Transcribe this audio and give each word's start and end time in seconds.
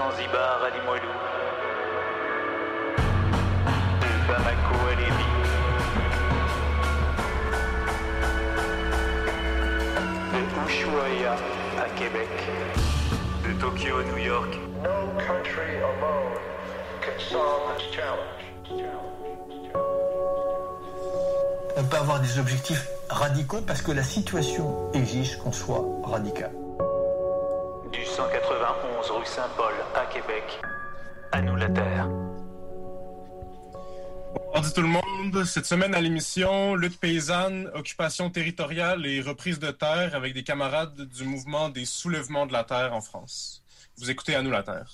Zanzibar 0.00 0.62
à 0.64 0.70
Limoilou, 0.70 1.14
de 4.00 4.12
Bamako 4.28 4.76
à 4.88 4.94
Lévis, 4.94 5.34
de 10.32 10.40
Ushuaia 10.66 11.34
à 11.78 11.88
Québec, 11.98 12.30
de 13.44 13.52
Tokyo 13.60 13.98
à 13.98 14.04
New 14.04 14.16
York. 14.24 14.52
No 14.82 15.12
country 15.18 15.76
alone 15.82 16.38
can 17.02 17.18
solve 17.18 17.76
this 17.76 17.84
challenge. 17.94 18.46
On 21.76 21.84
peut 21.84 21.96
avoir 21.98 22.20
des 22.20 22.38
objectifs 22.38 22.88
radicaux 23.10 23.60
parce 23.66 23.82
que 23.82 23.92
la 23.92 24.02
situation 24.02 24.90
exige 24.94 25.36
qu'on 25.38 25.52
soit 25.52 25.84
radical. 26.04 26.52
Du 29.20 29.26
191 29.26 29.26
rue 29.26 29.26
Saint-Paul 29.26 29.74
à 29.94 30.06
Québec, 30.06 30.60
à 31.32 31.42
nous 31.42 31.56
la 31.56 31.68
terre. 31.68 32.08
Bonjour 34.54 34.72
tout 34.72 34.82
le 34.82 34.88
monde. 34.88 35.44
Cette 35.44 35.66
semaine 35.66 35.94
à 35.94 36.00
l'émission, 36.00 36.74
lutte 36.74 36.98
paysanne, 36.98 37.70
occupation 37.74 38.30
territoriale 38.30 39.04
et 39.04 39.20
reprise 39.20 39.58
de 39.58 39.70
terre 39.70 40.14
avec 40.14 40.32
des 40.32 40.42
camarades 40.42 41.02
du 41.02 41.24
mouvement 41.24 41.68
des 41.68 41.84
soulèvements 41.84 42.46
de 42.46 42.52
la 42.52 42.64
terre 42.64 42.94
en 42.94 43.00
France. 43.00 43.62
Vous 43.98 44.10
écoutez 44.10 44.34
à 44.34 44.42
nous 44.42 44.50
la 44.50 44.62
terre. 44.62 44.90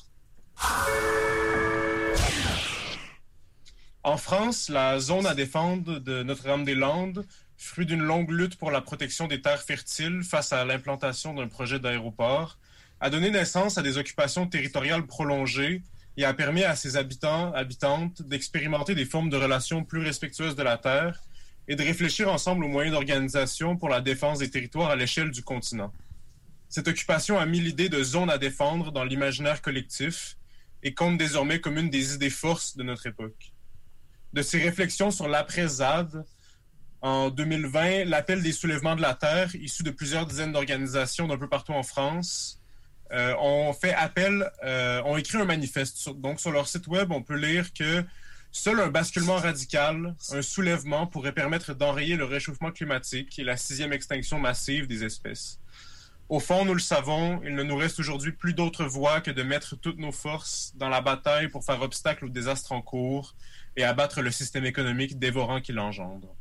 En 4.02 4.16
France, 4.16 4.68
la 4.68 4.98
zone 4.98 5.26
à 5.26 5.34
défendre 5.34 5.98
de 5.98 6.22
Notre-Dame-des-Landes, 6.22 7.24
fruit 7.56 7.86
d'une 7.86 8.02
longue 8.02 8.30
lutte 8.30 8.56
pour 8.56 8.70
la 8.70 8.80
protection 8.80 9.28
des 9.28 9.40
terres 9.40 9.62
fertiles 9.62 10.22
face 10.22 10.52
à 10.52 10.64
l'implantation 10.64 11.34
d'un 11.34 11.48
projet 11.48 11.78
d'aéroport, 11.78 12.58
a 13.00 13.10
donné 13.10 13.30
naissance 13.30 13.78
à 13.78 13.82
des 13.82 13.98
occupations 13.98 14.46
territoriales 14.46 15.06
prolongées 15.06 15.82
et 16.16 16.24
a 16.24 16.32
permis 16.32 16.64
à 16.64 16.76
ses 16.76 16.96
habitants, 16.96 17.52
habitantes, 17.52 18.22
d'expérimenter 18.22 18.94
des 18.94 19.04
formes 19.04 19.28
de 19.28 19.36
relations 19.36 19.84
plus 19.84 20.00
respectueuses 20.00 20.56
de 20.56 20.62
la 20.62 20.78
terre 20.78 21.22
et 21.68 21.76
de 21.76 21.82
réfléchir 21.82 22.32
ensemble 22.32 22.64
aux 22.64 22.68
moyens 22.68 22.94
d'organisation 22.94 23.76
pour 23.76 23.88
la 23.88 24.00
défense 24.00 24.38
des 24.38 24.50
territoires 24.50 24.90
à 24.90 24.96
l'échelle 24.96 25.30
du 25.30 25.42
continent. 25.42 25.92
Cette 26.68 26.88
occupation 26.88 27.38
a 27.38 27.46
mis 27.46 27.60
l'idée 27.60 27.88
de 27.88 28.02
zone 28.02 28.30
à 28.30 28.38
défendre 28.38 28.92
dans 28.92 29.04
l'imaginaire 29.04 29.62
collectif 29.62 30.36
et 30.82 30.94
compte 30.94 31.18
désormais 31.18 31.60
comme 31.60 31.78
une 31.78 31.90
des 31.90 32.14
idées 32.14 32.30
forces 32.30 32.76
de 32.76 32.82
notre 32.82 33.06
époque. 33.06 33.52
De 34.32 34.42
ces 34.42 34.58
réflexions 34.58 35.10
sur 35.10 35.28
l'après-ZAD, 35.28 36.24
en 37.02 37.30
2020, 37.30 38.04
l'appel 38.04 38.42
des 38.42 38.52
soulèvements 38.52 38.96
de 38.96 39.02
la 39.02 39.14
Terre, 39.14 39.54
issu 39.54 39.82
de 39.82 39.90
plusieurs 39.90 40.26
dizaines 40.26 40.52
d'organisations 40.52 41.28
d'un 41.28 41.38
peu 41.38 41.48
partout 41.48 41.72
en 41.72 41.82
France, 41.82 42.60
euh, 43.12 43.34
ont 43.36 43.72
fait 43.72 43.94
appel, 43.94 44.50
euh, 44.64 45.02
ont 45.04 45.16
écrit 45.16 45.38
un 45.38 45.44
manifeste. 45.44 46.08
Donc, 46.10 46.40
sur 46.40 46.50
leur 46.50 46.68
site 46.68 46.86
web, 46.86 47.12
on 47.12 47.22
peut 47.22 47.36
lire 47.36 47.72
que 47.72 48.04
seul 48.52 48.80
un 48.80 48.88
basculement 48.88 49.36
radical, 49.36 50.14
un 50.32 50.42
soulèvement 50.42 51.06
pourrait 51.06 51.32
permettre 51.32 51.74
d'enrayer 51.74 52.16
le 52.16 52.24
réchauffement 52.24 52.72
climatique 52.72 53.38
et 53.38 53.44
la 53.44 53.56
sixième 53.56 53.92
extinction 53.92 54.38
massive 54.38 54.86
des 54.86 55.04
espèces. 55.04 55.60
Au 56.28 56.40
fond, 56.40 56.64
nous 56.64 56.74
le 56.74 56.80
savons, 56.80 57.40
il 57.44 57.54
ne 57.54 57.62
nous 57.62 57.76
reste 57.76 58.00
aujourd'hui 58.00 58.32
plus 58.32 58.52
d'autre 58.52 58.84
voie 58.84 59.20
que 59.20 59.30
de 59.30 59.44
mettre 59.44 59.76
toutes 59.76 59.98
nos 59.98 60.10
forces 60.10 60.72
dans 60.74 60.88
la 60.88 61.00
bataille 61.00 61.48
pour 61.48 61.64
faire 61.64 61.80
obstacle 61.82 62.24
au 62.24 62.28
désastre 62.28 62.72
en 62.72 62.82
cours 62.82 63.36
et 63.76 63.84
abattre 63.84 64.22
le 64.22 64.32
système 64.32 64.64
économique 64.64 65.20
dévorant 65.20 65.60
qui 65.60 65.72
l'engendre. 65.72 66.34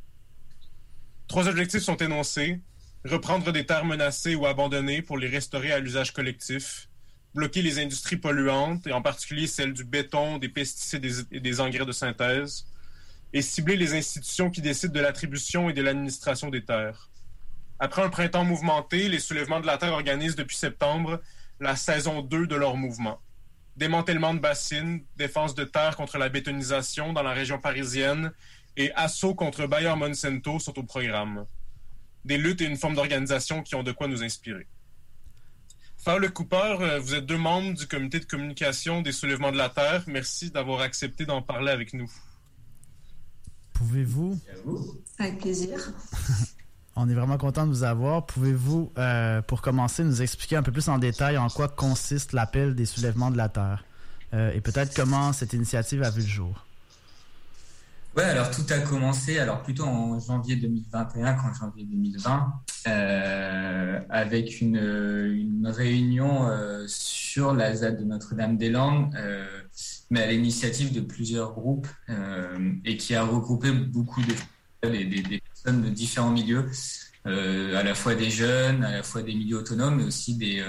Trois 1.27 1.47
objectifs 1.47 1.83
sont 1.83 1.97
énoncés. 1.97 2.59
Reprendre 3.06 3.52
des 3.52 3.66
terres 3.66 3.86
menacées 3.86 4.34
ou 4.36 4.45
abandonnées 4.48 5.02
pour 5.03 5.17
les 5.17 5.28
restaurer 5.28 5.72
à 5.72 5.80
l'usage 5.80 6.11
collectif. 6.11 6.89
Bloquer 7.36 7.62
les 7.62 7.80
industries 7.80 8.17
polluantes, 8.17 8.88
et 8.88 8.94
en 8.94 9.02
particulier 9.02 9.45
celles 9.45 9.73
du 9.73 9.84
béton, 9.84 10.38
des 10.39 10.50
pesticides 10.50 11.06
et 11.31 11.39
des- 11.39 11.59
engrais 11.59 11.86
de 11.86 11.92
synthèse. 11.92 12.66
Et 13.34 13.42
cibler 13.42 13.75
les 13.75 13.94
institutions 13.94 14.50
qui 14.50 14.62
décident 14.62 14.94
de 14.94 15.02
l'attribution 15.02 15.69
et 15.69 15.74
de 15.74 15.81
l'administration 15.81 16.50
des 16.50 16.63
terres. 16.63 17.09
Après 17.78 18.02
un 18.02 18.09
printemps 18.09 18.46
mouvementé, 18.46 19.09
les 19.09 19.19
soulèvements 19.19 19.59
de 19.59 19.68
la 19.68 19.78
Terre 19.78 19.91
organisent 19.91 20.38
depuis 20.38 20.56
septembre 20.56 21.22
la 21.59 21.75
saison 21.75 22.22
2 22.22 22.47
de 22.47 22.56
leur 22.56 22.78
mouvement. 22.78 23.19
Démantèlement 23.75 24.34
de 24.34 24.40
bassines, 24.40 25.03
défense 25.18 25.53
de 25.53 25.66
terre 25.66 25.97
contre 25.97 26.18
la 26.18 26.29
bétonisation 26.29 27.12
dans 27.12 27.24
la 27.24 27.34
région 27.34 27.59
parisienne 27.59 28.31
et 28.78 28.94
assaut 28.94 29.35
contre 29.35 29.68
Bayer 29.68 29.94
Monsanto 29.97 30.59
sont 30.59 30.79
au 30.79 30.84
programme. 30.84 31.46
Des 32.25 32.38
luttes 32.38 32.62
et 32.62 32.66
une 32.66 32.78
forme 32.78 32.96
d'organisation 32.96 33.63
qui 33.63 33.75
ont 33.75 33.84
de 33.84 33.91
quoi 33.91 34.08
nous 34.08 34.24
inspirer. 34.24 34.68
Fowle 35.97 36.31
Cooper, 36.31 36.78
euh, 36.81 37.00
vous 37.00 37.16
êtes 37.16 37.25
deux 37.25 37.38
membres 37.38 37.74
du 37.74 37.88
comité 37.88 38.19
de 38.19 38.25
communication 38.25 39.02
des 39.02 39.12
soulèvements 39.12 39.52
de 39.52 39.58
la 39.58 39.69
Terre. 39.69 40.03
Merci 40.08 40.52
d'avoir 40.52 40.81
accepté 40.81 41.25
d'en 41.25 41.41
parler 41.41 41.72
avec 41.72 41.94
nous. 41.94 42.12
Pouvez-vous, 43.74 44.40
Avec 45.19 45.40
plaisir. 45.40 45.78
on 46.96 47.09
est 47.09 47.14
vraiment 47.14 47.38
content 47.38 47.66
de 47.66 47.72
vous 47.72 47.84
avoir, 47.84 48.25
pouvez-vous, 48.25 48.91
euh, 48.97 49.41
pour 49.41 49.62
commencer, 49.62 50.03
nous 50.03 50.22
expliquer 50.22 50.56
un 50.56 50.64
peu 50.64 50.72
plus 50.72 50.90
en 50.90 50.97
détail 50.97 51.38
en 51.38 51.50
quoi 51.50 51.68
consiste 51.68 52.34
l'appel 52.34 52.75
des 52.75 52.85
soulèvements 52.85 53.31
de 53.31 53.38
la 53.38 53.50
Terre? 53.50 53.84
Euh, 54.34 54.53
et 54.53 54.62
peut-être 54.62 54.96
comment 54.96 55.34
cette 55.34 55.53
initiative 55.53 56.03
a 56.03 56.09
vu 56.09 56.22
le 56.22 56.28
jour. 56.28 56.65
Ouais, 58.16 58.24
alors 58.24 58.50
tout 58.50 58.64
a 58.70 58.80
commencé, 58.80 59.40
alors 59.40 59.62
plutôt 59.62 59.84
en 59.84 60.18
janvier 60.22 60.56
2021 60.56 61.34
qu'en 61.34 61.53
janvier 61.53 61.84
2020, 61.84 62.53
euh, 62.88 64.00
avec 64.09 64.62
une, 64.62 65.68
réunion 65.68 66.48
euh, 66.48 66.86
sur 66.88 67.53
la 67.53 67.76
ZAD 67.76 68.00
de 68.00 68.06
Notre-Dame-des-Landes, 68.06 69.14
euh, 69.18 69.46
mais 70.12 70.24
à 70.24 70.28
l'initiative 70.28 70.94
de 70.94 71.02
plusieurs 71.02 71.52
groupes 71.53 71.88
et 72.86 72.96
qui 72.96 73.16
a 73.16 73.24
regroupé 73.24 73.72
beaucoup 73.74 74.22
de 74.22 74.34
personnes 74.82 75.82
de 75.82 75.90
différents 75.90 76.32
milieux, 76.32 76.70
à 77.26 77.84
la 77.84 77.96
fois 77.96 78.16
des 78.16 78.30
jeunes, 78.30 78.86
à 78.86 78.92
la 78.92 79.03
fois 79.03 79.24
des 79.24 79.34
milieux 79.36 79.58
autonomes, 79.58 79.97
mais 79.97 80.03
aussi 80.03 80.38
des, 80.38 80.64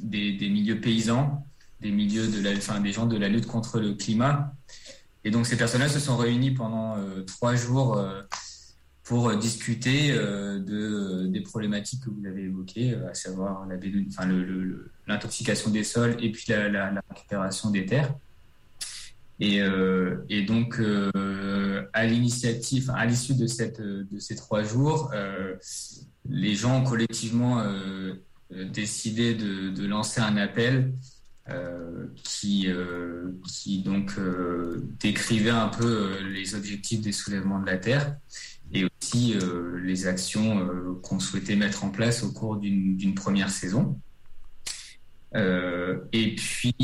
milieux 0.00 0.80
paysans, 0.80 1.44
des 1.80 1.90
milieux 1.90 2.28
des 2.28 2.92
gens 2.92 3.06
de 3.06 3.16
la 3.16 3.28
lutte 3.28 3.46
contre 3.46 3.80
le 3.80 3.94
climat. 3.94 4.54
Et 5.28 5.30
donc 5.30 5.46
ces 5.46 5.58
personnes-là 5.58 5.90
se 5.90 6.00
sont 6.00 6.16
réunies 6.16 6.52
pendant 6.52 6.96
euh, 6.96 7.22
trois 7.26 7.54
jours 7.54 7.98
euh, 7.98 8.22
pour 9.04 9.28
euh, 9.28 9.36
discuter 9.36 10.10
de, 10.10 11.26
des 11.26 11.42
problématiques 11.42 12.02
que 12.02 12.08
vous 12.08 12.24
avez 12.24 12.44
évoquées, 12.44 12.94
à 12.94 13.12
savoir 13.12 13.66
l'intoxication 15.06 15.70
des 15.70 15.84
sols 15.84 16.16
et 16.18 16.32
puis 16.32 16.46
la, 16.48 16.94
récupération 17.10 17.68
des 17.68 17.84
terres. 17.84 18.14
Et, 19.38 19.60
donc 20.46 20.80
à 21.92 22.06
l'initiative, 22.06 22.90
à 22.96 23.04
l'issue 23.04 23.34
de, 23.34 23.46
ces 23.46 24.36
trois 24.36 24.62
jours, 24.62 25.12
les 26.26 26.54
gens 26.54 26.80
ont 26.80 26.84
collectivement 26.84 27.62
décidé 28.50 29.34
de 29.34 29.86
lancer 29.86 30.22
un 30.22 30.38
appel 30.38 30.94
euh, 31.50 32.08
qui, 32.24 32.66
euh, 32.68 33.32
qui 33.46 33.82
donc 33.82 34.18
euh, 34.18 34.86
décrivait 35.00 35.48
un 35.48 35.68
peu 35.68 36.18
les 36.22 36.54
objectifs 36.54 37.00
des 37.00 37.12
soulèvements 37.12 37.58
de 37.58 37.64
la 37.64 37.78
Terre 37.78 38.18
et 38.74 38.84
aussi 38.84 39.34
les 39.82 40.06
actions 40.06 40.68
qu'on 41.02 41.20
souhaitait 41.20 41.56
mettre 41.56 41.84
en 41.84 41.88
place 41.88 42.22
au 42.22 42.32
cours 42.32 42.58
d'une 42.58 43.14
première 43.14 43.48
saison. 43.48 43.98
Et 45.34 46.34
puis, 46.36 46.74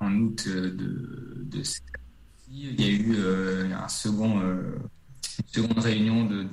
en 0.00 0.14
août 0.16 0.48
de, 0.48 1.62
cette 1.62 1.84
année, 1.94 2.04
il 2.50 2.80
y 2.80 2.84
a 2.84 2.92
eu 2.92 3.72
un 3.74 3.88
second, 3.88 4.40
une 4.40 5.48
seconde 5.48 5.78
réunion 5.80 6.24
de, 6.24 6.46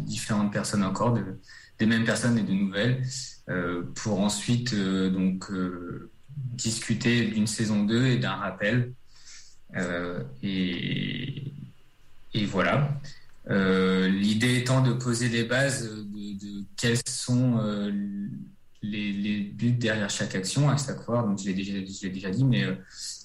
différentes 0.00 0.52
personnes 0.52 0.84
encore, 0.84 1.14
de, 1.14 1.24
des 1.78 1.86
mêmes 1.86 2.04
personnes 2.04 2.36
et 2.36 2.42
de 2.42 2.52
nouvelles, 2.52 3.02
pour 3.94 4.20
ensuite 4.20 4.74
euh, 4.74 5.10
donc 5.10 5.50
euh, 5.50 6.10
discuter 6.36 7.26
d'une 7.26 7.46
saison 7.46 7.84
2 7.84 8.06
et 8.06 8.16
d'un 8.18 8.34
rappel. 8.34 8.92
Euh, 9.76 10.22
et, 10.42 11.52
et 12.34 12.44
voilà. 12.46 13.00
Euh, 13.50 14.08
L'idée 14.08 14.58
étant 14.58 14.82
de 14.82 14.92
poser 14.92 15.28
les 15.28 15.44
bases 15.44 15.90
de, 15.90 16.64
quels 16.76 16.98
sont 17.08 17.58
euh, 17.58 17.90
les, 18.82 19.40
buts 19.40 19.72
derrière 19.72 20.10
chaque 20.10 20.34
action, 20.34 20.68
à 20.68 20.76
savoir, 20.76 21.26
donc 21.26 21.38
je 21.38 21.46
l'ai 21.46 21.54
déjà, 21.54 22.08
déjà 22.08 22.30
dit, 22.30 22.44
mais 22.44 22.64
euh, 22.64 22.74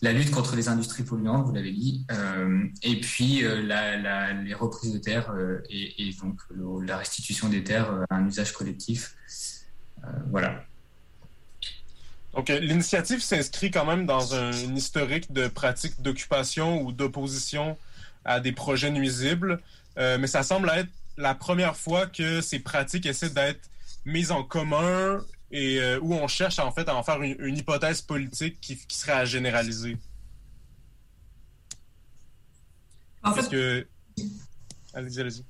la 0.01 0.13
lutte 0.13 0.31
contre 0.31 0.55
les 0.55 0.69
industries 0.69 1.03
polluantes, 1.03 1.45
vous 1.47 1.53
l'avez 1.53 1.71
dit, 1.71 2.05
euh, 2.11 2.63
et 2.83 2.99
puis 2.99 3.43
euh, 3.43 3.61
la, 3.63 3.97
la, 3.97 4.33
les 4.33 4.53
reprises 4.53 4.93
de 4.93 4.99
terres 4.99 5.31
euh, 5.31 5.61
et, 5.69 6.13
donc 6.21 6.41
la 6.85 6.97
restitution 6.97 7.49
des 7.49 7.63
terres 7.63 7.91
euh, 7.91 8.03
à 8.09 8.15
un 8.17 8.27
usage 8.27 8.53
collectif. 8.53 9.15
Euh, 10.07 10.19
voilà. 10.29 10.63
Donc, 12.33 12.49
l'initiative 12.49 13.21
s'inscrit 13.21 13.71
quand 13.71 13.85
même 13.85 14.05
dans 14.05 14.35
un, 14.35 14.51
historique 14.51 15.31
de 15.33 15.47
pratiques 15.47 16.01
d'occupation 16.01 16.81
ou 16.81 16.91
d'opposition 16.91 17.77
à 18.25 18.39
des 18.39 18.51
projets 18.51 18.91
nuisibles, 18.91 19.59
euh, 19.97 20.17
mais 20.19 20.27
ça 20.27 20.43
semble 20.43 20.69
être 20.69 20.89
la 21.17 21.33
première 21.33 21.75
fois 21.75 22.05
que 22.05 22.41
ces 22.41 22.59
pratiques 22.59 23.05
essaient 23.05 23.31
d'être 23.31 23.69
mises 24.05 24.31
en 24.31 24.43
commun 24.43 25.23
et 25.51 25.79
euh, 25.79 25.99
où 26.01 26.13
on 26.13 26.27
cherche 26.27 26.59
en 26.59 26.71
fait 26.71 26.87
à 26.89 26.95
en 26.95 27.03
faire 27.03 27.21
une, 27.21 27.35
une 27.39 27.57
hypothèse 27.57 28.01
politique 28.01 28.59
qui, 28.61 28.77
qui, 28.77 28.97
serait 28.97 29.13
à 29.13 29.25
généraliser. 29.25 29.97
En 33.23 33.31
Parce 33.31 33.47
fait, 33.47 33.51
que... 33.51 33.87
Allez-y, 34.93 35.21
allez-y. 35.21 35.43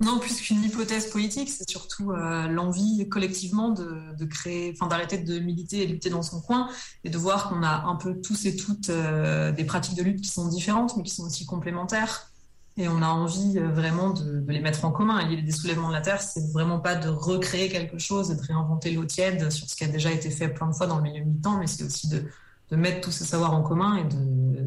Non, 0.00 0.18
plus 0.18 0.40
qu'une 0.40 0.62
hypothèse 0.64 1.10
politique, 1.10 1.50
c'est 1.50 1.68
surtout 1.68 2.12
euh, 2.12 2.48
l'envie 2.48 3.06
collectivement 3.10 3.68
de, 3.68 4.16
de 4.16 4.24
créer, 4.24 4.72
enfin 4.74 4.86
d'arrêter 4.86 5.18
de 5.18 5.38
militer 5.38 5.82
et 5.82 5.86
lutter 5.86 6.08
dans 6.08 6.22
son 6.22 6.40
coin 6.40 6.70
et 7.04 7.10
de 7.10 7.18
voir 7.18 7.50
qu'on 7.50 7.62
a 7.62 7.84
un 7.84 7.96
peu 7.96 8.18
tous 8.18 8.46
et 8.46 8.56
toutes 8.56 8.88
euh, 8.88 9.52
des 9.52 9.64
pratiques 9.64 9.96
de 9.96 10.02
lutte 10.02 10.22
qui 10.22 10.30
sont 10.30 10.48
différentes 10.48 10.96
mais 10.96 11.02
qui 11.02 11.14
sont 11.14 11.24
aussi 11.24 11.44
complémentaires. 11.44 12.30
Et 12.78 12.88
on 12.88 13.02
a 13.02 13.08
envie 13.08 13.58
euh, 13.58 13.68
vraiment 13.68 14.08
de, 14.10 14.40
de 14.40 14.52
les 14.52 14.60
mettre 14.60 14.86
en 14.86 14.90
commun. 14.90 15.22
L'idée 15.28 15.42
des 15.42 15.52
soulèvements 15.52 15.88
de 15.88 15.92
la 15.92 16.00
Terre, 16.00 16.22
c'est 16.22 16.50
vraiment 16.50 16.80
pas 16.80 16.94
de 16.96 17.10
recréer 17.10 17.68
quelque 17.68 17.98
chose 17.98 18.30
et 18.30 18.36
de 18.36 18.40
réinventer 18.40 18.92
l'eau 18.92 19.04
tiède 19.04 19.50
sur 19.50 19.68
ce 19.68 19.76
qui 19.76 19.84
a 19.84 19.88
déjà 19.88 20.10
été 20.10 20.30
fait 20.30 20.48
plein 20.48 20.68
de 20.68 20.72
fois 20.74 20.86
dans 20.86 20.96
le 20.96 21.02
milieu 21.02 21.22
militant, 21.22 21.58
mais 21.58 21.66
c'est 21.66 21.84
aussi 21.84 22.08
de, 22.08 22.24
de 22.70 22.76
mettre 22.76 23.02
tous 23.02 23.10
ces 23.10 23.24
savoirs 23.24 23.52
en 23.52 23.62
commun 23.62 23.96
et 23.96 24.04
de, 24.04 24.66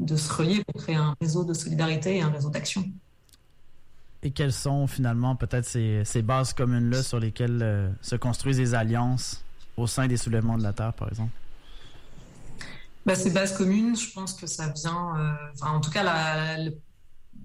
de 0.00 0.16
se 0.16 0.32
relier 0.32 0.64
pour 0.64 0.82
créer 0.82 0.96
un 0.96 1.14
réseau 1.20 1.44
de 1.44 1.54
solidarité 1.54 2.16
et 2.16 2.22
un 2.22 2.30
réseau 2.30 2.50
d'action. 2.50 2.84
Et 4.24 4.30
quelles 4.30 4.54
sont 4.54 4.86
finalement 4.86 5.36
peut-être 5.36 5.66
ces, 5.66 6.22
bases 6.22 6.54
communes-là 6.54 7.02
sur 7.02 7.20
lesquelles 7.20 7.60
euh, 7.62 7.90
se 8.00 8.16
construisent 8.16 8.56
des 8.56 8.74
alliances 8.74 9.44
au 9.76 9.86
sein 9.86 10.06
des 10.06 10.16
soulèvements 10.16 10.56
de 10.56 10.62
la 10.62 10.72
Terre, 10.72 10.94
par 10.94 11.08
exemple? 11.08 11.32
Bah, 13.04 13.14
ces 13.14 13.30
bases 13.30 13.54
communes, 13.54 13.94
je 13.94 14.10
pense 14.12 14.32
que 14.32 14.46
ça 14.46 14.68
vient, 14.68 15.14
euh, 15.18 15.34
enfin, 15.52 15.72
en 15.72 15.80
tout 15.80 15.90
cas, 15.90 16.56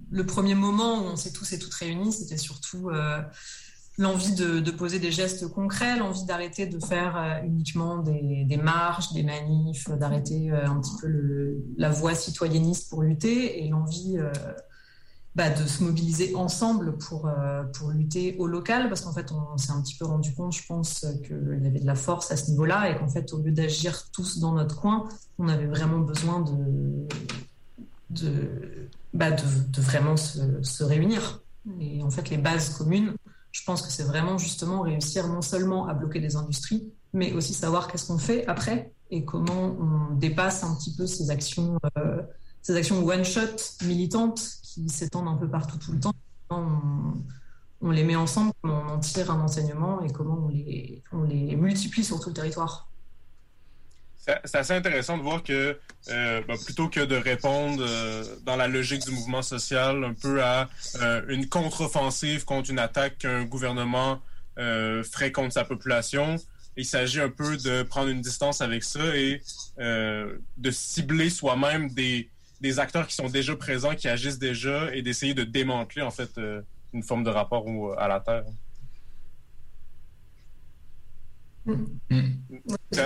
le, 0.09 0.25
premier 0.25 0.55
moment 0.55 0.99
où 0.99 1.07
on 1.07 1.17
s'est 1.17 1.33
tous 1.33 1.51
et 1.51 1.59
toutes 1.59 1.73
réunis, 1.73 2.13
c'était 2.13 2.37
surtout 2.37 2.89
euh, 2.91 3.21
l'envie 3.97 4.33
de, 4.33 4.71
poser 4.71 4.99
des 4.99 5.11
gestes 5.11 5.49
concrets, 5.49 5.97
l'envie 5.97 6.23
d'arrêter 6.23 6.65
de 6.65 6.79
faire 6.79 7.41
uniquement 7.43 7.97
des, 7.97 8.57
marches, 8.57 9.11
des 9.11 9.23
manifs, 9.23 9.89
d'arrêter 9.89 10.49
un 10.51 10.79
petit 10.79 10.95
peu 11.01 11.57
la 11.77 11.89
voie 11.89 12.15
citoyenniste 12.15 12.89
pour 12.89 13.01
lutter 13.01 13.65
et 13.65 13.67
l'envie 13.67 14.17
bah, 15.35 15.49
de 15.49 15.67
se 15.67 15.83
mobiliser 15.83 16.35
ensemble 16.35 16.97
pour, 16.97 17.27
euh, 17.27 17.63
pour 17.63 17.91
lutter 17.91 18.35
au 18.39 18.47
local, 18.47 18.89
parce 18.89 19.01
qu'en 19.01 19.13
fait, 19.13 19.31
on, 19.31 19.57
s'est 19.57 19.71
un 19.71 19.81
petit 19.81 19.95
peu 19.95 20.05
rendu 20.05 20.33
compte, 20.33 20.53
je 20.53 20.65
pense, 20.65 21.05
qu'il 21.25 21.61
y 21.63 21.67
avait 21.67 21.79
de 21.79 21.85
la 21.85 21.95
force 21.95 22.31
à 22.31 22.37
ce 22.37 22.49
niveau-là, 22.49 22.89
et 22.89 22.97
qu'en 22.97 23.07
fait, 23.07 23.31
au 23.33 23.37
lieu 23.37 23.51
d'agir 23.51 24.09
tous 24.11 24.39
dans 24.39 24.53
notre 24.53 24.79
coin, 24.81 25.07
on 25.37 25.47
avait 25.47 25.67
vraiment 25.67 25.99
besoin 25.99 26.41
de, 26.41 27.07
de, 28.09 28.89
bah, 29.13 29.31
de, 29.31 29.81
vraiment 29.81 30.17
se, 30.17 30.61
se, 30.63 30.83
réunir. 30.83 31.41
Et 31.79 32.01
en 32.01 32.09
fait, 32.09 32.29
les 32.29 32.37
bases 32.37 32.69
communes, 32.69 33.13
je 33.51 33.63
pense 33.63 33.81
que 33.81 33.91
c'est 33.91 34.03
vraiment 34.03 34.37
justement 34.37 34.81
réussir 34.81 35.27
non 35.27 35.41
seulement 35.41 35.87
à 35.87 35.93
bloquer 35.93 36.19
des 36.19 36.35
industries, 36.35 36.91
mais 37.13 37.33
aussi 37.33 37.53
savoir 37.53 37.87
qu'est-ce 37.87 38.07
qu'on 38.07 38.17
fait 38.17 38.45
après, 38.47 38.91
et 39.11 39.25
comment 39.25 39.75
on 39.79 40.15
dépasse 40.15 40.63
un 40.63 40.75
petit 40.75 40.95
peu 40.95 41.07
ces 41.07 41.31
actions, 41.31 41.79
euh, 41.97 42.08
ces 42.61 42.75
actions 42.75 43.05
one-shot 43.05 43.85
militantes 43.85 44.59
qui 44.63 44.89
s'étendent 44.89 45.27
un 45.27 45.35
peu 45.35 45.47
partout 45.47 45.77
tout 45.77 45.91
le 45.91 45.99
temps. 45.99 46.13
On, 46.49 47.13
on, 47.81 47.91
les 47.91 48.03
met 48.03 48.15
ensemble, 48.15 48.51
on 48.63 48.69
en 48.69 48.99
tire 48.99 49.31
un 49.31 49.39
enseignement 49.39 50.03
et 50.03 50.11
comment 50.11 50.49
on 51.11 51.23
les, 51.23 51.55
multiplie 51.55 52.03
sur 52.03 52.19
tout 52.19 52.29
le 52.29 52.35
territoire. 52.35 52.87
C'est 54.45 54.57
assez 54.57 54.73
intéressant 54.73 55.17
de 55.17 55.23
voir 55.23 55.43
que 55.43 55.79
euh, 56.09 56.41
bah, 56.47 56.55
plutôt 56.63 56.87
que 56.89 56.99
de 56.99 57.15
répondre 57.15 57.83
euh, 57.87 58.23
dans 58.43 58.57
la 58.57 58.67
logique 58.67 59.03
du 59.05 59.11
mouvement 59.11 59.41
social 59.41 60.03
un 60.03 60.13
peu 60.13 60.43
à 60.43 60.69
euh, 61.01 61.23
une 61.29 61.47
contre-offensive 61.47 62.45
contre 62.45 62.69
une 62.69 62.79
attaque 62.79 63.19
qu'un 63.19 63.45
gouvernement 63.45 64.21
ferait 64.57 65.31
contre 65.31 65.53
sa 65.53 65.63
population, 65.63 66.35
il 66.75 66.83
s'agit 66.83 67.21
un 67.21 67.29
peu 67.29 67.55
de 67.55 67.81
prendre 67.83 68.09
une 68.09 68.19
distance 68.19 68.59
avec 68.59 68.83
ça 68.83 69.15
et 69.15 69.41
de 69.77 70.71
cibler 70.71 71.29
soi-même 71.29 71.93
des, 71.93 72.29
des 72.61 72.79
acteurs 72.79 73.07
qui 73.07 73.15
sont 73.15 73.29
déjà 73.29 73.55
présents, 73.55 73.95
qui 73.95 74.07
agissent 74.07 74.39
déjà, 74.39 74.93
et 74.93 75.01
d'essayer 75.01 75.33
de 75.33 75.43
démanteler 75.43 76.01
en 76.01 76.11
fait 76.11 76.37
euh, 76.37 76.61
une 76.93 77.03
forme 77.03 77.23
de 77.23 77.29
rapport 77.29 77.65
au, 77.65 77.93
à 77.93 78.07
la 78.07 78.19
Terre. 78.19 78.45
Mm. 81.65 81.85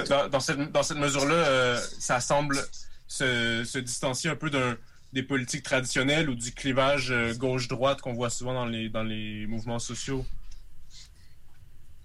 Dans, 0.10 0.30
dans, 0.30 0.40
cette, 0.40 0.72
dans 0.72 0.84
cette 0.84 0.98
mesure-là, 0.98 1.36
euh, 1.36 1.80
ça 2.00 2.20
semble 2.20 2.58
se, 3.08 3.64
se, 3.66 3.80
distancier 3.80 4.30
un 4.30 4.36
peu 4.36 4.50
d'un 4.50 4.78
des 5.14 5.24
politiques 5.24 5.64
traditionnelles 5.64 6.30
ou 6.30 6.36
du 6.36 6.52
clivage 6.52 7.12
euh, 7.12 7.34
gauche-droite 7.36 8.02
qu'on 8.02 8.14
voit 8.14 8.32
souvent 8.32 8.54
dans 8.54 8.66
les, 8.66 8.90
dans 8.90 9.04
les 9.04 9.46
mouvements 9.46 9.80
sociaux. 9.80 10.26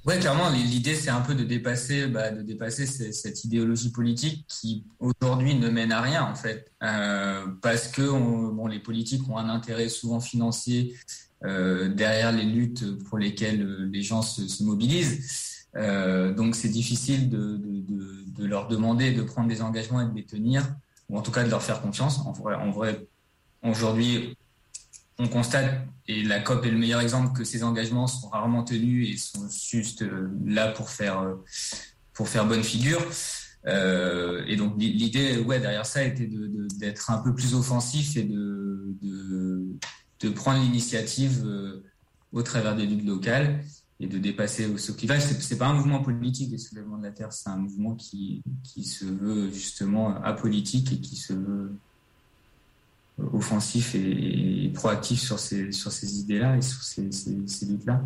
Ouais, 0.09 0.19
clairement, 0.19 0.49
l'idée 0.49 0.95
c'est 0.95 1.11
un 1.11 1.21
peu 1.21 1.35
de 1.35 1.45
dépasser, 1.45 2.07
bah, 2.07 2.31
de 2.31 2.41
dépasser 2.41 2.87
cette 2.87 3.45
idéologie 3.45 3.93
politique 3.93 4.47
qui 4.49 4.87
aujourd'hui 5.01 5.55
ne 5.55 5.69
mène 5.69 5.93
à 5.93 6.01
rien 6.01 6.25
en 6.25 6.35
fait, 6.35 6.73
euh, 6.83 7.47
parce 7.61 7.89
que 7.89 8.01
on, 8.01 8.49
bon, 8.55 8.69
les 8.69 8.79
politiques 8.79 9.29
ont 9.29 9.37
un 9.37 9.51
intérêt 9.51 9.91
souvent 9.91 10.21
financier 10.21 10.97
euh, 11.45 11.91
derrière 11.91 12.33
les 12.33 12.45
luttes 12.45 13.05
pour 13.05 13.19
lesquelles 13.19 13.63
les 13.93 14.01
gens 14.01 14.23
se, 14.23 14.49
se 14.49 14.63
mobilisent. 14.63 15.67
Euh, 15.77 16.33
donc 16.33 16.57
c'est 16.57 16.71
difficile 16.71 17.29
de, 17.29 17.59
de, 17.59 18.47
leur 18.47 18.67
demander 18.67 19.13
de 19.13 19.21
prendre 19.21 19.49
des 19.49 19.61
engagements 19.61 20.01
et 20.01 20.07
de 20.07 20.15
les 20.15 20.25
tenir, 20.25 20.75
ou 21.11 21.19
en 21.19 21.21
tout 21.21 21.33
cas 21.33 21.45
de 21.45 21.51
leur 21.51 21.63
faire 21.63 21.83
confiance. 21.83 22.21
En 22.21 22.33
vrai, 22.33 22.55
en 22.55 22.71
vrai 22.71 23.07
aujourd'hui, 23.63 24.39
on 25.19 25.29
constate, 25.29 25.87
et 26.07 26.23
la 26.23 26.41
COP 26.41 26.65
est 26.65 26.71
le 26.71 26.79
meilleur 26.79 27.01
exemple, 27.01 27.37
que 27.37 27.45
ces 27.45 27.65
engagements 27.65 28.07
sont 28.07 28.29
rarement 28.29 28.63
tenus 28.63 29.11
et 29.11 29.17
sont 29.17 29.49
juste 29.49 30.05
là 30.45 30.69
pour 30.69 30.91
faire, 30.91 31.27
pour 32.13 32.29
faire 32.29 32.47
bonne 32.47 32.63
figure. 32.63 33.01
Euh, 33.67 34.45
et 34.47 34.57
donc 34.57 34.75
l'idée, 34.79 35.39
ouais, 35.39 35.61
derrière 35.61 35.87
ça, 35.87 36.03
était 36.05 36.29
d'être 36.79 37.11
un 37.11 37.19
peu 37.19 37.35
plus 37.35 37.55
offensif 37.55 38.17
et 38.17 38.25
de, 38.25 38.95
de, 40.21 40.29
prendre 40.31 40.63
l'initiative 40.63 41.43
euh, 41.45 41.85
au 42.33 42.43
travers 42.43 42.77
des 42.77 42.87
luttes 42.87 43.05
locales 43.05 43.65
et 44.01 44.07
de 44.07 44.19
dépasser 44.19 44.77
ce 44.79 44.93
clivage. 44.93 45.23
C'est 45.23 45.59
pas 45.59 45.67
un 45.67 45.75
mouvement 45.75 46.03
politique, 46.03 46.51
les 46.53 46.59
soulèvements 46.59 46.99
de 46.99 47.03
la 47.05 47.11
Terre, 47.11 47.33
c'est 47.33 47.51
un 47.51 47.57
mouvement 47.57 47.95
qui, 47.95 48.43
qui 48.63 48.85
se 48.85 49.05
veut 49.05 49.53
justement 49.53 50.23
apolitique 50.23 50.93
et 50.93 51.01
qui 51.01 51.17
se 51.17 51.33
veut 51.33 51.73
offensif 53.33 53.95
et, 53.95 54.71
proactif 54.75 55.21
sur 55.21 55.39
ces, 55.39 55.73
sur 55.73 55.93
ces 55.93 56.21
idées-là 56.21 56.57
et 56.57 56.63
sur 56.63 56.83
ces, 56.83 57.11
ces, 57.13 57.37
ces 57.47 57.67
luttes-là. 57.67 58.03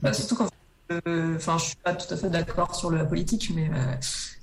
Bah, 0.00 0.12
surtout 0.12 0.36
qu'en 0.36 0.46
fait, 0.46 1.02
euh, 1.06 1.36
enfin, 1.36 1.58
je 1.58 1.64
suis 1.66 1.76
pas 1.76 1.94
tout 1.94 2.12
à 2.12 2.16
fait 2.16 2.30
d'accord 2.30 2.74
sur 2.74 2.90
la 2.90 3.04
politique, 3.04 3.52
mais 3.54 3.70
euh, 3.72 3.94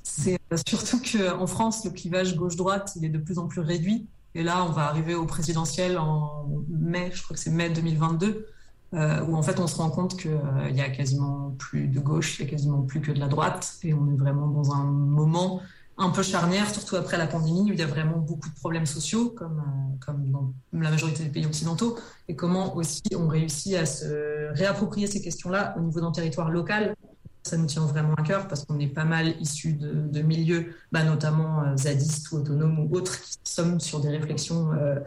c'est 0.04 0.40
surtout 0.68 1.02
qu'en 1.02 1.48
France, 1.48 1.86
le 1.86 1.92
clivage 1.92 2.36
gauche-droite, 2.36 2.94
il 2.96 3.06
est 3.06 3.10
de 3.10 3.18
plus 3.18 3.40
en 3.40 3.48
plus 3.48 3.62
réduit. 3.62 4.08
Et 4.36 4.44
là, 4.44 4.64
on 4.64 4.72
va 4.72 4.84
arriver 4.84 5.16
au 5.16 5.26
présidentiel 5.26 5.98
en 5.98 6.48
mai, 6.70 7.12
je 7.14 7.24
crois 7.24 7.36
que 7.36 7.42
c'est 7.42 7.50
mai 7.50 7.70
2022, 7.70 8.48
euh, 8.94 9.24
où 9.26 9.36
en 9.36 9.42
fait 9.42 9.60
on 9.60 9.68
se 9.68 9.76
rend 9.78 9.90
compte 9.90 10.20
qu'il 10.20 10.32
euh, 10.32 10.70
y 10.72 10.82
a 10.82 10.90
quasiment 10.90 11.56
plus 11.58 11.88
de 11.88 12.00
gauche, 12.00 12.40
il 12.40 12.46
y 12.46 12.48
a 12.48 12.52
quasiment 12.52 12.82
plus 12.82 13.02
que 13.02 13.12
de 13.12 13.20
la 13.20 13.28
droite, 13.28 13.76
et 13.84 13.94
on 13.94 14.08
est 14.12 14.18
vraiment 14.18 14.48
dans 14.48 14.74
un 14.74 14.84
moment 14.84 15.62
un 16.00 16.10
peu 16.10 16.24
charnière, 16.24 16.70
surtout 16.70 16.96
après 16.96 17.18
la 17.18 17.28
pandémie, 17.28 17.70
où 17.70 17.74
il 17.74 17.80
y 17.80 17.84
a 17.84 17.88
vraiment 17.88 18.18
beaucoup 18.18 18.50
de 18.50 18.56
problèmes 18.56 18.86
sociaux, 18.86 19.30
comme, 19.32 19.60
euh, 19.60 20.06
comme 20.06 20.32
dans 20.32 20.54
la 20.72 20.90
majorité 20.90 21.24
des 21.24 21.30
pays 21.30 21.46
occidentaux, 21.46 21.98
et 22.28 22.36
comment 22.36 22.76
aussi 22.76 23.04
on 23.16 23.28
réussit 23.28 23.76
à 23.76 23.86
se 23.86 24.54
réapproprier 24.54 25.08
ces 25.08 25.22
questions-là 25.22 25.76
au 25.78 25.82
niveau 25.82 26.00
d'un 26.00 26.12
territoire 26.12 26.50
local. 26.50 26.96
Ça 27.44 27.58
nous 27.58 27.66
tient 27.66 27.86
vraiment 27.86 28.14
à 28.16 28.24
cœur 28.24 28.48
parce 28.48 28.66
qu'on 28.66 28.80
est 28.80 28.88
pas 28.88 29.06
mal 29.06 29.36
issus 29.42 29.74
de, 29.74 30.22
milieux, 30.22 30.74
bah, 30.92 31.04
notamment 31.04 31.64
euh, 31.64 31.76
zadistes 31.76 32.32
ou 32.32 32.38
autonomes 32.38 32.80
ou 32.80 32.96
autres, 32.96 33.20
qui 33.22 33.38
sommes 33.44 33.80
sur 33.80 34.00
des 34.00 34.10
réflexions 34.10 34.72
euh, 34.74 35.00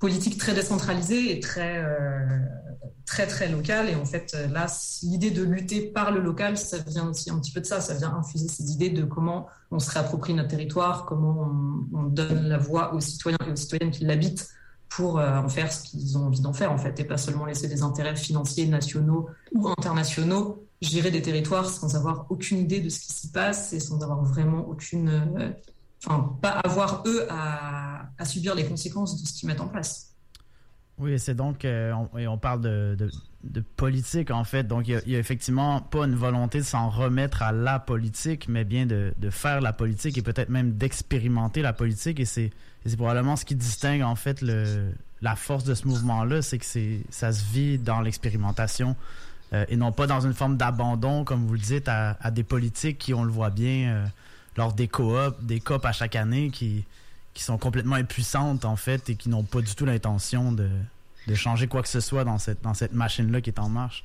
politiques 0.00 0.38
très 0.38 0.54
décentralisées 0.54 1.36
et 1.36 1.40
très, 1.40 1.78
euh, 1.84 2.38
très, 3.06 3.26
très 3.26 3.48
locales. 3.48 3.88
Et 3.88 3.94
en 3.94 4.04
fait, 4.04 4.36
là, 4.50 4.66
l'idée 5.02 5.30
de 5.30 5.44
lutter 5.44 5.82
par 5.82 6.10
le 6.10 6.20
local, 6.20 6.56
ça 6.56 6.78
vient 6.78 7.08
aussi 7.08 7.30
un 7.30 7.38
petit 7.38 7.52
peu 7.52 7.60
de 7.60 7.66
ça. 7.66 7.80
Ça 7.80 7.94
vient 7.94 8.12
infuser 8.14 8.48
ces 8.48 8.72
idées 8.72 8.90
de 8.90 9.04
comment 9.04 9.46
on 9.70 9.78
se 9.78 9.90
réapproprie 9.90 10.34
notre 10.34 10.48
territoire, 10.48 11.04
comment 11.04 11.48
on, 11.92 11.98
on 11.98 12.02
donne 12.04 12.48
la 12.48 12.58
voix 12.58 12.94
aux 12.94 13.00
citoyens 13.00 13.38
et 13.46 13.52
aux 13.52 13.56
citoyennes 13.56 13.92
qui 13.92 14.04
l'habitent 14.04 14.48
pour 14.88 15.18
euh, 15.18 15.38
en 15.38 15.48
faire 15.48 15.72
ce 15.72 15.84
qu'ils 15.84 16.18
ont 16.18 16.26
envie 16.26 16.40
d'en 16.40 16.52
faire, 16.52 16.72
en 16.72 16.78
fait, 16.78 16.98
et 16.98 17.04
pas 17.04 17.16
seulement 17.16 17.44
laisser 17.44 17.68
des 17.68 17.82
intérêts 17.82 18.16
financiers 18.16 18.66
nationaux 18.66 19.28
ou 19.54 19.68
internationaux 19.68 20.66
gérer 20.82 21.10
des 21.10 21.22
territoires 21.22 21.68
sans 21.68 21.94
avoir 21.94 22.26
aucune 22.30 22.58
idée 22.58 22.80
de 22.80 22.88
ce 22.88 23.00
qui 23.00 23.12
s'y 23.12 23.30
passe 23.30 23.72
et 23.72 23.80
sans 23.80 24.02
avoir 24.02 24.24
vraiment 24.24 24.66
aucune... 24.68 25.54
Euh, 26.06 26.10
enfin, 26.10 26.38
pas 26.40 26.50
avoir, 26.50 27.02
eux, 27.06 27.26
à, 27.30 28.24
subir 28.24 28.54
les 28.54 28.66
conséquences 28.66 29.20
de 29.20 29.26
ce 29.26 29.32
qu'ils 29.32 29.48
mettent 29.48 29.60
en 29.60 29.68
place. 29.68 30.14
Oui, 30.98 31.18
c'est 31.18 31.34
donc... 31.34 31.64
Euh, 31.64 31.92
on, 32.12 32.38
parle 32.38 32.60
de, 32.60 33.10
politique, 33.76 34.30
en 34.30 34.44
fait. 34.44 34.64
Donc, 34.64 34.86
il 34.88 35.00
n'y 35.06 35.16
a, 35.16 35.18
effectivement 35.18 35.80
pas 35.80 36.04
une 36.04 36.14
volonté 36.14 36.58
de 36.58 36.64
s'en 36.64 36.90
remettre 36.90 37.42
à 37.42 37.52
la 37.52 37.78
politique, 37.78 38.48
mais 38.48 38.64
bien 38.64 38.86
de, 38.86 39.12
faire 39.30 39.60
la 39.60 39.72
politique 39.72 40.18
et 40.18 40.22
peut-être 40.22 40.50
même 40.50 40.72
d'expérimenter 40.72 41.62
la 41.62 41.72
politique. 41.72 42.20
Et 42.20 42.26
c'est 42.26 42.52
probablement 42.96 43.36
ce 43.36 43.44
qui 43.44 43.54
distingue, 43.54 44.02
en 44.02 44.16
fait, 44.16 44.42
la 45.22 45.36
force 45.36 45.64
de 45.64 45.74
ce 45.74 45.88
mouvement-là, 45.88 46.42
c'est 46.42 46.58
que 46.58 46.66
ça 47.10 47.32
se 47.32 47.44
vit 47.50 47.78
dans 47.78 48.02
l'expérimentation. 48.02 48.94
et 49.52 49.76
non 49.76 49.92
pas 49.92 50.06
dans 50.06 50.20
une 50.20 50.34
forme 50.34 50.58
d'abandon, 50.58 51.24
comme 51.24 51.46
vous 51.46 51.54
le 51.54 51.60
dites, 51.60 51.88
à, 51.88 52.30
des 52.30 52.44
politiques 52.44 52.98
qui, 52.98 53.14
on 53.14 53.24
le 53.24 53.32
voit 53.32 53.50
bien, 53.50 54.04
lors 54.60 54.74
des 54.74 54.88
coops, 54.88 55.34
des 55.40 55.58
COP 55.58 55.86
à 55.86 55.92
chaque 55.92 56.16
année, 56.16 56.50
qui, 56.50 56.84
qui 57.32 57.42
sont 57.42 57.56
complètement 57.56 57.96
impuissantes, 57.96 58.66
en 58.66 58.76
fait, 58.76 59.08
et 59.08 59.16
qui 59.16 59.30
n'ont 59.30 59.42
pas 59.42 59.62
du 59.62 59.74
tout 59.74 59.86
l'intention 59.86 60.52
de, 60.52 60.68
de 61.26 61.34
changer 61.34 61.66
quoi 61.66 61.80
que 61.80 61.88
ce 61.88 62.00
soit 62.00 62.24
dans 62.24 62.38
cette, 62.38 62.60
dans 62.60 62.74
cette 62.74 62.92
machine-là 62.92 63.40
qui 63.40 63.48
est 63.48 63.58
en 63.58 63.70
marche. 63.70 64.04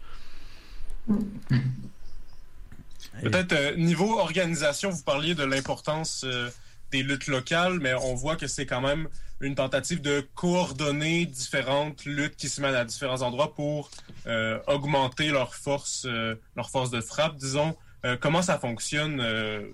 Peut-être 3.22 3.52
euh, 3.52 3.76
niveau 3.76 4.18
organisation, 4.18 4.92
vous 4.92 5.04
parliez 5.04 5.36
de 5.36 5.44
l'importance 5.44 6.24
euh, 6.24 6.50
des 6.92 7.04
luttes 7.04 7.28
locales, 7.28 7.80
mais 7.82 7.94
on 7.94 8.16
voit 8.16 8.38
que 8.38 8.48
c'est 8.48 8.66
quand 8.66 8.82
même 8.82 9.10
une 9.42 9.56
tentative 9.56 10.02
de 10.02 10.26
coordonner 10.36 11.26
différentes 11.26 12.06
luttes 12.06 12.38
qui 12.38 12.48
se 12.48 12.62
mènent 12.62 12.76
à 12.76 12.86
différents 12.86 13.24
endroits 13.24 13.54
pour 13.54 13.92
euh, 14.26 14.58
augmenter 14.68 15.32
leur 15.32 15.54
force, 15.54 16.08
leur 16.56 16.70
force 16.70 16.92
de 16.92 17.02
frappe, 17.02 17.36
disons. 17.36 17.76
Comment 18.22 18.42
ça 18.42 18.60
fonctionne 18.60 19.22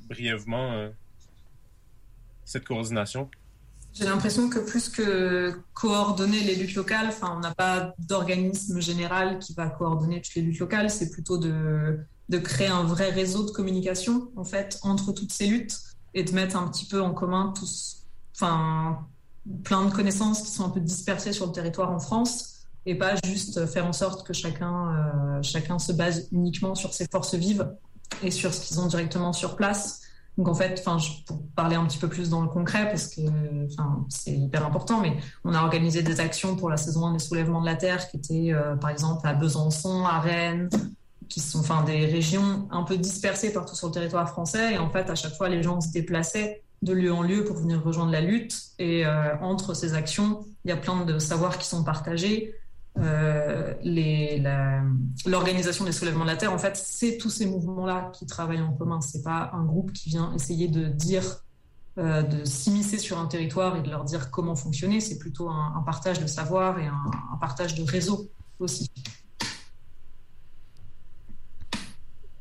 brièvement 0.07 0.89
cette 2.45 2.65
coordination? 2.65 3.29
J'ai 3.93 4.05
l'impression 4.05 4.49
que 4.49 4.59
plus 4.59 4.87
que 4.87 5.53
coordonner 5.73 6.39
les 6.41 6.55
luttes 6.55 6.75
locales, 6.75 7.11
on 7.21 7.39
n'a 7.39 7.53
pas 7.53 7.93
d'organisme 7.99 8.79
général 8.79 9.39
qui 9.39 9.53
va 9.53 9.67
coordonner 9.67 10.21
toutes 10.21 10.35
les 10.35 10.43
luttes 10.43 10.59
locales. 10.59 10.89
C'est 10.89 11.09
plutôt 11.09 11.37
de, 11.37 11.99
créer 12.43 12.67
un 12.67 12.83
vrai 12.83 13.09
réseau 13.09 13.45
de 13.45 13.51
communication, 13.51 14.31
en 14.37 14.45
fait, 14.45 14.79
entre 14.83 15.11
toutes 15.11 15.33
ces 15.33 15.47
luttes 15.47 15.77
et 16.13 16.23
de 16.23 16.31
mettre 16.31 16.55
un 16.55 16.67
petit 16.69 16.85
peu 16.85 17.01
en 17.01 17.13
commun 17.13 17.53
tous, 17.57 18.07
enfin, 18.35 19.05
plein 19.63 19.85
de 19.85 19.91
connaissances 19.91 20.41
qui 20.41 20.51
sont 20.51 20.65
un 20.65 20.69
peu 20.69 20.79
dispersées 20.79 21.33
sur 21.33 21.47
le 21.47 21.51
territoire 21.51 21.91
en 21.91 21.99
France 21.99 22.67
et 22.85 22.95
pas 22.95 23.15
juste 23.25 23.65
faire 23.65 23.85
en 23.85 23.93
sorte 23.93 24.25
que 24.25 24.33
chacun, 24.33 24.95
euh, 24.95 25.41
chacun 25.41 25.79
se 25.79 25.91
base 25.91 26.29
uniquement 26.31 26.75
sur 26.75 26.93
ses 26.93 27.07
forces 27.11 27.35
vives 27.35 27.69
et 28.23 28.31
sur 28.31 28.53
ce 28.53 28.65
qu'ils 28.65 28.79
ont 28.79 28.87
directement 28.87 29.33
sur 29.33 29.55
place 29.55 30.01
donc 30.37 30.47
en 30.47 30.53
fait, 30.53 30.83
pour 31.27 31.43
parler 31.55 31.75
un 31.75 31.85
petit 31.85 31.97
peu 31.97 32.07
plus 32.07 32.29
dans 32.29 32.41
le 32.41 32.47
concret, 32.47 32.87
parce 32.87 33.07
que 33.07 33.21
c'est 34.09 34.31
hyper 34.31 34.65
important, 34.65 35.01
mais 35.01 35.17
on 35.43 35.53
a 35.53 35.61
organisé 35.61 36.03
des 36.03 36.19
actions 36.19 36.55
pour 36.55 36.69
la 36.69 36.77
saison 36.77 37.05
1 37.07 37.13
des 37.13 37.19
soulèvements 37.19 37.61
de 37.61 37.65
la 37.65 37.75
Terre, 37.75 38.09
qui 38.09 38.17
étaient 38.17 38.53
euh, 38.53 38.75
par 38.75 38.89
exemple 38.89 39.27
à 39.27 39.33
Besançon, 39.33 40.05
à 40.05 40.19
Rennes, 40.19 40.69
qui 41.27 41.41
sont 41.41 41.61
des 41.85 42.05
régions 42.05 42.67
un 42.71 42.83
peu 42.83 42.97
dispersées 42.97 43.51
partout 43.51 43.75
sur 43.75 43.87
le 43.87 43.93
territoire 43.93 44.29
français. 44.29 44.73
Et 44.73 44.77
en 44.77 44.89
fait, 44.89 45.09
à 45.09 45.15
chaque 45.15 45.35
fois, 45.35 45.49
les 45.49 45.63
gens 45.63 45.79
se 45.81 45.91
déplaçaient 45.91 46.63
de 46.81 46.93
lieu 46.93 47.13
en 47.13 47.21
lieu 47.21 47.43
pour 47.43 47.57
venir 47.57 47.83
rejoindre 47.83 48.11
la 48.11 48.21
lutte. 48.21 48.57
Et 48.79 49.05
euh, 49.05 49.37
entre 49.41 49.73
ces 49.73 49.93
actions, 49.93 50.45
il 50.65 50.69
y 50.69 50.71
a 50.71 50.77
plein 50.77 51.05
de 51.05 51.19
savoirs 51.19 51.57
qui 51.57 51.67
sont 51.67 51.83
partagés. 51.83 52.55
Euh, 52.97 53.73
l'organisation 55.25 55.85
des 55.85 55.91
soulèvements 55.91 56.25
de 56.25 56.29
la 56.29 56.37
Terre, 56.37 56.51
en 56.51 56.57
fait, 56.57 56.75
c'est 56.75 57.17
tous 57.17 57.29
ces 57.29 57.45
mouvements-là 57.45 58.11
qui 58.13 58.25
travaillent 58.25 58.61
en 58.61 58.73
commun. 58.73 59.01
C'est 59.01 59.23
pas 59.23 59.51
un 59.53 59.63
groupe 59.63 59.93
qui 59.93 60.09
vient 60.09 60.33
essayer 60.33 60.67
de 60.67 60.85
dire, 60.85 61.43
euh, 61.97 62.21
de 62.21 62.43
s'immiscer 62.43 62.97
sur 62.97 63.17
un 63.19 63.27
territoire 63.27 63.77
et 63.77 63.81
de 63.81 63.89
leur 63.89 64.03
dire 64.03 64.29
comment 64.29 64.55
fonctionner. 64.55 64.99
C'est 64.99 65.19
plutôt 65.19 65.49
un, 65.49 65.81
partage 65.85 66.19
de 66.19 66.27
savoir 66.27 66.79
et 66.79 66.87
un, 66.87 67.37
partage 67.39 67.75
de 67.75 67.83
réseau 67.83 68.29
aussi. 68.59 68.91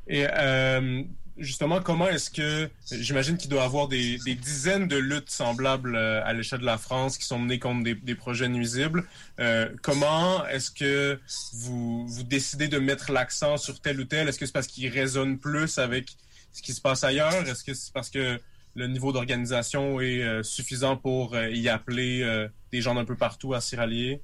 Et 0.09 0.27
euh, 0.29 1.05
justement, 1.41 1.81
comment 1.81 2.09
est-ce 2.09 2.31
que, 2.31 2.71
j'imagine 2.93 3.37
qu'il 3.37 3.51
doit 3.51 3.63
y 3.63 3.65
avoir 3.65 3.89
des, 3.89 4.19
dizaines 4.19 4.87
de 4.87 4.97
luttes 4.97 5.31
semblables 5.31 5.97
euh, 5.97 6.25
à 6.25 6.33
l'échelle 6.33 6.61
de 6.61 6.67
la 6.67 6.79
France 6.79 7.19
qui 7.19 7.25
sont 7.25 7.39
menées 7.39 7.59
contre 7.59 7.83
des, 7.83 8.15
projets 8.15 8.49
nuisibles. 8.49 9.05
Euh, 9.41 9.69
comment 9.83 10.47
est-ce 10.47 10.71
que 10.71 11.19
vous, 11.55 12.07
décidez 12.25 12.69
de 12.69 12.79
mettre 12.79 13.11
l'accent 13.11 13.57
sur 13.57 13.81
tel 13.81 14.01
ou 14.01 14.05
tel? 14.05 14.29
Est-ce 14.29 14.39
que 14.39 14.47
c'est 14.47 14.53
parce 14.53 14.67
qu'il 14.67 14.89
résonne 14.89 15.39
plus 15.39 15.79
avec 15.79 16.11
ce 16.53 16.63
qui 16.63 16.73
se 16.73 16.81
passe 16.81 17.03
ailleurs? 17.03 17.35
Est-ce 17.49 17.65
que 17.65 17.75
c'est 17.75 17.93
parce 17.93 18.11
que 18.11 18.39
le 18.77 18.87
niveau 18.87 19.13
d'organisation 19.13 20.01
est 20.01 20.23
euh, 20.23 20.43
suffisant 20.43 20.97
pour 20.97 21.37
y 21.37 21.69
appeler 21.69 22.49
des 22.71 22.83
gens 22.83 22.95
d'un 22.95 23.05
peu 23.05 23.17
partout 23.17 23.55
à 23.55 23.61
s'y 23.61 23.77
rallier? 23.77 24.21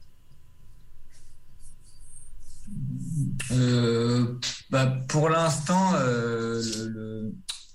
Euh, 3.53 4.39
bah, 4.71 4.87
Pour 5.09 5.29
l'instant, 5.29 5.93
euh, 5.95 6.63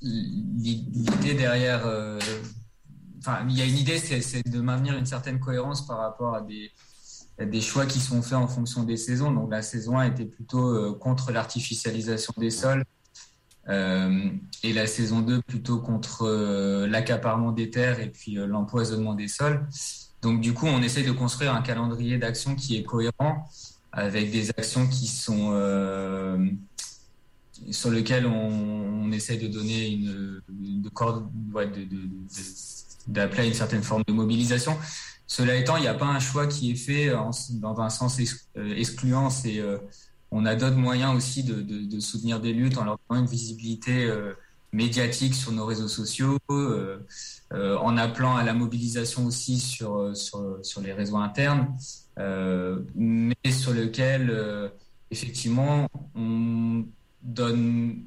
l'idée 0.02 1.34
derrière, 1.34 1.86
euh, 1.86 2.20
enfin, 3.20 3.46
il 3.50 3.58
y 3.58 3.62
a 3.62 3.66
une 3.66 3.78
idée, 3.78 3.98
c'est 3.98 4.48
de 4.48 4.62
maintenir 4.62 4.98
une 4.98 5.06
certaine 5.06 5.40
cohérence 5.40 5.86
par 5.86 6.00
rapport 6.00 6.36
à 6.36 6.42
des, 6.42 6.72
choix 7.62 7.86
qui 7.86 8.00
sont 8.00 8.22
faits 8.22 8.38
en 8.38 8.48
fonction 8.48 8.84
des 8.84 8.98
saisons. 8.98 9.32
Donc 9.32 9.52
la 9.52 9.62
saison 9.62 9.98
1 9.98 10.12
était 10.12 10.26
plutôt 10.26 10.94
contre 10.96 11.32
l'artificialisation 11.32 12.34
des 12.38 12.52
sols. 12.52 12.84
et 13.68 14.74
la 14.74 14.88
saison 14.88 15.22
2 15.22 15.42
plutôt 15.42 15.80
contre 15.80 16.86
l'accaparement 16.88 17.52
des 17.52 17.70
terres 17.70 18.00
et 18.00 18.10
puis 18.10 18.34
l'empoisonnement 18.34 19.16
des 19.16 19.28
sols. 19.28 19.66
Donc 20.22 20.42
du 20.42 20.54
coup, 20.54 20.68
on 20.68 20.84
essaie 20.84 21.02
de 21.02 21.12
construire 21.12 21.56
un 21.56 21.62
calendrier 21.62 22.20
d'action 22.20 22.54
qui 22.56 22.78
est 22.78 22.84
cohérent 22.84 23.48
avec 23.92 24.32
des 24.32 24.50
actions 24.52 24.88
qui 24.88 25.08
sont 25.08 25.52
euh, 25.54 26.38
sur 27.72 27.92
lesquelles 27.92 28.26
on, 28.26 29.12
essaie 29.12 29.36
de 29.36 29.48
donner 29.48 29.90
une, 29.90 30.42
de, 30.50 30.90
d'appeler 33.08 33.42
à 33.42 33.46
une 33.46 33.54
certaine 33.54 33.84
forme 33.84 34.04
de 34.08 34.14
mobilisation. 34.14 34.78
Cela 35.28 35.56
étant, 35.56 35.76
il 35.76 35.82
n'y 35.82 35.88
a 35.88 35.94
pas 35.94 36.06
un 36.06 36.20
choix 36.20 36.48
qui 36.48 36.72
est 36.72 36.76
fait 36.76 37.10
dans 37.10 37.82
un 37.82 37.90
sens 37.90 38.20
euh, 38.58 38.76
excluant. 38.76 39.30
C'est 39.30 39.60
euh, 39.60 39.78
on 40.32 40.46
a 40.46 40.56
d'autres 40.56 40.78
moyens 40.78 41.14
aussi 41.14 41.44
de, 41.44 41.62
de, 41.62 41.84
de, 41.84 42.00
soutenir 42.00 42.40
des 42.40 42.54
luttes 42.54 42.78
en 42.78 42.86
leur 42.86 42.98
donnant 43.10 43.22
une 43.22 43.30
visibilité 43.30 44.10
médiatique 44.74 45.36
sur 45.36 45.52
nos 45.52 45.66
réseaux 45.66 45.88
sociaux, 45.88 46.38
en 46.50 47.98
appelant 47.98 48.36
à 48.38 48.44
la 48.44 48.54
mobilisation 48.54 49.26
aussi 49.26 49.60
sur, 49.60 50.16
sur, 50.16 50.60
sur 50.62 50.82
les 50.82 50.94
réseaux 50.94 51.18
internes. 51.18 51.68
Euh, 52.20 52.82
mais 52.94 53.52
sur 53.52 53.74
lequel 53.74 54.30
euh, 54.30 54.68
effectivement 55.12 55.88
on 56.14 56.86
donne, 57.24 58.04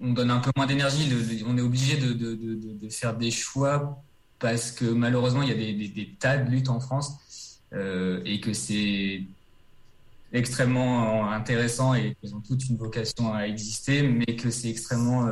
on, 0.00 0.12
donne 0.12 0.30
un 0.30 0.40
peu 0.40 0.50
moins 0.56 0.66
d'énergie. 0.66 1.08
On 1.46 1.56
est 1.56 1.62
obligé 1.62 1.96
de, 1.96 2.12
de, 2.12 2.34
de, 2.34 2.88
faire 2.88 3.16
des 3.16 3.30
choix 3.30 4.02
parce 4.40 4.72
que 4.72 4.84
malheureusement 4.84 5.42
il 5.42 5.48
y 5.48 5.52
a 5.52 5.54
des, 5.54 5.72
des, 5.88 6.16
tas 6.18 6.38
de 6.38 6.50
luttes 6.50 6.68
en 6.68 6.80
France 6.80 7.60
euh, 7.72 8.20
et 8.24 8.40
que 8.40 8.52
c'est 8.52 9.22
extrêmement 10.32 11.30
intéressant 11.30 11.94
et 11.94 12.16
qu'ils 12.20 12.34
ont 12.34 12.40
toutes 12.40 12.68
une 12.68 12.76
vocation 12.76 13.32
à 13.32 13.46
exister, 13.46 14.02
mais 14.02 14.36
que 14.36 14.50
c'est 14.50 14.68
extrêmement 14.68 15.28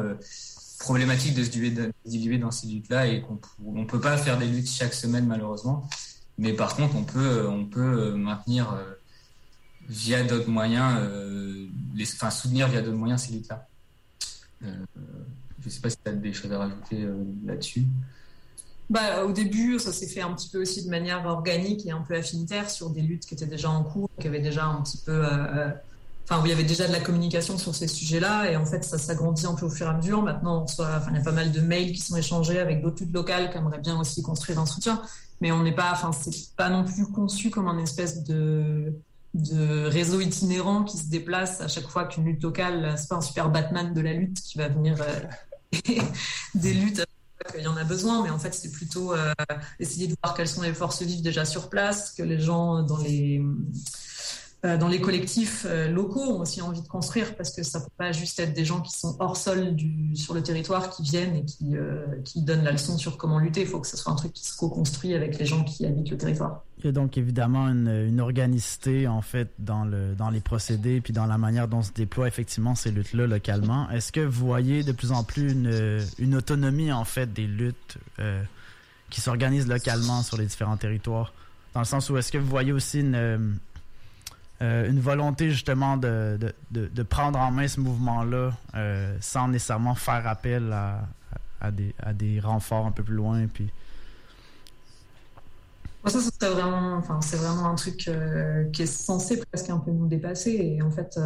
problématique 0.79 1.35
de 1.35 1.45
se 1.45 1.51
diluer 1.51 2.39
dans 2.39 2.51
ces 2.51 2.67
luttes-là 2.67 3.07
et 3.07 3.23
qu'on 3.23 3.39
ne 3.73 3.85
peut 3.85 4.01
pas 4.01 4.17
faire 4.17 4.39
des 4.39 4.47
luttes 4.47 4.69
chaque 4.69 4.95
semaine 4.95 5.27
malheureusement. 5.27 5.89
Mais 6.39 6.53
par 6.53 6.77
contre, 6.77 6.97
on 6.97 7.05
peut, 7.05 7.49
on 7.49 7.65
peut 7.65 8.13
maintenir 8.13 8.73
euh, 8.73 8.95
via 9.89 10.23
d'autres 10.23 10.51
moyens, 10.51 10.99
euh, 11.01 11.67
les, 11.95 12.05
enfin, 12.13 12.31
soutenir 12.31 12.69
via 12.69 12.83
d'autres 12.83 12.97
moyens 12.97 13.23
ces 13.23 13.33
luttes-là. 13.33 13.67
Euh, 14.65 14.75
je 15.61 15.67
ne 15.67 15.71
sais 15.71 15.81
pas 15.81 15.91
si 15.91 15.97
tu 15.97 16.11
as 16.11 16.13
des 16.13 16.33
choses 16.33 16.53
à 16.53 16.59
rajouter 16.59 17.09
là-dessus. 17.45 17.85
Bah, 18.89 19.25
au 19.25 19.33
début, 19.33 19.79
ça 19.79 19.93
s'est 19.93 20.07
fait 20.07 20.21
un 20.21 20.33
petit 20.35 20.49
peu 20.49 20.61
aussi 20.61 20.85
de 20.85 20.91
manière 20.91 21.25
organique 21.27 21.87
et 21.87 21.91
un 21.91 22.03
peu 22.03 22.15
affinitaire 22.15 22.71
sur 22.71 22.91
des 22.91 23.03
luttes 23.03 23.27
qui 23.27 23.35
étaient 23.35 23.47
déjà 23.47 23.71
en 23.71 23.83
cours, 23.83 24.11
qui 24.21 24.29
avaient 24.29 24.41
déjà 24.41 24.67
un 24.67 24.83
petit 24.83 24.99
peu. 24.99 25.25
Enfin, 26.29 26.43
il 26.45 26.51
y 26.51 26.53
avait 26.53 26.65
déjà 26.65 26.87
de 26.87 26.93
la 26.93 27.01
communication 27.01 27.59
sur 27.59 27.75
ces 27.75 27.89
sujets-là. 27.89 28.51
Et 28.51 28.57
en 28.57 28.67
fait, 28.67 28.85
ça 28.85 28.99
s'agrandit 28.99 29.47
un 29.47 29.55
peu 29.55 29.67
au 29.67 29.71
fur 29.71 29.87
et 29.87 29.91
à 29.91 29.95
mesure. 29.95 30.23
Maintenant, 30.23 30.65
enfin, 30.65 31.03
il 31.11 31.17
y 31.17 31.19
a 31.19 31.23
pas 31.23 31.33
mal 31.33 31.53
de 31.53 31.61
mails 31.61 31.93
qui 31.93 32.01
sont 32.01 32.17
échangés 32.17 32.59
avec 32.59 32.83
d'autres 32.83 33.03
luttes 33.03 33.15
locales 33.15 33.51
qui 33.51 33.59
aimeraient 33.59 33.81
bien 33.81 33.99
aussi 33.99 34.23
construire 34.23 34.59
un 34.59 34.67
soutien 34.67 35.03
mais 35.41 35.53
on 35.53 35.63
n'est 35.63 35.75
pas, 35.75 35.93
enfin, 35.93 36.13
c'est 36.13 36.55
pas 36.57 36.71
non 36.71 36.85
plus 36.85 37.07
conçu 37.07 37.51
comme 37.51 37.69
un 37.69 37.79
espèce 37.79 38.25
de, 38.25 38.95
réseau 39.35 40.21
itinérant 40.21 40.83
qui 40.85 40.97
se 40.97 41.11
déplace 41.11 41.61
à 41.61 41.69
chaque 41.69 41.89
fois 41.89 42.07
qu'une 42.07 42.25
lutte 42.25 42.43
locale, 42.43 42.95
c'est 42.97 43.09
pas 43.09 43.17
un 43.17 43.21
super 43.21 43.51
Batman 43.51 43.93
de 43.93 44.01
la 44.01 44.15
lutte 44.15 44.41
qui 44.41 44.57
va 44.57 44.69
venir 44.69 44.97
euh, 45.03 45.73
des 46.55 46.73
luttes 46.73 47.05
qu'il 47.53 47.63
y 47.63 47.67
en 47.67 47.77
a 47.77 47.85
besoin, 47.85 48.23
mais 48.25 48.31
en 48.31 48.39
fait, 48.39 48.55
c'est 48.55 48.73
plutôt 48.73 49.13
euh, 49.13 49.33
essayer 49.79 50.09
de 50.09 50.15
voir 50.23 50.35
quelles 50.35 50.49
sont 50.49 50.63
les 50.63 50.73
forces 50.73 51.03
vives 51.03 51.21
déjà 51.21 51.45
sur 51.45 51.69
place, 51.69 52.13
que 52.13 52.23
les 52.23 52.41
gens 52.41 52.83
dans 52.83 52.97
les 52.97 53.43
dans 54.79 54.89
les 54.89 55.01
collectifs 55.01 55.67
euh, 55.69 55.89
locaux 55.89 56.23
ont 56.23 56.41
aussi 56.41 56.63
envie 56.63 56.81
de 56.81 56.89
construire 56.89 57.37
parce 57.37 57.55
que 57.55 57.63
ça 57.63 57.79
ne 57.79 57.85
peut 57.85 57.91
pas 57.97 58.13
juste 58.13 58.41
être 58.41 58.53
des 58.53 58.65
gens 58.65 58.81
qui 58.81 58.91
sont 58.91 59.15
hors 59.19 59.37
sol 59.37 59.77
sur 60.15 60.35
le 60.35 60.43
territoire 60.43 60.91
qui 60.91 61.03
viennent 61.03 61.37
et 61.37 61.45
qui, 61.45 61.77
euh, 61.77 62.05
qui 62.25 62.43
donnent 62.43 62.65
la 62.65 62.73
leçon 62.73 62.97
sur 62.97 63.19
comment 63.19 63.39
lutter. 63.39 63.61
Il 63.61 63.67
faut 63.67 63.81
que 63.81 63.87
ce 63.87 63.97
soit 63.97 64.13
un 64.13 64.17
truc 64.17 64.33
qui 64.33 64.45
se 64.45 64.57
co-construit 64.57 65.15
avec 65.15 65.39
les 65.39 65.45
gens 65.45 65.63
qui 65.63 65.85
habitent 65.85 66.11
le 66.11 66.17
territoire. 66.17 66.63
Il 66.79 66.87
y 66.87 66.89
a 66.89 66.93
donc 66.93 67.19
évidemment 67.19 67.69
une, 67.69 68.21
organicité 68.21 69.07
en 69.07 69.21
fait 69.21 69.49
dans, 69.59 69.85
le, 69.85 70.15
dans 70.15 70.31
les 70.31 70.41
procédés 70.41 71.01
puis 71.01 71.13
dans 71.13 71.27
la 71.27 71.39
manière 71.39 71.69
dont 71.69 71.83
se 71.83 71.93
déploient 71.93 72.29
effectivement 72.29 72.75
ces 72.75 72.91
luttes-là 72.91 73.27
localement. 73.27 73.89
Est-ce 73.91 74.11
que 74.11 74.21
vous 74.21 74.47
voyez 74.47 74.83
de 74.83 74.93
plus 74.93 75.13
en 75.13 75.23
plus 75.23 75.53
une, 75.53 76.01
une 76.19 76.35
autonomie 76.35 76.91
en 76.93 77.05
fait 77.05 77.33
des 77.33 77.47
luttes 77.47 77.99
qui 79.11 79.21
s'organisent 79.21 79.69
localement 79.69 80.23
sur 80.23 80.39
les 80.39 80.47
différents 80.47 80.77
territoires? 80.77 81.33
Dans 81.75 81.81
le 81.81 81.87
sens 81.87 82.09
où 82.11 82.17
est-ce 82.17 82.33
que 82.33 82.39
vous 82.39 82.49
voyez 82.49 82.73
aussi 82.73 83.01
une 83.01 83.59
euh, 84.63 84.89
une 84.89 85.01
volonté 85.01 85.51
justement 85.51 85.99
de, 85.99 86.39
de, 86.71 86.87
de, 86.87 87.03
prendre 87.03 87.39
en 87.39 87.51
main 87.51 87.69
ce 87.69 87.79
mouvement-là 87.79 88.53
euh, 88.75 89.15
sans 89.21 89.49
nécessairement 89.49 89.95
faire 89.95 90.27
appel 90.27 90.73
à, 90.73 91.07
à, 91.61 91.71
des, 91.71 91.95
à 92.03 92.15
des 92.15 92.41
renforts 92.41 92.87
un 92.87 92.91
peu 92.91 93.03
plus 93.03 93.17
loin. 93.17 93.47
Puis... 93.53 93.69
Ça, 96.07 96.21
c'est 96.21 96.49
vraiment, 96.49 96.95
enfin, 96.97 97.19
vraiment 97.37 97.67
un 97.67 97.75
truc 97.75 98.09
euh, 98.09 98.65
qui 98.71 98.83
est 98.83 98.87
censé 98.87 99.43
presque 99.43 99.69
un 99.69 99.79
peu 99.79 99.91
nous 99.91 100.07
dépasser. 100.07 100.53
Et 100.53 100.81
en 100.81 100.91
fait, 100.91 101.21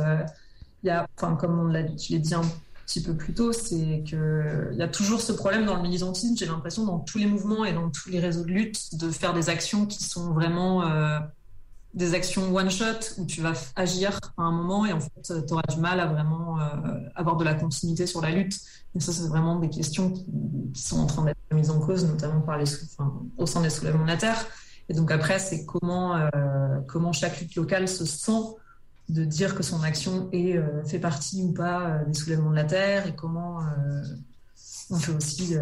il 0.83 0.89
y 0.89 0.91
a, 0.91 1.07
enfin, 1.17 1.37
comme 1.37 1.57
on 1.61 1.67
l'a, 1.69 1.85
dit 1.85 2.35
un 2.35 2.43
petit 2.85 3.01
peu 3.01 3.15
plus 3.15 3.35
tôt, 3.35 3.53
c'est 3.53 4.03
qu'il 4.05 4.73
y 4.73 4.83
a 4.83 4.89
toujours 4.89 5.21
ce 5.21 5.33
problème 5.33 5.67
dans 5.67 5.77
le 5.77 5.83
militantisme, 5.83 6.35
j'ai 6.37 6.47
l'impression, 6.47 6.85
dans 6.85 6.99
tous 6.99 7.19
les 7.19 7.27
mouvements 7.27 7.65
et 7.65 7.73
dans 7.73 7.91
tous 7.91 8.09
les 8.09 8.19
réseaux 8.19 8.43
de 8.43 8.51
lutte, 8.51 8.97
de 8.97 9.11
faire 9.11 9.35
des 9.35 9.51
actions 9.51 9.87
qui 9.87 10.03
sont 10.03 10.33
vraiment 10.33 10.83
des 11.95 12.15
actions 12.15 12.55
one-shot 12.55 13.19
où 13.19 13.27
tu 13.27 13.41
vas 13.41 13.53
agir 13.75 14.19
à 14.37 14.43
un 14.43 14.53
moment 14.53 14.87
et 14.87 14.93
en 14.93 15.01
fait, 15.01 15.47
tu 15.47 15.53
auras 15.53 15.63
du 15.69 15.81
mal 15.81 15.99
à 16.01 16.07
vraiment 16.07 16.61
euh, 16.61 16.65
avoir 17.15 17.37
de 17.37 17.45
la 17.45 17.55
continuité 17.55 18.07
sur 18.07 18.21
la 18.21 18.31
lutte. 18.31 18.59
Et 18.95 19.01
ça, 19.01 19.13
c'est 19.13 19.29
vraiment 19.29 19.57
des 19.59 19.69
questions 19.69 20.13
qui, 20.13 20.25
sont 20.75 21.01
en 21.01 21.07
train 21.07 21.25
d'être 21.25 21.39
mises 21.53 21.71
en 21.71 21.81
cause, 21.81 22.05
notamment 22.05 22.41
par 22.41 22.59
les, 22.59 22.67
au 23.39 23.47
sein 23.47 23.61
des 23.61 23.71
soulèvements 23.71 24.05
de 24.05 24.09
la 24.09 24.17
Terre. 24.17 24.47
Et 24.89 24.95
donc 24.95 25.11
après, 25.11 25.39
c'est 25.39 25.67
comment, 25.67 26.17
euh, 26.17 26.29
comment 26.87 27.13
chaque 27.13 27.41
lutte 27.41 27.57
locale 27.57 27.89
se 27.89 28.05
sent 28.05 28.57
de 29.11 29.25
dire 29.25 29.55
que 29.55 29.63
son 29.63 29.83
action 29.83 30.29
est, 30.33 30.57
euh, 30.57 30.85
fait 30.85 30.99
partie 30.99 31.43
ou 31.43 31.53
pas 31.53 31.89
euh, 31.89 32.05
des 32.05 32.15
soulèvements 32.15 32.51
de 32.51 32.57
la 32.57 32.65
Terre 32.65 33.07
et 33.07 33.15
comment 33.15 33.61
euh, 33.61 34.03
on 34.91 34.99
peut 34.99 35.13
aussi 35.13 35.57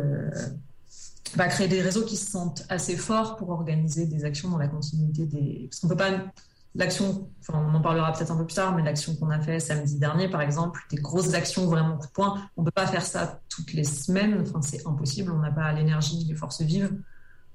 bah, 1.37 1.49
créer 1.49 1.69
des 1.69 1.83
réseaux 1.83 2.05
qui 2.05 2.17
se 2.17 2.31
sentent 2.31 2.65
assez 2.69 2.97
forts 2.97 3.37
pour 3.37 3.51
organiser 3.51 4.07
des 4.07 4.25
actions 4.25 4.49
dans 4.49 4.59
la 4.59 4.69
continuité 4.69 5.27
des... 5.27 5.69
Parce 5.71 5.81
qu'on 5.81 5.89
peut 5.89 5.97
pas... 5.97 6.11
L'action, 6.75 7.29
enfin, 7.41 7.65
on 7.67 7.75
en 7.75 7.81
parlera 7.81 8.13
peut-être 8.13 8.31
un 8.31 8.37
peu 8.37 8.45
plus 8.45 8.55
tard, 8.55 8.77
mais 8.77 8.83
l'action 8.83 9.17
qu'on 9.17 9.31
a 9.31 9.41
fait 9.41 9.59
samedi 9.59 9.99
dernier, 9.99 10.29
par 10.29 10.43
exemple, 10.43 10.81
des 10.91 10.99
grosses 10.99 11.35
actions 11.35 11.67
vraiment 11.67 11.97
coup 11.97 12.07
de 12.07 12.13
poing, 12.13 12.43
on 12.57 12.63
peut 12.63 12.71
pas 12.71 12.87
faire 12.87 13.05
ça 13.05 13.41
toutes 13.49 13.73
les 13.73 13.85
semaines, 13.85 14.45
enfin, 14.47 14.61
c'est 14.63 14.87
impossible, 14.87 15.33
on 15.33 15.39
n'a 15.39 15.51
pas 15.51 15.73
l'énergie, 15.73 16.25
les 16.29 16.35
forces 16.35 16.61
vives 16.61 16.95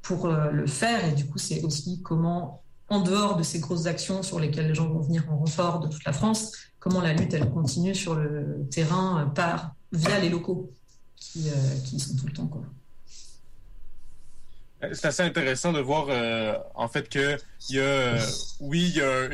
pour 0.02 0.28
le 0.28 0.66
faire, 0.66 1.06
et 1.06 1.12
du 1.12 1.28
coup, 1.28 1.38
c'est 1.38 1.62
aussi 1.64 2.02
comment 2.02 2.64
en 2.90 3.02
dehors 3.02 3.38
de 3.38 3.44
ces 3.44 3.60
grosses 3.60 3.86
actions 3.86 4.24
sur 4.24 4.40
lesquelles 4.40 4.68
les 4.68 4.76
gens 4.76 4.88
vont 4.88 5.02
venir 5.02 5.24
en 5.32 5.38
renfort 5.38 5.80
de 5.80 5.88
toute 5.88 6.04
la 6.06 6.14
France, 6.14 6.52
comment 6.80 7.02
la 7.02 7.14
lutte 7.14 7.34
elle 7.34 7.50
continue 7.50 7.96
sur 7.96 8.16
le 8.16 8.68
terrain 8.70 9.32
par 9.34 9.76
via 9.92 10.20
les 10.20 10.30
locaux 10.30 10.72
qui, 11.16 11.50
euh, 11.50 11.80
qui 11.86 12.00
sont 12.00 12.16
tout 12.16 12.26
le 12.26 12.34
temps 12.34 12.48
quoi. 12.48 12.62
C'est 14.92 15.06
assez 15.06 15.24
intéressant 15.24 15.72
de 15.72 15.80
voir 15.80 16.08
euh, 16.10 16.58
en 16.76 16.88
fait 16.88 17.10
que 17.10 17.38
il 17.70 17.78
y 17.78 17.80
a 17.80 17.84
euh, 17.84 18.20
oui 18.60 18.90
il 18.90 18.98
y 18.98 19.02
a 19.02 19.30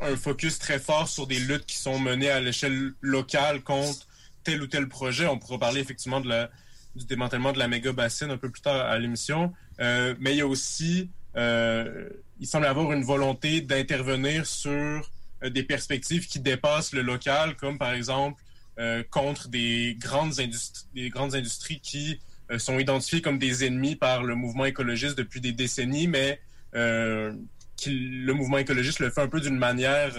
un 0.00 0.16
focus 0.16 0.58
très 0.58 0.78
fort 0.78 1.08
sur 1.08 1.26
des 1.26 1.40
luttes 1.40 1.66
qui 1.66 1.76
sont 1.76 1.98
menées 1.98 2.30
à 2.30 2.40
l'échelle 2.40 2.92
locale 3.00 3.62
contre 3.62 4.06
tel 4.44 4.62
ou 4.62 4.66
tel 4.66 4.88
projet. 4.88 5.26
On 5.26 5.38
pourra 5.38 5.58
parler 5.58 5.80
effectivement 5.80 6.20
de 6.20 6.28
la, 6.28 6.50
du 6.94 7.04
démantèlement 7.04 7.52
de 7.52 7.58
la 7.58 7.68
méga 7.68 7.92
bassine 7.92 8.30
un 8.30 8.36
peu 8.36 8.50
plus 8.50 8.62
tard 8.62 8.76
à 8.76 8.98
l'émission, 8.98 9.52
euh, 9.80 10.14
mais 10.20 10.32
il 10.34 10.38
y 10.38 10.40
a 10.42 10.46
aussi 10.46 11.10
euh, 11.36 12.08
il 12.40 12.46
semble 12.46 12.66
avoir 12.66 12.92
une 12.92 13.04
volonté 13.04 13.60
d'intervenir 13.60 14.46
sur 14.46 15.10
euh, 15.42 15.50
des 15.50 15.62
perspectives 15.62 16.26
qui 16.26 16.40
dépassent 16.40 16.92
le 16.92 17.02
local, 17.02 17.56
comme 17.56 17.78
par 17.78 17.92
exemple 17.92 18.42
euh, 18.78 19.02
contre 19.10 19.48
des 19.48 19.96
grandes, 19.98 20.38
industries, 20.40 20.86
des 20.94 21.08
grandes 21.10 21.34
industries 21.34 21.80
qui 21.80 22.12
euh, 22.12 22.27
sont 22.56 22.78
identifiées 22.78 23.20
comme 23.20 23.38
des 23.38 23.64
ennemis 23.64 23.96
par 23.96 24.22
le 24.22 24.34
mouvement 24.34 24.64
écologiste 24.64 25.18
depuis 25.18 25.40
des 25.40 25.52
décennies, 25.52 26.08
mais 26.08 26.40
euh, 26.74 27.32
qui, 27.76 27.90
le 27.90 28.32
mouvement 28.32 28.58
écologiste 28.58 29.00
le 29.00 29.10
fait 29.10 29.20
un 29.20 29.28
peu 29.28 29.40
d'une 29.40 29.58
manière 29.58 30.14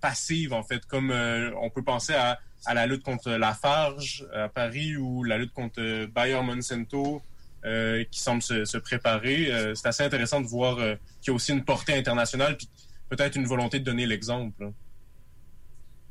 passive, 0.00 0.52
en 0.52 0.62
fait, 0.62 0.84
comme 0.86 1.12
on 1.12 1.70
peut 1.70 1.84
penser 1.84 2.14
à, 2.14 2.38
à, 2.64 2.74
la 2.74 2.86
lutte 2.86 3.04
contre 3.04 3.30
Lafarge 3.30 4.26
à 4.34 4.48
Paris 4.48 4.96
ou 4.96 5.22
la 5.22 5.38
lutte 5.38 5.52
contre 5.52 6.06
Bayer 6.06 6.42
Monsanto 6.42 7.22
euh, 7.64 8.02
qui 8.10 8.20
semble 8.20 8.42
se, 8.42 8.76
préparer. 8.78 9.52
Euh, 9.52 9.76
c'est 9.76 9.86
assez 9.86 10.02
intéressant 10.02 10.40
de 10.40 10.48
voir 10.48 10.80
euh, 10.80 10.96
qu'il 11.20 11.30
y 11.30 11.30
a 11.30 11.34
aussi 11.34 11.52
une 11.52 11.64
portée 11.64 11.94
internationale, 11.94 12.56
puis 12.56 12.68
peut-être 13.08 13.36
une 13.36 13.46
volonté 13.46 13.78
de 13.78 13.84
donner 13.84 14.04
l'exemple. 14.04 14.72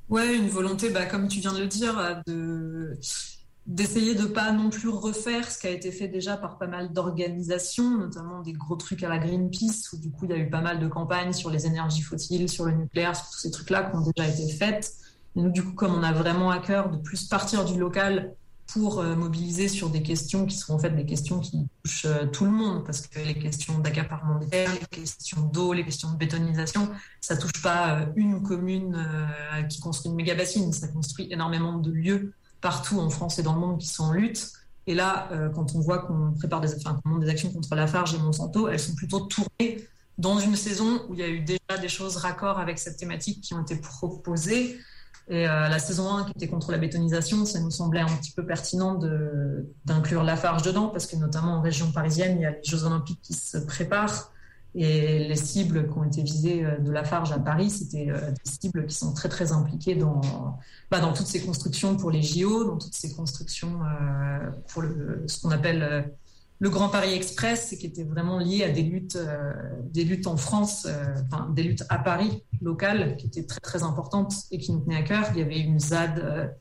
Ouais, 0.08 0.38
une 0.38 0.48
volonté, 0.48 0.92
bah, 0.92 1.06
comme 1.08 1.28
tu 1.28 1.42
viens 1.42 1.52
de 1.52 1.60
le 1.60 1.68
dire, 1.68 2.22
de 2.26 2.98
d'essayer 3.72 4.16
de 4.16 4.26
pas 4.26 4.52
non 4.52 4.70
plus 4.70 4.90
refaire 4.90 5.50
ce 5.50 5.58
qui 5.58 5.66
a 5.66 5.70
été 5.70 5.94
fait 5.94 6.10
déjà 6.10 6.36
par 6.36 6.58
pas 6.58 6.68
mal 6.68 6.92
d'organisations, 6.92 7.98
notamment 7.98 8.42
des 8.42 8.52
gros 8.52 8.76
trucs 8.76 9.02
à 9.02 9.08
la 9.08 9.18
Greenpeace, 9.18 9.94
où 9.94 9.98
du 9.98 10.12
coup 10.12 10.26
il 10.26 10.32
y 10.32 10.34
a 10.34 10.38
eu 10.38 10.50
pas 10.50 10.60
mal 10.60 10.80
de 10.80 10.88
campagnes 10.90 11.32
sur 11.32 11.50
les 11.50 11.66
énergies 11.66 12.02
fossiles, 12.02 12.50
sur 12.50 12.66
le 12.66 12.74
nucléaire, 12.74 13.16
sur 13.16 13.30
tous 13.30 13.40
ces 13.40 13.50
trucs-là 13.50 13.84
qui 13.84 13.96
ont 13.96 14.12
déjà 14.14 14.28
été 14.28 14.52
faites. 14.52 14.94
Et 15.38 15.42
nous, 15.42 15.52
du 15.52 15.64
coup, 15.64 15.72
comme 15.72 15.96
on 15.96 16.04
a 16.04 16.12
vraiment 16.12 16.52
à 16.52 16.60
cœur 16.60 16.90
de 16.90 16.98
plus 16.98 17.24
partir 17.30 17.64
du 17.64 17.80
local 17.80 18.36
pour 18.68 19.00
euh, 19.00 19.16
mobiliser 19.16 19.70
sur 19.70 19.90
des 19.90 20.04
questions 20.04 20.46
qui 20.46 20.58
sont 20.58 20.74
en 20.74 20.80
fait 20.80 20.90
des 20.90 21.06
questions 21.06 21.40
qui 21.40 21.66
touchent 21.84 22.06
euh, 22.06 22.26
tout 22.26 22.44
le 22.44 22.52
monde, 22.52 22.86
parce 22.86 23.08
que 23.08 23.20
les 23.20 23.36
questions 23.36 23.80
d'accaparement 23.80 24.38
des 24.40 24.48
terres, 24.48 24.74
les 24.74 24.86
questions 24.88 25.44
d'eau, 25.44 25.72
les 25.72 25.86
questions 25.86 26.12
de 26.12 26.18
bétonisation, 26.18 26.90
ça 27.22 27.38
touche 27.38 27.62
pas 27.62 28.00
euh, 28.00 28.06
une 28.18 28.44
commune 28.44 28.98
qui 29.70 29.80
construit 29.80 30.10
une 30.10 30.18
méga 30.18 30.36
bassine, 30.36 30.74
ça 30.74 30.90
construit 30.90 31.30
énormément 31.32 31.78
de 31.78 31.92
lieux 31.92 32.34
partout 32.62 33.00
en 33.00 33.10
France 33.10 33.40
et 33.40 33.44
dans 33.44 33.54
le 33.54 33.60
monde 33.60 33.80
qui 33.80 33.88
sont 33.88 34.06
en 34.06 34.14
lutte. 34.14 34.52
Et 34.88 34.96
là, 34.96 35.30
quand 35.54 35.76
on 35.76 35.80
voit 35.80 36.00
qu'on 36.00 36.34
prépare 36.34 36.60
des 36.60 36.74
actions 37.30 37.52
contre 37.52 37.76
Lafarge 37.76 38.16
et 38.16 38.18
Monsanto, 38.18 38.68
elles 38.68 38.80
sont 38.80 38.96
plutôt 38.96 39.20
tournées 39.20 39.88
dans 40.18 40.40
une 40.40 40.56
saison 40.56 41.02
où 41.10 41.14
il 41.14 41.20
y 41.20 41.24
a 41.24 41.28
eu 41.28 41.42
déjà 41.42 41.78
des 41.82 41.90
choses 41.90 42.18
raccord 42.18 42.60
avec 42.60 42.80
cette 42.80 42.98
thématique 42.98 43.42
qui 43.42 43.54
ont 43.54 43.62
été 43.62 43.76
proposées. 43.76 44.80
Et 45.28 45.48
euh, 45.48 45.70
la 45.70 45.80
saison 45.80 46.14
1 46.14 46.26
qui 46.26 46.32
était 46.32 46.48
contre 46.48 46.72
la 46.72 46.78
bétonisation, 46.78 47.46
ça 47.46 47.60
nous 47.60 47.72
semblait 47.72 48.02
un 48.02 48.18
petit 48.18 48.32
peu 48.32 48.46
pertinent 48.46 49.00
d'inclure 49.86 50.24
Lafarge 50.24 50.62
dedans, 50.62 50.90
parce 50.90 51.08
que 51.08 51.16
notamment 51.16 51.56
en 51.56 51.62
région 51.62 51.92
parisienne, 51.92 52.38
il 52.38 52.42
y 52.42 52.46
a 52.46 52.52
les 52.52 52.64
Jeux 52.64 52.84
olympiques 52.84 53.22
qui 53.22 53.34
se 53.34 53.58
préparent. 53.58 54.32
Et 54.74 55.28
les 55.28 55.36
cibles 55.36 55.90
qui 55.90 55.98
ont 55.98 56.06
été 56.06 56.24
visées 56.24 56.66
euh, 56.66 56.78
de 56.78 56.92
Lafarge 56.92 57.32
à 57.34 57.40
Paris, 57.40 57.70
c'était 57.70 58.10
euh, 58.10 58.32
des 58.32 58.52
cibles 58.52 58.86
qui 58.86 58.96
sont 58.96 59.14
très 59.14 59.28
très 59.28 59.52
impliquées 59.52 59.96
dans, 59.96 60.22
bah, 60.90 61.02
dans 61.02 61.12
toutes 61.12 61.28
ces 61.28 61.42
constructions 61.42 61.98
pour 61.98 62.10
les 62.10 62.22
JO, 62.22 62.64
dans 62.64 62.78
toutes 62.78 62.94
ces 62.94 63.14
constructions 63.14 63.82
euh, 63.84 64.50
pour 64.70 64.84
ce 65.28 65.42
qu'on 65.42 65.52
appelle 65.52 66.14
le 66.60 66.70
Grand 66.70 66.90
Paris 66.90 67.14
Express, 67.14 67.76
qui 67.78 67.86
était 67.86 68.04
vraiment 68.04 68.38
lié 68.38 68.64
à 68.64 68.70
des 68.70 68.84
luttes, 68.84 69.18
des 69.90 70.04
luttes 70.04 70.28
en 70.28 70.38
France, 70.38 70.88
enfin 71.26 71.50
des 71.50 71.64
luttes 71.64 71.84
à 71.90 71.98
Paris 71.98 72.44
locales, 72.62 73.18
qui 73.18 73.26
étaient 73.26 73.46
très 73.46 73.60
très 73.60 73.82
importantes 73.82 74.36
et 74.52 74.60
qui 74.60 74.72
nous 74.72 74.80
tenaient 74.80 74.98
à 74.98 75.02
cœur. 75.02 75.26
Il 75.34 75.40
y 75.40 75.42
avait 75.42 75.60
une 75.60 75.80
ZAD 75.80 76.56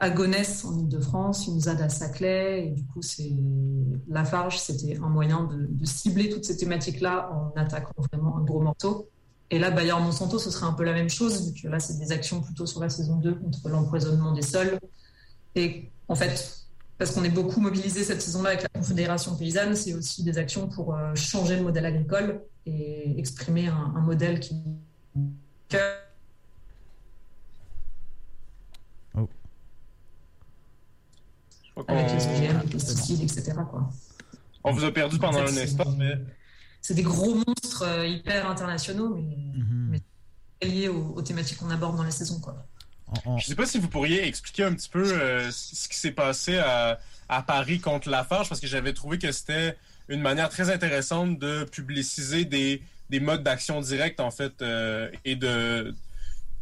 à 0.00 0.08
Gonesse 0.08 0.64
en 0.64 0.76
Ile-de-France, 0.78 1.46
une 1.46 1.60
ZAD 1.60 1.82
à 1.82 1.90
Saclay, 1.90 2.66
et 2.66 2.70
du 2.70 2.84
coup 2.86 3.02
c'est 3.02 3.30
Lafarge, 4.08 4.58
c'était 4.58 4.96
un 4.96 5.10
moyen 5.10 5.44
de, 5.44 5.84
cibler 5.84 6.30
toutes 6.30 6.44
ces 6.44 6.56
thématiques-là 6.56 7.30
en 7.32 7.52
attaquant 7.60 7.92
vraiment 8.10 8.38
un 8.38 8.40
gros 8.40 8.60
morceau. 8.60 9.10
Et 9.50 9.58
là, 9.58 9.70
Bayer 9.70 9.92
Monsanto, 9.92 10.38
ce 10.38 10.50
serait 10.50 10.66
un 10.66 10.72
peu 10.72 10.84
la 10.84 10.94
même 10.94 11.10
chose, 11.10 11.46
vu 11.46 11.60
que 11.60 11.68
là 11.68 11.80
c'est 11.80 11.98
des 11.98 12.12
actions 12.12 12.40
plutôt 12.40 12.64
sur 12.64 12.80
la 12.80 12.88
saison 12.88 13.16
2 13.16 13.34
contre 13.34 13.68
l'empoisonnement 13.68 14.32
des 14.32 14.42
sols. 14.42 14.78
Et 15.54 15.90
en 16.08 16.14
fait, 16.14 16.66
parce 16.96 17.10
qu'on 17.10 17.24
est 17.24 17.30
beaucoup 17.30 17.60
mobilisé 17.60 18.02
cette 18.02 18.22
saison-là 18.22 18.50
avec 18.50 18.62
la 18.62 18.68
Confédération 18.68 19.36
paysanne, 19.36 19.76
c'est 19.76 19.92
aussi 19.92 20.24
des 20.24 20.38
actions 20.38 20.66
pour 20.66 20.94
euh, 20.94 21.14
changer 21.14 21.56
le 21.56 21.62
modèle 21.62 21.84
agricole 21.84 22.40
et 22.64 23.18
exprimer 23.18 23.68
un 23.68 24.00
modèle 24.00 24.40
qui. 24.40 24.54
Oh. 29.14 29.28
Avec 31.88 32.06
les 32.12 32.26
OGM, 32.26 32.60
les 32.62 32.68
pesticides, 32.68 33.22
etc. 33.22 33.52
Quoi. 33.70 33.90
On 34.64 34.72
vous 34.72 34.84
a 34.84 34.92
perdu 34.92 35.18
pendant 35.18 35.42
en 35.42 35.46
fait, 35.46 35.60
un 35.60 35.62
instant, 35.64 35.90
mais. 35.96 36.14
C'est 36.82 36.94
des 36.94 37.02
gros 37.02 37.34
monstres 37.34 37.84
euh, 37.86 38.06
hyper 38.06 38.48
internationaux, 38.50 39.10
mais, 39.14 39.22
mm 39.22 39.62
-hmm. 39.62 40.00
mais 40.60 40.68
liés 40.68 40.88
aux, 40.88 41.14
aux 41.16 41.22
thématiques 41.22 41.58
qu'on 41.58 41.70
aborde 41.70 41.96
dans 41.96 42.04
les 42.04 42.10
saisons. 42.10 42.40
Quoi. 42.40 42.66
Je 43.24 43.30
ne 43.30 43.40
sais 43.40 43.54
pas 43.54 43.66
si 43.66 43.78
vous 43.78 43.88
pourriez 43.88 44.26
expliquer 44.26 44.64
un 44.64 44.74
petit 44.74 44.88
peu 44.88 45.04
euh, 45.04 45.50
ce 45.50 45.88
qui 45.88 45.98
s'est 45.98 46.12
passé 46.12 46.58
à, 46.58 46.98
à, 47.28 47.42
Paris 47.42 47.80
contre 47.80 48.08
Lafarge, 48.08 48.48
parce 48.48 48.60
que 48.60 48.66
j'avais 48.66 48.92
trouvé 48.92 49.18
que 49.18 49.32
c'était 49.32 49.76
une 50.08 50.20
manière 50.20 50.48
très 50.48 50.70
intéressante 50.70 51.38
de 51.38 51.64
publiciser 51.64 52.44
des, 52.44 52.82
des 53.10 53.20
modes 53.20 53.42
d'action 53.42 53.80
directe, 53.80 54.20
en 54.20 54.30
fait, 54.30 54.62
euh, 54.62 55.10
et 55.24 55.36
de, 55.36 55.94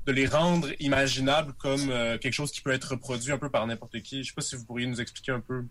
de 0.09 0.12
les 0.14 0.27
rendre 0.27 0.68
imaginables 0.81 1.53
comme 1.59 1.90
euh, 1.90 2.16
quelque 2.16 2.33
chose 2.33 2.51
qui 2.51 2.62
peut 2.62 2.71
être 2.73 2.92
reproduit 2.92 3.31
un 3.31 3.37
peu 3.37 3.51
par 3.51 3.66
n'importe 3.66 4.01
qui. 4.01 4.16
Je 4.16 4.21
ne 4.21 4.25
sais 4.25 4.33
pas 4.35 4.40
si 4.40 4.57
vous 4.57 4.64
pourriez 4.64 4.87
nous 4.87 5.03
expliquer 5.03 5.33
un 5.33 5.40
peu. 5.40 5.64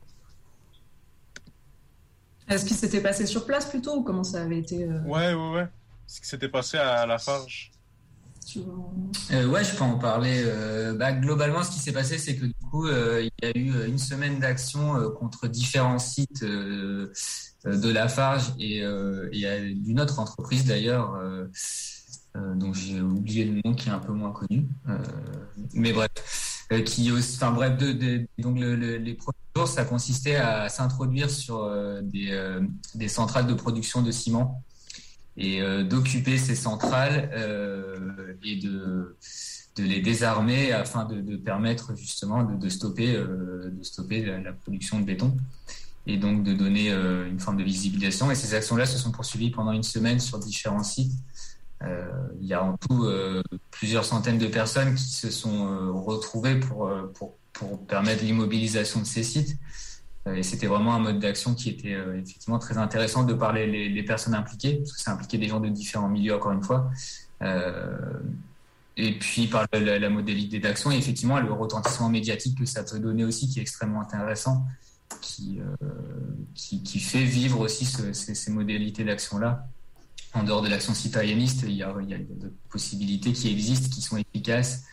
Est-ce 2.47 2.63
qu'il 2.63 2.77
s'était 2.77 3.01
passé 3.01 3.25
sur 3.25 3.47
place 3.47 3.65
plutôt 3.65 3.95
ou 3.95 4.03
comment 4.03 4.23
ça 4.23 4.43
avait 4.43 4.59
été 4.59 4.83
euh... 4.83 5.01
Ouais, 5.05 5.33
ouais, 5.33 5.53
ouais. 5.55 5.67
Ce 6.05 6.21
qui 6.21 6.27
s'était 6.27 6.49
passé 6.49 6.77
à 6.77 7.07
Lafarge. 7.07 7.71
Euh, 9.31 9.47
ouais, 9.47 9.63
je 9.63 9.75
peux 9.75 9.83
en 9.83 9.97
parler. 9.97 10.43
Euh, 10.45 10.93
bah, 10.93 11.13
globalement, 11.13 11.63
ce 11.63 11.71
qui 11.71 11.79
s'est 11.79 11.91
passé, 11.91 12.19
c'est 12.19 12.35
que 12.35 12.45
du 12.45 12.53
coup, 12.69 12.87
euh, 12.87 13.27
il 13.41 13.45
y 13.45 13.51
a 13.51 13.57
eu 13.57 13.87
une 13.87 13.97
semaine 13.97 14.39
d'action 14.39 14.95
euh, 14.97 15.09
contre 15.09 15.47
différents 15.47 15.99
sites 15.99 16.43
euh, 16.43 17.11
de 17.65 17.89
Lafarge 17.89 18.53
et, 18.59 18.83
et 19.33 19.73
d'une 19.73 19.99
autre 19.99 20.19
entreprise 20.19 20.63
d'ailleurs 20.63 21.19
dont 22.35 22.73
j'ai 22.73 23.01
oublié 23.01 23.45
le 23.45 23.61
nom, 23.65 23.73
qui 23.73 23.89
est 23.89 23.91
un 23.91 23.99
peu 23.99 24.13
moins 24.13 24.31
connu. 24.31 24.67
mais 25.73 25.91
bref, 25.93 26.09
qui 26.85 27.11
aussi, 27.11 27.35
enfin 27.35 27.51
bref, 27.51 27.77
donc 28.37 28.59
les 28.59 29.13
premiers 29.15 29.37
jours, 29.55 29.67
ça 29.67 29.85
consistait 29.85 30.35
à 30.35 30.69
s'introduire 30.69 31.29
sur 31.29 31.69
des, 32.03 33.07
centrales 33.07 33.47
de 33.47 33.53
production 33.53 34.01
de 34.01 34.11
ciment 34.11 34.63
et 35.35 35.61
d'occuper 35.83 36.37
ces 36.37 36.55
centrales 36.55 37.31
et 38.43 38.55
de 38.57 39.15
les 39.83 40.01
désarmer 40.01 40.71
afin 40.71 41.05
de, 41.05 41.35
permettre 41.37 41.95
justement 41.95 42.43
de, 42.43 42.69
stopper, 42.69 43.15
euh, 43.15 43.69
de 43.71 43.83
stopper 43.83 44.25
la, 44.25 44.53
production 44.53 44.99
de 44.99 45.05
béton 45.05 45.35
et 46.05 46.17
donc 46.17 46.43
de 46.43 46.53
donner 46.53 46.91
euh, 46.91 47.29
une 47.29 47.39
forme 47.39 47.57
de 47.57 47.63
visibilisation. 47.63 48.31
Et 48.31 48.35
ces 48.35 48.53
actions-là 48.53 48.85
se 48.85 48.97
sont 48.97 49.11
poursuivies 49.11 49.51
pendant 49.51 49.71
une 49.71 49.83
semaine 49.83 50.19
sur 50.19 50.39
différents 50.39 50.83
sites. 50.83 51.13
Euh, 51.83 52.07
il 52.41 52.47
y 52.47 52.53
a 52.53 52.63
en 52.63 52.75
tout 52.77 53.07
plusieurs 53.71 54.05
centaines 54.05 54.37
de 54.37 54.47
personnes 54.47 54.95
qui 54.95 55.03
se 55.03 55.29
sont 55.29 55.93
retrouvées 56.03 56.59
pour, 56.59 56.89
permettre 57.87 58.23
l'immobilisation 58.23 58.99
de 59.01 59.05
ces 59.05 59.23
sites. 59.23 59.57
Et 60.35 60.43
c'était 60.43 60.67
vraiment 60.67 60.93
un 60.93 60.99
mode 60.99 61.19
d'action 61.19 61.55
qui 61.55 61.69
était 61.69 61.97
effectivement 62.15 62.59
très 62.59 62.77
intéressant 62.77 63.23
de 63.23 63.33
parler 63.33 63.89
les, 63.89 64.03
personnes 64.03 64.35
impliquées, 64.35 64.77
parce 64.77 64.93
que 64.93 65.01
ça 65.01 65.11
impliquait 65.11 65.37
des 65.37 65.47
gens 65.47 65.59
de 65.59 65.69
différents 65.69 66.09
milieux, 66.09 66.35
encore 66.35 66.51
une 66.51 66.63
fois. 66.63 66.91
Euh, 67.41 67.97
et 68.95 69.17
puis 69.19 69.45
par 69.45 69.67
la, 69.71 70.09
modalité 70.09 70.59
d'action 70.59 70.91
et 70.91 70.97
effectivement 70.97 71.39
le 71.39 71.51
retentissement 71.51 72.09
médiatique 72.09 72.57
que 72.57 72.65
ça 72.65 72.83
peut 72.83 72.97
donner 72.97 73.23
aussi 73.23 73.47
qui 73.47 73.59
est 73.59 73.61
extrêmement 73.61 74.01
intéressant 74.01 74.65
qui, 75.21 75.59
euh, 75.59 75.75
fait 76.55 77.23
vivre 77.23 77.59
aussi 77.59 77.85
ces, 77.85 78.51
modalités 78.51 79.03
d'action 79.03 79.37
là 79.37 79.67
en 80.37 80.43
dehors 80.43 80.61
de 80.61 80.69
l'action 80.69 80.93
citoyenniste 80.93 81.63
il 81.63 81.73
y 81.73 81.83
a, 81.83 81.93
il 82.01 82.27
d'autres 82.37 82.53
possibilités 82.69 83.33
qui 83.33 83.51
existent 83.51 83.89
qui 83.89 84.01
sont 84.01 84.17
efficaces 84.17 84.85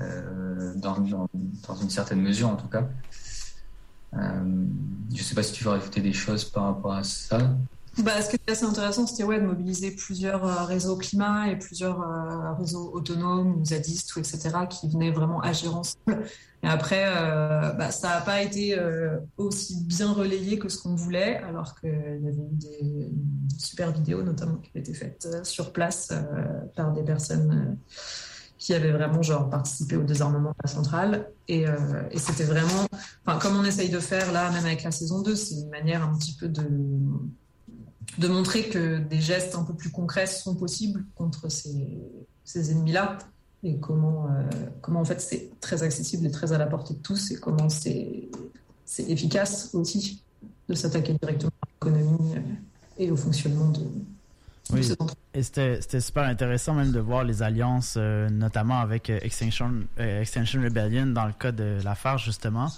euh, 0.00 0.74
dans, 0.76 0.98
dans, 1.00 1.28
une 1.82 1.90
certaine 1.90 2.20
mesure 2.20 2.48
en 2.48 2.56
tout 2.56 2.68
cas. 2.68 2.88
Euh, 4.14 4.66
je 5.10 5.18
ne 5.18 5.22
sais 5.22 5.34
pas 5.34 5.42
si 5.42 5.52
tu 5.52 5.64
veux 5.64 5.70
rajouter 5.70 6.00
des 6.00 6.12
choses 6.12 6.44
par 6.44 6.64
rapport 6.64 6.94
à 6.94 7.04
ça 7.04 7.56
bah, 7.98 8.22
ce 8.22 8.30
qui 8.30 8.36
était 8.36 8.52
assez 8.52 8.64
intéressant, 8.64 9.06
c'était 9.06 9.24
ouais, 9.24 9.38
de 9.38 9.44
mobiliser 9.44 9.90
plusieurs 9.90 10.46
euh, 10.46 10.64
réseaux 10.64 10.96
climat 10.96 11.48
et 11.48 11.58
plusieurs 11.58 12.00
euh, 12.00 12.54
réseaux 12.54 12.90
autonomes 12.94 13.60
ou 13.60 13.64
zadistes, 13.64 14.16
etc., 14.16 14.50
qui 14.68 14.88
venaient 14.88 15.10
vraiment 15.10 15.40
agir 15.40 15.76
ensemble. 15.76 16.24
Et 16.62 16.68
après, 16.68 17.04
euh, 17.06 17.72
bah, 17.72 17.90
ça 17.90 18.08
n'a 18.08 18.20
pas 18.22 18.40
été 18.40 18.78
aussi 19.36 19.84
bien 19.84 20.12
relayé 20.12 20.58
que 20.58 20.68
ce 20.68 20.80
qu'on 20.80 20.94
voulait, 20.94 21.36
alors 21.38 21.78
qu'il 21.78 21.90
y 21.90 22.28
avait 22.28 22.36
eu 22.36 22.54
des, 22.54 23.10
super 23.58 23.92
vidéos, 23.92 24.22
notamment, 24.22 24.56
qui 24.56 24.70
avaient 24.70 24.80
été 24.80 24.94
faites 24.94 25.28
sur 25.42 25.72
place 25.72 26.12
par 26.76 26.92
des 26.92 27.02
personnes 27.02 27.76
qui 28.58 28.74
avaient 28.74 28.92
vraiment 28.92 29.22
genre 29.22 29.50
participé 29.50 29.96
au 29.96 30.04
désarmement 30.04 30.50
de 30.50 30.56
la 30.62 30.70
centrale. 30.70 31.30
Et, 31.48 31.64
et 32.12 32.18
c'était 32.18 32.44
vraiment, 32.44 32.86
comme 33.40 33.56
on 33.56 33.64
essaye 33.64 33.90
de 33.90 33.98
faire 33.98 34.30
là, 34.30 34.48
même 34.52 34.64
avec 34.64 34.84
la 34.84 34.92
saison 34.92 35.20
2, 35.20 35.34
c'est 35.34 35.56
une 35.56 35.68
manière 35.68 36.04
un 36.04 36.16
petit 36.16 36.36
peu 36.38 36.46
de 36.46 36.62
de 38.18 38.28
montrer 38.28 38.68
que 38.68 38.98
des 38.98 39.20
gestes 39.20 39.54
un 39.54 39.64
peu 39.64 39.74
plus 39.74 39.90
concrets 39.90 40.26
sont 40.26 40.54
possibles 40.54 41.04
contre 41.14 41.48
ces, 41.50 42.70
ennemis-là 42.70 43.18
et 43.64 43.78
comment, 43.78 44.26
euh, 44.26 44.42
comment 44.80 45.00
en 45.00 45.04
fait 45.04 45.20
c'est 45.20 45.50
très 45.60 45.82
accessible 45.82 46.26
et 46.26 46.30
très 46.30 46.52
à 46.52 46.58
la 46.58 46.66
portée 46.66 46.94
de 46.94 46.98
tous 46.98 47.30
et 47.30 47.36
comment 47.36 47.68
c'est 47.68 48.28
efficace 48.98 49.70
aussi 49.74 50.22
de 50.68 50.74
s'attaquer 50.74 51.14
directement 51.14 51.52
à 51.62 51.66
l'économie 51.86 52.36
euh, 52.36 52.40
et 52.98 53.10
au 53.10 53.16
fonctionnement 53.16 53.68
de, 53.70 53.80
oui. 54.70 54.92
Et 55.34 55.42
c'était 55.42 56.00
super 56.00 56.22
intéressant 56.22 56.74
même 56.74 56.92
de 56.92 57.00
voir 57.00 57.24
les 57.24 57.42
alliances, 57.42 57.96
euh, 57.96 58.28
notamment 58.30 58.78
avec 58.78 59.10
Extinction, 59.10 59.82
Extinction 59.98 60.62
Rebellion 60.62 61.06
dans 61.06 61.26
le 61.26 61.32
cas 61.32 61.52
de 61.52 61.78
la 61.82 61.94
FARC 61.94 62.18
justement. 62.18 62.68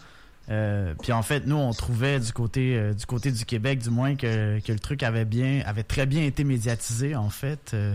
Euh, 0.50 0.94
puis 1.00 1.12
en 1.12 1.22
fait, 1.22 1.46
nous, 1.46 1.56
on 1.56 1.72
trouvait 1.72 2.20
du 2.20 2.32
côté 2.32 2.76
euh, 2.76 2.92
du 2.92 3.06
côté 3.06 3.32
du 3.32 3.44
Québec, 3.44 3.78
du 3.78 3.90
moins, 3.90 4.14
que, 4.14 4.60
que, 4.60 4.72
le 4.72 4.78
truc 4.78 5.02
avait 5.02 5.24
bien, 5.24 5.62
avait 5.64 5.82
très 5.82 6.06
bien 6.06 6.22
été 6.22 6.44
médiatisé, 6.44 7.16
en 7.16 7.30
fait. 7.30 7.72
Euh, 7.72 7.94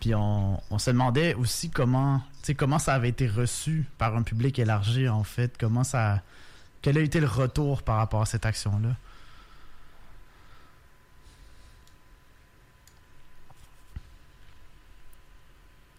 puis 0.00 0.14
on, 0.14 0.60
on, 0.70 0.78
se 0.78 0.90
demandait 0.90 1.34
aussi 1.34 1.68
comment, 1.68 2.22
comment 2.56 2.78
ça 2.78 2.94
avait 2.94 3.10
été 3.10 3.28
reçu 3.28 3.86
par 3.98 4.16
un 4.16 4.22
public 4.22 4.58
élargi, 4.58 5.08
en 5.08 5.24
fait. 5.24 5.56
Comment 5.58 5.84
ça, 5.84 6.22
quel 6.80 6.96
a 6.96 7.02
été 7.02 7.20
le 7.20 7.26
retour 7.26 7.82
par 7.82 7.96
rapport 7.96 8.22
à 8.22 8.26
cette 8.26 8.46
action-là? 8.46 8.96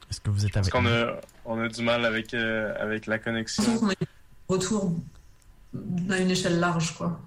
Est-ce 0.10 0.20
que 0.20 0.32
vous 0.32 0.46
êtes 0.46 0.58
avec 0.58 0.72
Parce 0.72 0.84
qu'on 0.84 0.92
a, 0.92 1.22
on 1.46 1.62
a 1.62 1.70
du 1.70 1.84
mal 1.84 2.06
avec, 2.06 2.34
avec 2.34 3.06
la 3.06 3.20
connexion. 3.20 3.80
Retour 4.50 4.96
à 6.10 6.18
une 6.20 6.32
échelle 6.32 6.60
large, 6.60 6.96
quoi. 6.98 7.20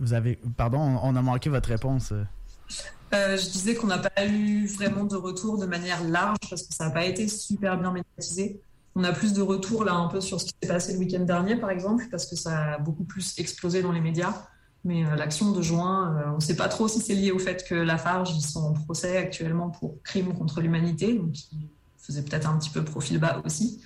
Vous 0.00 0.12
avez, 0.12 0.38
pardon, 0.56 0.78
on 1.02 1.16
a 1.16 1.22
manqué 1.22 1.50
votre 1.50 1.68
réponse. 1.68 2.12
Euh, 2.12 3.36
je 3.36 3.50
disais 3.50 3.74
qu'on 3.74 3.86
n'a 3.86 3.98
pas 3.98 4.26
eu 4.26 4.66
vraiment 4.66 5.04
de 5.04 5.16
retour 5.16 5.58
de 5.58 5.66
manière 5.66 6.04
large 6.04 6.38
parce 6.48 6.62
que 6.62 6.74
ça 6.74 6.86
n'a 6.86 6.90
pas 6.90 7.04
été 7.04 7.26
super 7.26 7.78
bien 7.78 7.92
médiatisé. 7.92 8.60
On 8.94 9.04
a 9.04 9.12
plus 9.12 9.32
de 9.32 9.42
retours 9.42 9.84
là 9.84 9.94
un 9.94 10.08
peu 10.08 10.20
sur 10.20 10.40
ce 10.40 10.46
qui 10.46 10.54
s'est 10.62 10.68
passé 10.68 10.92
le 10.92 10.98
week-end 10.98 11.20
dernier, 11.20 11.56
par 11.56 11.70
exemple, 11.70 12.06
parce 12.10 12.26
que 12.26 12.36
ça 12.36 12.74
a 12.74 12.78
beaucoup 12.78 13.04
plus 13.04 13.38
explosé 13.38 13.82
dans 13.82 13.92
les 13.92 14.00
médias. 14.00 14.34
Mais 14.84 15.04
euh, 15.04 15.16
l'action 15.16 15.52
de 15.52 15.62
juin, 15.62 16.16
euh, 16.16 16.30
on 16.32 16.36
ne 16.36 16.40
sait 16.40 16.56
pas 16.56 16.68
trop 16.68 16.86
si 16.86 17.00
c'est 17.00 17.14
lié 17.14 17.32
au 17.32 17.38
fait 17.38 17.64
que 17.68 17.74
Lafarge, 17.74 18.30
ils 18.36 18.42
sont 18.42 18.60
en 18.60 18.72
procès 18.72 19.16
actuellement 19.16 19.70
pour 19.70 20.02
crimes 20.02 20.32
contre 20.34 20.60
l'humanité, 20.60 21.14
donc 21.14 21.36
ils 21.52 21.68
faisaient 21.96 22.22
peut-être 22.22 22.48
un 22.48 22.58
petit 22.58 22.70
peu 22.70 22.84
profil 22.84 23.18
bas 23.18 23.40
aussi. 23.44 23.82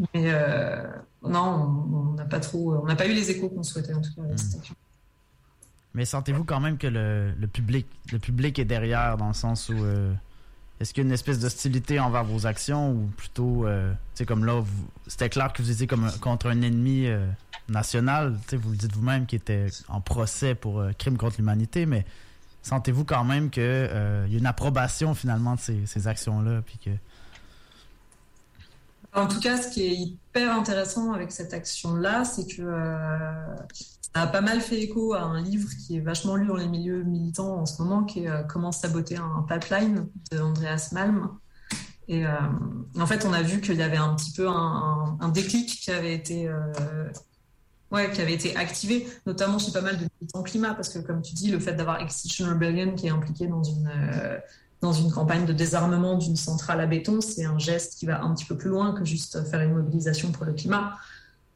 Mais 0.00 0.30
euh, 0.32 0.82
non, 1.22 1.86
on 1.92 2.12
n'a 2.14 2.24
pas 2.24 2.40
trop, 2.40 2.74
on 2.74 2.86
n'a 2.86 2.96
pas 2.96 3.06
eu 3.06 3.14
les 3.14 3.30
échos 3.30 3.48
qu'on 3.48 3.62
souhaitait 3.62 3.94
en 3.94 4.00
tout 4.00 4.10
cas 4.14 4.22
action. 4.30 4.74
Mais 5.94 6.04
sentez-vous 6.04 6.44
quand 6.44 6.60
même 6.60 6.76
que 6.76 6.86
le, 6.86 7.32
le, 7.32 7.46
public, 7.46 7.86
le 8.12 8.18
public 8.18 8.58
est 8.58 8.66
derrière 8.66 9.16
dans 9.16 9.28
le 9.28 9.34
sens 9.34 9.70
où 9.70 9.72
euh, 9.74 10.12
est-ce 10.78 10.92
qu'il 10.92 11.02
y 11.02 11.06
a 11.06 11.08
une 11.08 11.14
espèce 11.14 11.38
d'hostilité 11.38 11.98
envers 11.98 12.24
vos 12.24 12.46
actions 12.46 12.92
ou 12.92 13.06
plutôt, 13.16 13.66
euh, 13.66 13.90
tu 13.92 13.96
sais, 14.18 14.26
comme 14.26 14.44
là, 14.44 14.62
c'était 15.06 15.30
clair 15.30 15.54
que 15.54 15.62
vous 15.62 15.70
étiez 15.70 15.86
comme 15.86 16.10
contre 16.20 16.48
un 16.48 16.60
ennemi 16.60 17.08
national, 17.70 18.38
tu 18.42 18.50
sais, 18.50 18.56
vous 18.58 18.72
le 18.72 18.76
dites 18.76 18.92
vous-même, 18.92 19.24
qui 19.24 19.36
était 19.36 19.68
en 19.88 20.02
procès 20.02 20.54
pour 20.54 20.84
crime 20.98 21.16
contre 21.16 21.36
l'humanité, 21.38 21.86
mais 21.86 22.04
sentez-vous 22.62 23.06
quand 23.06 23.24
même 23.24 23.48
qu'il 23.48 23.62
y 23.62 23.66
a 23.66 24.38
une 24.38 24.46
approbation 24.46 25.14
finalement 25.14 25.54
de 25.54 25.60
ces, 25.60 25.86
ces 25.86 26.08
actions-là, 26.08 26.60
puis 26.60 26.76
que 26.76 26.90
en 29.16 29.26
tout 29.26 29.40
cas, 29.40 29.56
ce 29.56 29.68
qui 29.68 29.82
est 29.82 29.94
hyper 29.94 30.54
intéressant 30.54 31.12
avec 31.12 31.32
cette 31.32 31.54
action-là, 31.54 32.24
c'est 32.24 32.46
que 32.46 32.62
euh, 32.62 33.56
ça 33.72 34.22
a 34.22 34.26
pas 34.26 34.42
mal 34.42 34.60
fait 34.60 34.80
écho 34.80 35.14
à 35.14 35.22
un 35.22 35.40
livre 35.40 35.70
qui 35.86 35.96
est 35.96 36.00
vachement 36.00 36.36
lu 36.36 36.46
dans 36.46 36.56
les 36.56 36.68
milieux 36.68 37.02
militants 37.02 37.56
en 37.56 37.66
ce 37.66 37.82
moment, 37.82 38.04
qui 38.04 38.24
est 38.24 38.28
euh, 38.28 38.42
Comment 38.42 38.72
saboter 38.72 39.16
un 39.16 39.44
pipeline 39.48 40.06
de 40.30 40.38
Andreas 40.38 40.90
Malm. 40.92 41.30
Et 42.08 42.26
euh, 42.26 42.30
en 43.00 43.06
fait, 43.06 43.24
on 43.24 43.32
a 43.32 43.42
vu 43.42 43.60
qu'il 43.60 43.76
y 43.76 43.82
avait 43.82 43.96
un 43.96 44.14
petit 44.14 44.32
peu 44.32 44.48
un, 44.48 45.28
déclic 45.32 45.66
qui 45.66 45.90
avait 45.90 46.14
été 46.14 46.48
ouais, 47.90 48.10
qui 48.12 48.20
avait 48.20 48.34
été 48.34 48.54
activé, 48.56 49.08
notamment 49.26 49.58
chez 49.58 49.72
pas 49.72 49.80
mal 49.80 49.96
de 49.96 50.06
militants 50.20 50.42
climat, 50.42 50.74
parce 50.74 50.90
que 50.90 50.98
comme 50.98 51.22
tu 51.22 51.34
dis, 51.34 51.50
le 51.50 51.58
fait 51.58 51.72
d'avoir 51.72 52.00
Extinction 52.00 52.48
Rebellion 52.48 52.94
qui 52.94 53.06
est 53.06 53.10
impliqué 53.10 53.48
dans 53.48 53.64
une 53.64 53.90
dans 54.80 54.92
une 54.92 55.10
campagne 55.10 55.46
de 55.46 55.52
désarmement 55.52 56.16
d'une 56.16 56.36
centrale 56.36 56.80
à 56.80 56.86
béton, 56.86 57.20
c'est 57.20 57.44
un 57.44 57.58
geste 57.58 57.98
qui 57.98 58.06
va 58.06 58.22
un 58.22 58.34
petit 58.34 58.44
peu 58.44 58.56
plus 58.56 58.70
loin 58.70 58.92
que 58.92 59.04
juste 59.04 59.42
faire 59.50 59.60
une 59.60 59.74
mobilisation 59.74 60.32
pour 60.32 60.44
le 60.44 60.52
climat. 60.52 60.92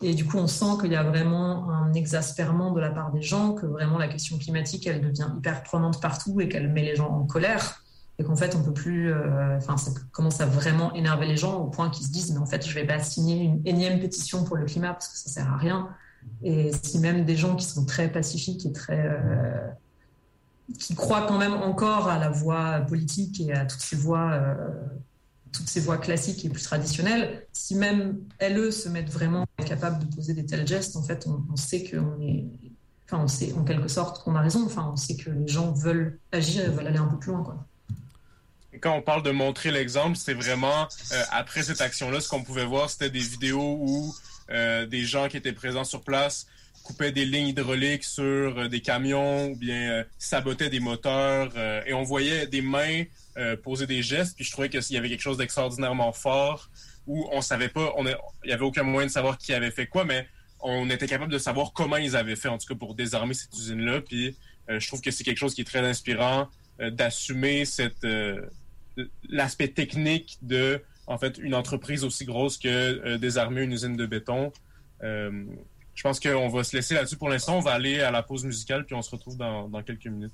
Et 0.03 0.15
du 0.15 0.25
coup, 0.25 0.39
on 0.39 0.47
sent 0.47 0.81
qu'il 0.81 0.93
y 0.93 0.97
a 0.97 1.03
vraiment 1.03 1.71
un 1.71 1.93
exaspèrement 1.93 2.73
de 2.73 2.81
la 2.81 2.91
part 2.91 3.13
des 3.13 3.21
gens, 3.21 3.53
que 3.53 3.67
vraiment 3.67 3.99
la 3.99 4.09
question 4.09 4.39
climatique, 4.39 4.87
elle 4.87 5.03
devient 5.03 5.29
hyper 5.37 5.63
prenante 5.63 6.01
partout 6.01 6.41
et 6.41 6.49
qu'elle 6.49 6.69
met 6.73 6.83
les 6.83 6.97
gens 6.97 7.11
en 7.11 7.27
colère. 7.27 7.83
Et 8.19 8.25
qu'en 8.25 8.37
fait, 8.37 8.55
on 8.55 8.63
peut 8.63 8.73
plus. 8.73 9.13
Euh, 9.13 9.57
enfin, 9.57 9.77
ça 9.77 9.91
commence 10.13 10.41
à 10.41 10.47
vraiment 10.47 10.93
énerver 10.95 11.27
les 11.27 11.37
gens 11.37 11.59
au 11.59 11.69
point 11.69 11.91
qu'ils 11.91 12.07
se 12.07 12.13
disent, 12.13 12.33
mais 12.33 12.39
en 12.39 12.47
fait, 12.47 12.67
je 12.67 12.75
vais 12.75 12.87
pas 12.87 12.99
signer 12.99 13.45
une 13.45 13.63
énième 13.67 13.99
pétition 13.99 14.45
pour 14.45 14.57
le 14.57 14.65
climat 14.65 14.93
parce 14.93 15.09
que 15.09 15.17
ça 15.17 15.29
sert 15.29 15.53
à 15.53 15.57
rien. 15.57 15.89
Et 16.43 16.71
si 16.83 16.99
même 16.99 17.25
des 17.25 17.37
gens 17.37 17.57
qui 17.57 17.65
sont 17.65 17.85
très 17.85 18.11
pacifiques 18.11 18.65
et 18.67 18.73
très. 18.73 19.07
Euh, 19.07 19.69
qui 20.79 20.95
croient 20.95 21.27
quand 21.27 21.39
même 21.39 21.55
encore 21.55 22.09
à 22.09 22.19
la 22.19 22.29
voie 22.29 22.81
politique 22.81 23.41
et 23.41 23.53
à 23.53 23.65
toutes 23.67 23.81
ces 23.81 23.97
voies, 23.97 24.33
euh, 24.33 24.55
toutes 25.53 25.69
ces 25.69 25.81
voies 25.81 25.99
classiques 25.99 26.45
et 26.45 26.49
plus 26.49 26.63
traditionnelles, 26.63 27.47
si 27.53 27.75
même 27.75 28.19
elles 28.39 28.73
se 28.73 28.89
mettent 28.89 29.11
vraiment 29.11 29.47
capables 29.67 30.05
de 30.07 30.15
poser 30.15 30.35
des 30.35 30.47
tels 30.47 30.67
gestes, 30.67 30.97
en 30.97 31.03
fait, 31.03 31.27
on, 31.27 31.57
sait 31.57 31.85
qu'on 31.85 32.21
est, 32.21 32.47
enfin, 33.07 33.23
on 33.25 33.29
sait 33.29 33.53
en 33.55 33.65
quelque 33.65 33.89
sorte 33.89 34.23
qu'on 34.23 34.35
a 34.37 34.41
raison. 34.41 34.65
Enfin, 34.65 34.91
on 34.93 34.97
sait 34.97 35.17
que 35.17 35.31
les 35.31 35.49
gens 35.49 35.73
veulent 35.73 36.19
agir 36.33 36.65
et 36.65 36.69
veulent 36.69 36.87
aller 36.87 36.99
un 36.99 37.07
peu 37.07 37.19
plus 37.19 37.33
loin, 37.33 37.43
quoi. 37.43 37.67
Quand 38.81 38.97
on 38.97 39.03
parle 39.03 39.23
de 39.25 39.33
montrer 39.33 39.73
l'exemple, 39.73 40.17
c'est 40.17 40.33
vraiment 40.33 40.87
euh, 41.13 41.23
après 41.33 41.63
cette 41.65 41.81
action-là, 41.81 42.21
ce 42.21 42.29
qu'on 42.29 42.45
pouvait 42.45 42.65
voir, 42.65 42.89
c'était 42.89 43.11
des 43.11 43.19
vidéos 43.19 43.77
où 43.81 44.15
euh, 44.51 44.87
des 44.87 45.05
gens 45.05 45.29
qui 45.29 45.37
étaient 45.37 45.53
présents 45.53 45.85
sur 45.85 46.03
place 46.03 46.47
coupaient 46.91 47.13
des 47.13 47.25
lignes 47.25 47.49
hydrauliques 47.49 48.05
sur 48.05 48.69
des 48.69 48.81
camions 48.81 49.49
ou 49.49 49.57
bien 49.57 50.05
sabotaient 50.19 50.71
des 50.71 50.81
moteurs. 50.81 51.53
et 51.87 51.93
on 51.95 52.03
voyait 52.03 52.47
des 52.47 52.63
mains 52.63 53.05
poser 53.63 53.87
des 53.87 54.03
gestes. 54.03 54.37
Puis 54.37 54.45
je 54.45 54.53
trouvais 54.53 54.69
qu'il 54.69 54.81
y 54.91 54.97
avait 54.97 55.09
quelque 55.09 55.21
chose 55.21 55.39
d'extraordinairement 55.39 56.13
fort 56.13 56.71
où 57.07 57.29
on 57.33 57.41
savait 57.41 57.69
pas, 57.69 57.93
on 57.97 58.07
il 58.07 58.51
y 58.51 58.53
avait 58.53 58.65
aucun 58.65 58.83
moyen 58.83 59.07
de 59.07 59.13
savoir 59.13 59.39
qui 59.39 59.53
avait 59.53 59.71
fait 59.71 59.87
quoi, 59.87 60.05
mais 60.05 60.27
on 60.61 60.89
était 60.91 61.07
capable 61.07 61.33
de 61.33 61.39
savoir 61.39 61.73
comment 61.73 61.97
ils 61.97 62.15
avaient 62.15 62.37
fait, 62.37 62.49
en 62.49 62.59
tout 62.59 62.67
cas 62.67 62.79
pour 62.79 62.95
désarmer 62.95 63.35
cette 63.35 63.53
usine-là. 63.55 64.03
Puis 64.03 64.37
je 64.69 64.87
trouve 64.87 65.01
que 65.01 65.11
c'est 65.11 65.25
quelque 65.25 65.39
chose 65.39 65.55
qui 65.55 65.63
est 65.63 65.65
très 65.65 65.81
inspirant 65.81 66.49
d'assumer 66.79 67.65
cette 67.65 68.07
l'aspect 69.29 69.69
technique 69.69 70.39
de 70.43 70.83
en 71.07 71.19
fait 71.19 71.39
une 71.39 71.55
entreprise 71.55 72.05
aussi 72.05 72.25
grosse 72.25 72.59
que 72.59 72.69
euh, 72.69 73.19
désarmer 73.19 73.63
une 73.63 73.73
usine 73.73 73.97
de 73.97 74.07
béton. 74.07 74.53
Je 76.01 76.05
pense 76.09 76.19
qu'on 76.19 76.49
va 76.49 76.65
se 76.65 76.75
laisser 76.75 76.95
là-dessus 76.95 77.19
pour 77.19 77.29
l'instant. 77.29 77.59
On 77.59 77.61
va 77.61 77.73
aller 77.73 78.01
à 78.01 78.11
la 78.11 78.23
pause 78.23 78.47
musicale 78.47 78.87
puis 78.87 78.95
on 78.95 79.03
se 79.03 79.11
retrouve 79.11 79.37
dans, 79.37 79.69
quelques 79.83 80.07
minutes. 80.07 80.33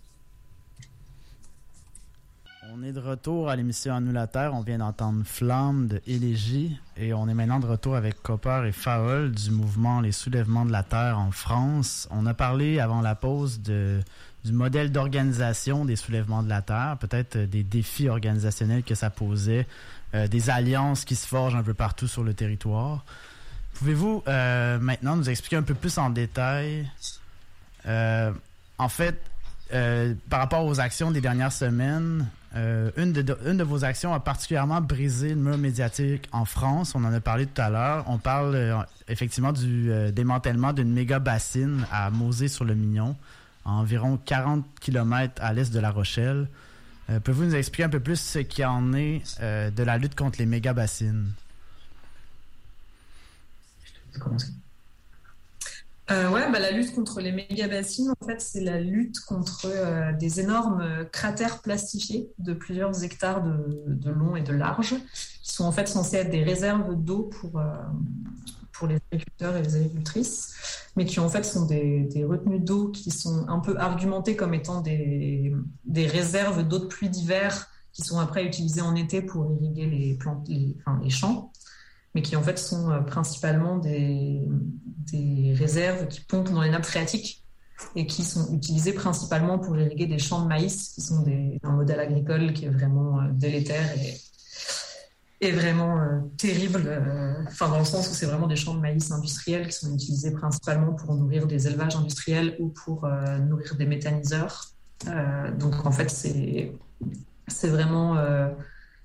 On 2.73 2.85
est 2.85 2.93
de 2.93 3.01
retour 3.01 3.49
à 3.49 3.57
l'émission 3.57 3.93
À 3.93 3.99
nous 3.99 4.13
la 4.13 4.29
Terre. 4.29 4.55
On 4.55 4.61
vient 4.61 4.79
d'entendre 4.79 5.25
Flamme 5.25 5.89
de 5.89 6.01
Élégie 6.07 6.79
et 6.97 7.13
on 7.13 7.29
est 7.29 7.35
maintenant 7.35 7.59
de 7.59 7.67
retour 7.67 7.97
avec 7.97 8.23
Copper 8.23 8.63
et 8.65 8.71
Faol 8.71 9.33
du 9.33 9.51
mouvement 9.51 10.01
Les 10.01 10.13
Soulèvements 10.13 10.65
de 10.65 10.71
la 10.71 10.85
Terre 10.85 11.19
en 11.19 11.33
France. 11.33 12.07
On 12.13 12.27
a 12.27 12.35
parlé 12.35 12.79
avant 12.79 13.01
la 13.01 13.17
pause 13.17 13.59
du 13.59 14.05
modèle 14.45 14.93
d'organisation 14.93 15.85
des 15.85 15.97
soulèvements 15.97 16.45
de 16.45 16.49
la 16.49 16.63
Terre, 16.63 16.97
peut-être 17.01 17.35
euh, 17.35 17.47
des 17.49 17.65
défis 17.65 18.09
organisationnels 18.09 18.85
que 18.85 18.95
ça 18.95 19.11
posait, 19.11 19.67
euh, 20.15 20.29
des 20.29 20.49
alliances 20.49 21.05
qui 21.05 21.17
se 21.17 21.27
forgent 21.27 21.57
un 21.57 21.65
peu 21.65 21.75
partout 21.75 22.07
sur 22.07 22.23
le 22.23 22.35
territoire. 22.35 23.05
Pouvez-vous 23.79 24.23
euh, 24.27 24.79
maintenant 24.79 25.17
nous 25.17 25.29
expliquer 25.29 25.57
un 25.57 25.63
peu 25.63 25.75
plus 25.75 25.99
en 25.99 26.11
détail, 26.11 26.89
en 27.87 28.89
fait, 28.89 29.21
par 29.71 30.41
rapport 30.41 30.65
aux 30.65 30.81
actions 30.81 31.11
des 31.11 31.21
dernières 31.21 31.53
semaines, 31.53 32.27
une, 32.55 33.13
de, 33.13 33.63
vos 33.63 33.85
actions 33.85 34.15
a 34.15 34.21
particulièrement 34.21 34.81
brisé 34.81 35.31
le 35.31 35.37
mur 35.37 35.59
médiatique 35.59 36.29
en 36.33 36.45
France? 36.47 36.95
On 36.95 37.05
en 37.05 37.13
a 37.13 37.21
parlé 37.21 37.47
tout 37.47 37.61
à 37.61 37.69
l'heure. 37.69 38.05
On 38.09 38.19
parle 38.19 38.87
effectivement 39.09 39.53
du 39.53 39.91
démantèlement 40.13 40.73
d'une 40.73 40.93
méga 40.93 41.19
bassine 41.19 41.87
à 41.93 42.11
Mosée-sur-le-Mignon 42.11 43.15
à 43.67 43.73
environ 43.73 44.19
40 44.25 44.65
km 44.81 45.35
à 45.43 45.53
l'est 45.53 45.73
de 45.73 45.81
La 45.81 45.91
Rochelle. 45.91 46.49
Euh, 47.11 47.21
pouvez-vous 47.21 47.45
nous 47.45 47.55
expliquer 47.55 47.85
un 47.85 47.89
peu 47.89 48.01
plus 48.01 48.19
ce 48.19 48.39
qui 48.39 48.65
en 48.65 48.93
est 48.95 49.23
euh, 49.41 49.71
de 49.71 49.83
la 49.83 49.99
lutte 49.99 50.15
contre 50.15 50.39
les 50.39 50.47
Euh, 56.11 56.31
ouais, 56.31 56.51
bah, 56.53 56.61
la 56.61 56.71
lutte 56.71 56.95
contre 56.95 57.21
les 57.21 57.33
méga-bassines, 57.33 58.13
en 58.21 58.27
fait, 58.27 58.41
c'est 58.41 58.61
la 58.61 58.81
lutte 58.81 59.19
contre 59.21 59.69
des 60.19 60.41
énormes 60.41 61.07
cratères 61.11 61.61
plastifiés 61.63 62.31
de 62.39 62.55
plusieurs 62.55 63.03
hectares 63.03 63.43
de, 63.43 63.85
de, 63.89 64.11
long 64.11 64.37
et 64.37 64.43
de 64.43 64.53
large, 64.53 64.95
qui 65.43 65.53
sont 65.53 65.65
en 65.65 65.73
fait 65.73 65.89
censés 65.89 66.19
être 66.19 66.31
des 66.31 66.45
réserves 66.45 66.95
d'eau 66.95 67.25
pour, 67.25 67.61
pour 68.77 68.87
les 68.89 68.99
agriculteurs 69.11 69.57
et 69.57 69.63
les 69.63 69.77
agricultrices, 69.77 70.55
mais 70.97 71.05
qui 71.05 71.21
en 71.21 71.29
fait 71.29 71.45
sont 71.45 71.67
des, 71.67 72.25
retenues 72.29 72.61
d'eau 72.61 72.89
qui 72.89 73.11
sont 73.11 73.49
un 73.49 73.59
peu 73.59 73.77
argumentées 73.79 74.37
comme 74.37 74.55
étant 74.55 74.81
des, 74.81 75.55
des 75.85 76.07
réserves 76.07 76.67
d'eau 76.67 76.79
de 76.79 76.87
pluie 76.87 77.09
d'hiver 77.09 77.69
qui 77.93 78.03
sont 78.03 78.19
après 78.19 78.45
utilisées 78.45 78.83
en 78.83 78.95
été 78.95 79.23
pour 79.23 79.51
irriguer 79.53 79.87
les, 79.87 80.15
plantes, 80.15 80.49
enfin, 80.81 81.01
les 81.03 81.11
champs, 81.11 81.51
mais 82.17 82.23
qui 82.23 82.35
en 82.35 82.43
fait 82.43 82.59
sont 82.59 82.91
euh, 82.91 83.01
principalement 83.01 83.77
des, 83.77 84.49
réserves 85.55 86.09
qui 86.09 86.23
pompent 86.23 86.51
dans 86.51 86.63
les 86.63 86.71
nappes 86.71 86.87
phréatiques 86.87 87.45
et 87.95 88.07
qui 88.07 88.25
sont 88.25 88.53
utilisées 88.55 88.93
principalement 88.93 89.59
pour 89.59 89.77
irriguer 89.79 90.07
des 90.07 90.19
champs 90.19 90.43
de 90.43 90.49
maïs, 90.49 90.93
qui 90.95 91.03
sont 91.03 91.25
un 91.63 91.71
modèle 91.71 92.01
agricole 92.01 92.53
qui 92.55 92.65
est 92.65 92.71
vraiment 92.71 93.21
euh, 93.21 93.29
délétère 93.33 93.87
et 93.99 94.19
est 95.47 95.53
vraiment 95.53 96.01
euh, 96.01 96.21
terrible, 96.39 96.85
dans 97.61 97.79
le 97.79 97.85
sens 97.85 98.11
où 98.11 98.15
c'est 98.15 98.27
vraiment 98.27 98.47
des 98.47 98.57
champs 98.57 98.75
de 98.75 98.81
maïs 98.81 99.11
industriels 99.11 99.67
qui 99.67 99.75
sont 99.75 99.95
utilisés 99.95 100.33
principalement 100.33 100.95
pour 100.95 101.15
nourrir 101.15 101.47
des 101.47 101.67
élevages 101.67 101.97
industriels 101.97 102.57
ou 102.59 102.69
pour 102.69 103.07
nourrir 103.47 103.77
des 103.77 103.87
méthaniseurs. 103.87 104.73
donc 105.59 105.85
en 105.85 105.93
fait 105.93 106.11
c'est 106.11 107.69
vraiment 107.69 108.17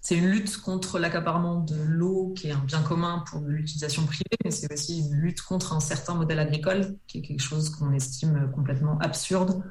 c'est 0.01 0.17
une 0.17 0.27
lutte 0.27 0.57
contre 0.57 0.99
l'accaparement 0.99 1.59
de 1.59 1.75
l'eau 1.75 2.33
qui 2.35 2.47
est 2.47 2.51
un 2.51 2.63
bien 2.65 2.81
commun 2.81 3.23
pour 3.29 3.41
l'utilisation 3.41 4.05
privée, 4.05 4.23
mais 4.43 4.51
c'est 4.51 4.71
aussi 4.73 4.99
une 4.99 5.13
lutte 5.13 5.41
contre 5.41 5.73
un 5.73 5.79
certain 5.79 6.15
modèle 6.15 6.39
agricole 6.39 6.97
qui 7.07 7.19
est 7.19 7.21
quelque 7.21 7.41
chose 7.41 7.69
qu'on 7.69 7.93
estime 7.93 8.51
complètement 8.53 8.97
absurde. 8.99 9.63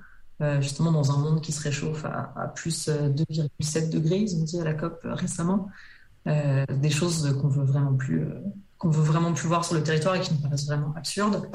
justement 0.61 0.93
dans 0.93 1.11
un 1.11 1.19
monde 1.19 1.43
qui 1.43 1.53
se 1.53 1.61
réchauffe 1.63 2.05
à, 2.05 2.33
à 2.37 2.49
plus 2.49 2.89
2,7 2.89 3.91
degrés, 3.91 4.19
ils 4.19 4.37
ont 4.37 4.45
dit 4.45 4.61
à 4.61 4.65
la 4.65 4.75
COP 4.75 5.01
récemment. 5.05 5.69
Euh, 6.27 6.67
des 6.67 6.91
choses 6.91 7.35
qu'on 7.41 7.49
veut 7.49 7.65
euh, 7.65 8.41
qu'on 8.77 8.91
veut 8.91 9.03
vraiment 9.03 9.33
plus 9.33 9.49
voir 9.49 9.65
sur 9.65 9.75
le 9.75 9.83
territoire 9.83 10.17
et 10.17 10.21
qui 10.21 10.35
nous 10.35 10.41
paraissent 10.41 10.67
vraiment 10.67 10.93
absurdes. 10.95 11.51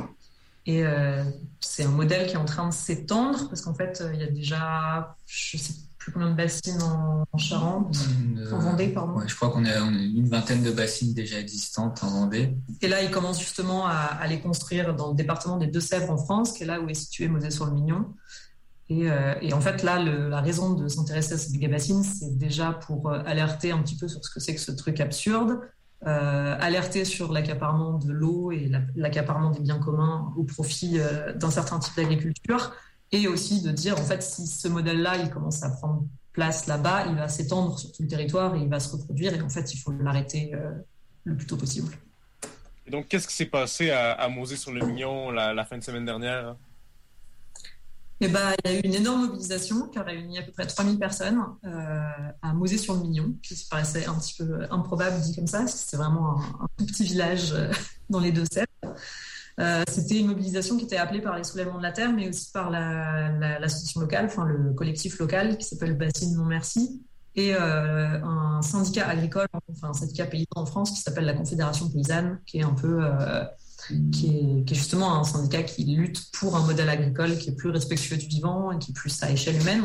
Et 0.65 0.83
euh, 0.83 1.23
c'est 1.59 1.83
un 1.83 1.91
modèle 1.91 2.27
qui 2.27 2.33
est 2.33 2.37
en 2.37 2.45
train 2.45 2.67
de 2.67 2.73
s'étendre 2.73 3.47
parce 3.47 3.61
qu'en 3.61 3.75
fait, 3.75 4.03
il 4.13 4.19
y 4.19 4.23
a 4.23 4.27
déjà, 4.27 5.15
je 5.27 5.57
sais 5.57 5.73
plus 5.73 5.83
combien 6.11 6.29
de 6.29 6.35
bassines 6.35 6.81
en, 6.81 7.37
Charente, 7.37 7.97
en 8.51 8.59
Vendée, 8.59 8.87
pardon. 8.87 9.19
je 9.27 9.35
crois 9.35 9.49
qu'on 9.49 9.65
a, 9.65 9.77
une 9.77 10.29
vingtaine 10.29 10.63
de 10.63 10.71
bassines 10.71 11.13
déjà 11.13 11.39
existantes 11.39 12.01
en 12.03 12.09
Vendée. 12.09 12.55
Et 12.81 12.87
là, 12.87 13.01
ils 13.03 13.11
commencent 13.11 13.41
justement 13.41 13.85
à, 13.85 13.93
à 13.93 14.27
les 14.27 14.39
construire 14.39 14.95
dans 14.95 15.09
le 15.09 15.15
département 15.15 15.57
des 15.57 15.67
Deux-Sèvres 15.67 16.11
en 16.11 16.17
France, 16.17 16.53
qui 16.53 16.63
est 16.63 16.65
là 16.65 16.79
où 16.79 16.87
est 16.87 16.93
situé 16.93 17.27
Mosée-sur-le-Mignon. 17.27 18.05
Euh, 18.91 19.35
et, 19.41 19.53
en 19.53 19.61
fait, 19.61 19.83
là, 19.83 20.01
la 20.01 20.41
raison 20.41 20.73
de 20.73 20.87
s'intéresser 20.87 21.33
à 21.33 21.37
cette 21.37 21.51
méga-bassine, 21.51 22.03
c'est 22.03 22.37
déjà 22.37 22.71
pour 22.71 23.09
euh, 23.09 23.21
alerter 23.25 23.71
un 23.71 23.81
petit 23.81 23.97
peu 23.97 24.07
sur 24.07 24.23
ce 24.23 24.29
que 24.29 24.39
c'est 24.39 24.53
que 24.53 24.61
ce 24.61 24.71
truc 24.71 24.99
absurde, 24.99 25.59
euh, 26.05 26.55
alerter 26.59 27.03
sur 27.03 27.31
l'accaparement 27.31 27.97
de 27.97 28.11
l'eau 28.11 28.51
et 28.51 28.71
l'accaparement 28.95 29.49
des 29.49 29.59
biens 29.59 29.79
communs 29.79 30.31
au 30.37 30.43
profit 30.43 30.99
d'un 31.35 31.49
certain 31.49 31.79
type 31.79 31.95
d'agriculture, 31.95 32.73
et 33.21 33.27
aussi 33.27 33.61
de 33.61 33.71
dire, 33.71 33.99
en 33.99 34.03
fait, 34.03 34.21
si 34.21 34.47
ce 34.47 34.67
modèle-là, 34.67 35.17
il 35.17 35.29
commence 35.29 35.63
à 35.63 35.69
prendre 35.69 36.03
place 36.33 36.67
là-bas, 36.67 37.05
il 37.07 37.15
va 37.15 37.29
s'étendre 37.29 37.79
sur 37.79 37.91
tout 37.91 38.03
le 38.03 38.07
territoire 38.07 38.55
et 38.55 38.59
il 38.59 38.69
va 38.69 38.79
se 38.79 38.91
reproduire, 38.91 39.33
et 39.33 39.41
en 39.41 39.49
fait, 39.49 39.73
il 39.73 39.77
faut 39.77 39.91
l'arrêter 39.91 40.51
le 41.23 41.35
plus 41.35 41.47
tôt 41.47 41.57
possible. 41.57 41.91
Et 42.87 42.91
donc, 42.91 43.07
qu'est-ce 43.07 43.27
qui 43.27 43.33
s'est 43.33 43.45
passé 43.45 43.89
à, 43.89 44.11
à 44.11 44.29
Mosée-sur-le-Mignon 44.29 45.31
la, 45.31 45.53
la 45.53 45.65
fin 45.65 45.77
de 45.77 45.83
semaine 45.83 46.05
dernière? 46.05 46.55
Eh 48.21 48.29
ben, 48.29 48.53
il 48.63 48.71
y 48.71 48.73
a 48.73 48.77
eu 48.77 48.81
une 48.81 48.93
énorme 48.93 49.27
mobilisation 49.27 49.89
qui 49.89 49.97
a 49.97 50.03
réuni 50.03 50.39
à 50.39 50.43
peu 50.43 50.51
près 50.51 50.65
3000 50.65 50.97
personnes 50.97 51.41
euh, 51.65 51.99
à 52.41 52.53
Mosée-sur-le-Mignon, 52.53 53.35
qui 53.43 53.55
se 53.55 53.67
paraissait 53.67 54.05
un 54.05 54.15
petit 54.15 54.35
peu 54.37 54.65
improbable 54.71 55.19
dit 55.19 55.35
comme 55.35 55.47
ça, 55.47 55.59
parce 55.59 55.73
que 55.73 55.89
c'est 55.89 55.97
vraiment 55.97 56.39
un, 56.39 56.67
tout 56.77 56.85
petit 56.85 57.03
village 57.03 57.51
euh, 57.51 57.69
dans 58.09 58.19
les 58.19 58.31
Deux-Sèvres. 58.31 58.67
Euh, 59.59 59.83
c'était 59.89 60.19
une 60.19 60.27
mobilisation 60.27 60.77
qui 60.77 60.85
était 60.85 60.97
appelée 60.97 61.21
par 61.21 61.37
les 61.37 61.43
soulèvements 61.43 61.77
de 61.77 61.83
la 61.83 61.91
terre, 61.91 62.11
mais 62.11 62.27
aussi 62.29 62.51
par 62.51 62.69
l'association 62.69 64.01
la, 64.01 64.05
locale, 64.05 64.25
enfin 64.25 64.45
le 64.45 64.73
collectif 64.73 65.17
local 65.17 65.57
qui 65.57 65.65
s'appelle 65.65 65.97
Bassine 65.97 66.35
Non 66.35 66.45
Merci, 66.45 67.01
et 67.35 67.53
un 67.53 68.61
syndicat 68.61 69.07
agricole, 69.07 69.47
enfin 69.69 69.89
un 69.89 69.93
syndicat 69.93 70.25
paysan 70.25 70.45
en 70.55 70.65
France 70.65 70.91
qui 70.91 71.01
s'appelle 71.01 71.25
la 71.25 71.33
Confédération 71.33 71.89
paysanne, 71.89 72.39
qui 72.45 72.59
est 72.59 72.63
un 72.63 72.73
peu 72.73 73.01
qui 74.11 74.63
est, 74.67 74.73
justement 74.73 75.19
un 75.19 75.23
syndicat 75.23 75.63
qui 75.63 75.83
lutte 75.85 76.31
pour 76.31 76.55
un 76.55 76.65
modèle 76.65 76.89
agricole 76.89 77.37
qui 77.37 77.49
est 77.49 77.55
plus 77.55 77.69
respectueux 77.69 78.17
du 78.17 78.27
vivant 78.27 78.71
et 78.71 78.79
qui 78.79 78.91
est 78.91 78.93
plus 78.93 79.21
à 79.23 79.31
échelle 79.31 79.59
humaine. 79.61 79.83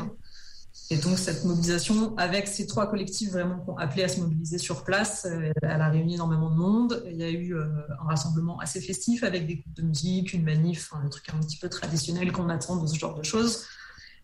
Et 0.93 0.97
donc 0.97 1.19
cette 1.19 1.45
mobilisation, 1.45 2.17
avec 2.17 2.49
ces 2.49 2.67
trois 2.67 2.91
collectifs 2.91 3.31
vraiment 3.31 3.61
qui 3.61 3.71
ont 3.71 3.77
appelé 3.77 4.03
à 4.03 4.09
se 4.09 4.19
mobiliser 4.19 4.59
sur 4.59 4.83
place, 4.83 5.25
euh, 5.25 5.53
elle 5.63 5.81
a 5.81 5.89
réuni 5.89 6.15
énormément 6.15 6.51
de 6.51 6.57
monde. 6.57 7.05
Il 7.09 7.17
y 7.17 7.23
a 7.23 7.31
eu 7.31 7.55
euh, 7.55 7.65
un 8.03 8.09
rassemblement 8.09 8.59
assez 8.59 8.81
festif 8.81 9.23
avec 9.23 9.47
des 9.47 9.59
groupes 9.59 9.77
de 9.77 9.83
musique, 9.83 10.33
une 10.33 10.43
manif, 10.43 10.93
un 10.93 11.09
truc 11.09 11.27
un 11.33 11.39
petit 11.39 11.59
peu 11.59 11.69
traditionnel 11.69 12.33
qu'on 12.33 12.49
attend 12.49 12.83
de 12.83 12.89
ce 12.89 12.99
genre 12.99 13.15
de 13.15 13.23
choses. 13.23 13.67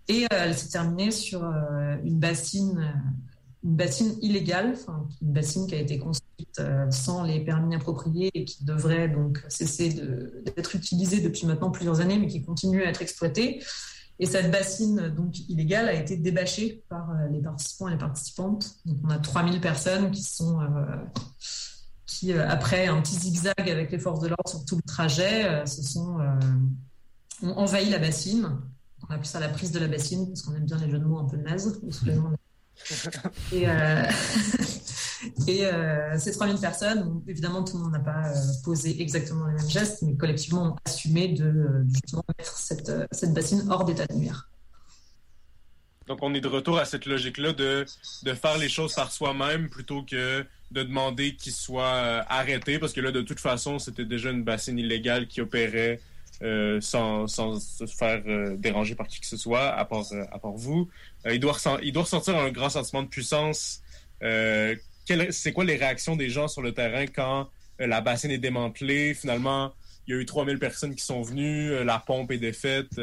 Et 0.08 0.24
euh, 0.24 0.26
elle 0.30 0.58
s'est 0.58 0.70
terminée 0.70 1.12
sur 1.12 1.44
une 2.04 2.18
bassine 2.18 2.94
une 3.62 3.74
bassine 3.74 4.14
illégale, 4.22 4.76
une 5.22 5.32
bassine 5.32 5.66
qui 5.66 5.74
a 5.74 5.78
été 5.78 5.98
construite 5.98 6.60
sans 6.90 7.24
les 7.24 7.40
permis 7.40 7.74
appropriés 7.74 8.30
et 8.32 8.44
qui 8.44 8.64
devrait 8.64 9.08
donc 9.08 9.42
cesser 9.48 9.88
d'être 10.44 10.76
utilisée 10.76 11.20
depuis 11.20 11.46
maintenant 11.46 11.70
plusieurs 11.70 12.00
années, 12.00 12.18
mais 12.18 12.28
qui 12.28 12.44
continue 12.44 12.84
à 12.84 12.90
être 12.90 13.02
exploitée. 13.02 13.60
Et 14.18 14.26
cette 14.26 14.50
bassine 14.50 15.08
donc 15.08 15.38
illégale 15.48 15.88
a 15.88 15.92
été 15.92 16.16
débâchée 16.16 16.84
par 16.88 17.10
euh, 17.10 17.28
les 17.30 17.40
participants 17.40 17.88
et 17.88 17.92
les 17.92 17.98
participantes. 17.98 18.76
Donc 18.86 18.98
on 19.04 19.10
a 19.10 19.18
3000 19.18 19.60
personnes 19.60 20.10
qui 20.10 20.22
sont 20.22 20.60
euh, 20.60 20.66
qui 22.06 22.32
après 22.32 22.86
un 22.86 23.00
petit 23.02 23.16
zigzag 23.16 23.68
avec 23.68 23.90
les 23.90 23.98
forces 23.98 24.20
de 24.20 24.28
l'ordre 24.28 24.48
sur 24.48 24.64
tout 24.64 24.76
le 24.76 24.82
trajet, 24.82 25.66
se 25.66 25.82
sont 25.82 26.18
ont 27.42 27.52
envahi 27.58 27.90
la 27.90 27.98
bassine. 27.98 28.48
On 29.02 29.12
appelle 29.12 29.26
ça 29.26 29.40
la 29.40 29.48
prise 29.48 29.72
de 29.72 29.78
la 29.78 29.88
bassine 29.88 30.26
parce 30.28 30.42
qu'on 30.42 30.54
aime 30.54 30.64
bien 30.64 30.78
les 30.78 30.90
jeux 30.90 30.98
de 30.98 31.04
mots 31.04 31.18
un 31.18 31.26
peu 31.26 31.36
nazes, 31.36 31.80
et, 33.52 33.68
euh, 33.68 34.02
Et 35.46 35.64
euh, 35.66 36.18
ces 36.18 36.32
3000 36.32 36.58
personnes, 36.60 37.22
évidemment, 37.26 37.64
tout 37.64 37.76
le 37.76 37.84
monde 37.84 37.92
n'a 37.92 38.00
pas 38.00 38.28
euh, 38.28 38.34
posé 38.64 39.00
exactement 39.00 39.46
les 39.46 39.54
mêmes 39.54 39.70
gestes, 39.70 40.02
mais 40.02 40.16
collectivement 40.16 40.72
ont 40.72 40.76
assumé 40.84 41.28
de 41.28 41.84
justement 41.88 42.24
mettre 42.38 42.56
cette, 42.56 42.92
cette 43.12 43.32
bassine 43.32 43.66
hors 43.70 43.84
d'état 43.84 44.06
de 44.06 44.14
nuire. 44.14 44.48
Donc, 46.06 46.18
on 46.22 46.34
est 46.34 46.40
de 46.40 46.48
retour 46.48 46.78
à 46.78 46.84
cette 46.84 47.06
logique-là 47.06 47.52
de, 47.52 47.84
de 48.22 48.34
faire 48.34 48.58
les 48.58 48.68
choses 48.68 48.94
par 48.94 49.10
soi-même 49.10 49.68
plutôt 49.68 50.02
que 50.02 50.44
de 50.70 50.82
demander 50.82 51.34
qu'ils 51.34 51.52
soient 51.52 52.24
arrêtés, 52.28 52.78
parce 52.78 52.92
que 52.92 53.00
là, 53.00 53.10
de 53.10 53.22
toute 53.22 53.40
façon, 53.40 53.78
c'était 53.78 54.04
déjà 54.04 54.30
une 54.30 54.44
bassine 54.44 54.78
illégale 54.78 55.26
qui 55.26 55.40
opérait 55.40 56.00
euh, 56.42 56.82
sans, 56.82 57.26
sans, 57.28 57.58
se 57.58 57.86
faire 57.86 58.22
euh, 58.26 58.56
déranger 58.58 58.94
par 58.94 59.08
qui 59.08 59.20
que 59.20 59.26
ce 59.26 59.38
soit, 59.38 59.68
à 59.68 59.86
part, 59.86 60.04
euh, 60.12 60.22
à 60.30 60.38
part 60.38 60.52
vous. 60.52 60.90
il, 61.24 61.40
doit 61.40 61.56
il 61.82 61.92
doit 61.92 62.02
ressentir 62.02 62.36
un 62.36 62.50
grand 62.50 62.68
sentiment 62.68 63.02
de 63.02 63.08
puissance. 63.08 63.82
C'est 65.30 65.52
quoi 65.52 65.64
les 65.64 65.76
réactions 65.76 66.16
des 66.16 66.28
gens 66.30 66.48
sur 66.48 66.62
le 66.62 66.72
terrain 66.72 67.06
quand 67.06 67.48
la 67.78 68.00
bassine 68.00 68.30
est 68.30 68.38
démantelée? 68.38 69.14
Finalement, 69.14 69.72
il 70.06 70.14
y 70.14 70.18
a 70.18 70.20
eu 70.20 70.26
3000 70.26 70.58
personnes 70.58 70.94
qui 70.94 71.04
sont 71.04 71.22
venues, 71.22 71.84
la 71.84 71.98
pompe 71.98 72.32
est 72.32 72.38
défaite. 72.38 73.00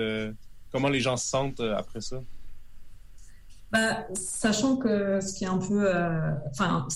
comment 0.71 0.89
les 0.89 0.99
gens 0.99 1.17
se 1.17 1.27
sentent 1.27 1.61
après 1.61 2.01
ça? 2.01 2.17
Bah, 3.71 4.05
sachant 4.13 4.77
que 4.77 5.19
ce 5.19 5.33
qui 5.33 5.43
est 5.43 5.47
un 5.47 5.57
peu... 5.57 5.91
Enfin, 6.51 6.87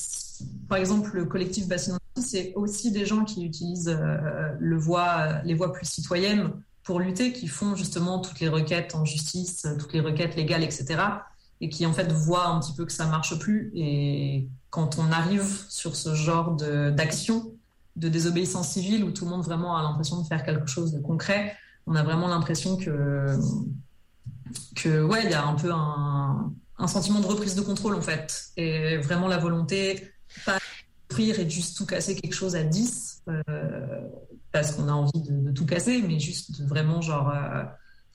par 0.69 0.77
exemple, 0.77 1.11
le 1.15 1.25
collectif 1.25 1.67
Bassin 1.67 1.97
c'est 2.21 2.53
aussi 2.55 2.91
des 2.91 3.05
gens 3.05 3.23
qui 3.23 3.45
utilisent 3.45 3.89
euh, 3.89 4.49
le 4.59 4.77
voie, 4.77 5.41
les 5.43 5.53
voies 5.53 5.71
plus 5.71 5.85
citoyennes 5.85 6.51
pour 6.83 6.99
lutter, 6.99 7.33
qui 7.33 7.47
font 7.47 7.75
justement 7.75 8.19
toutes 8.19 8.39
les 8.39 8.47
requêtes 8.49 8.95
en 8.95 9.05
justice, 9.05 9.67
toutes 9.79 9.93
les 9.93 9.99
requêtes 9.99 10.35
légales, 10.35 10.63
etc. 10.63 11.01
Et 11.59 11.69
qui 11.69 11.85
en 11.85 11.93
fait 11.93 12.11
voient 12.11 12.47
un 12.47 12.59
petit 12.59 12.73
peu 12.73 12.85
que 12.85 12.91
ça 12.91 13.07
marche 13.07 13.37
plus. 13.39 13.71
Et 13.75 14.47
quand 14.69 14.99
on 14.99 15.11
arrive 15.11 15.65
sur 15.69 15.95
ce 15.95 16.13
genre 16.13 16.55
d'action, 16.91 17.51
de, 17.95 18.09
désobéissance 18.09 18.69
civile, 18.69 19.03
où 19.03 19.11
tout 19.11 19.25
le 19.25 19.31
monde 19.31 19.43
vraiment 19.43 19.77
a 19.77 19.83
l'impression 19.83 20.21
de 20.21 20.27
faire 20.27 20.43
quelque 20.43 20.67
chose 20.67 20.91
de 20.91 20.99
concret, 20.99 21.55
on 21.85 21.95
a 21.95 22.03
vraiment 22.03 22.27
l'impression 22.27 22.77
que, 22.77 23.37
que 24.75 25.01
ouais, 25.03 25.23
il 25.23 25.31
y 25.31 25.33
a 25.33 25.45
un 25.45 25.55
peu 25.55 25.71
un, 25.71 26.53
sentiment 26.87 27.19
de 27.19 27.25
reprise 27.25 27.55
de 27.55 27.61
contrôle 27.61 27.95
en 27.95 28.01
fait, 28.01 28.51
et 28.55 28.97
vraiment 28.97 29.27
la 29.27 29.37
volonté 29.37 30.11
pas 30.45 30.59
et 31.19 31.49
juste 31.49 31.77
tout 31.77 31.85
casser 31.85 32.15
quelque 32.15 32.33
chose 32.33 32.55
à 32.55 32.63
10 32.63 33.23
euh, 33.27 33.41
parce 34.51 34.71
qu'on 34.71 34.87
a 34.87 34.91
envie 34.91 35.21
de, 35.21 35.51
tout 35.51 35.65
casser, 35.65 36.01
mais 36.01 36.19
juste 36.19 36.61
de 36.61 36.67
vraiment 36.67 37.01
genre 37.01 37.29
euh, 37.29 37.63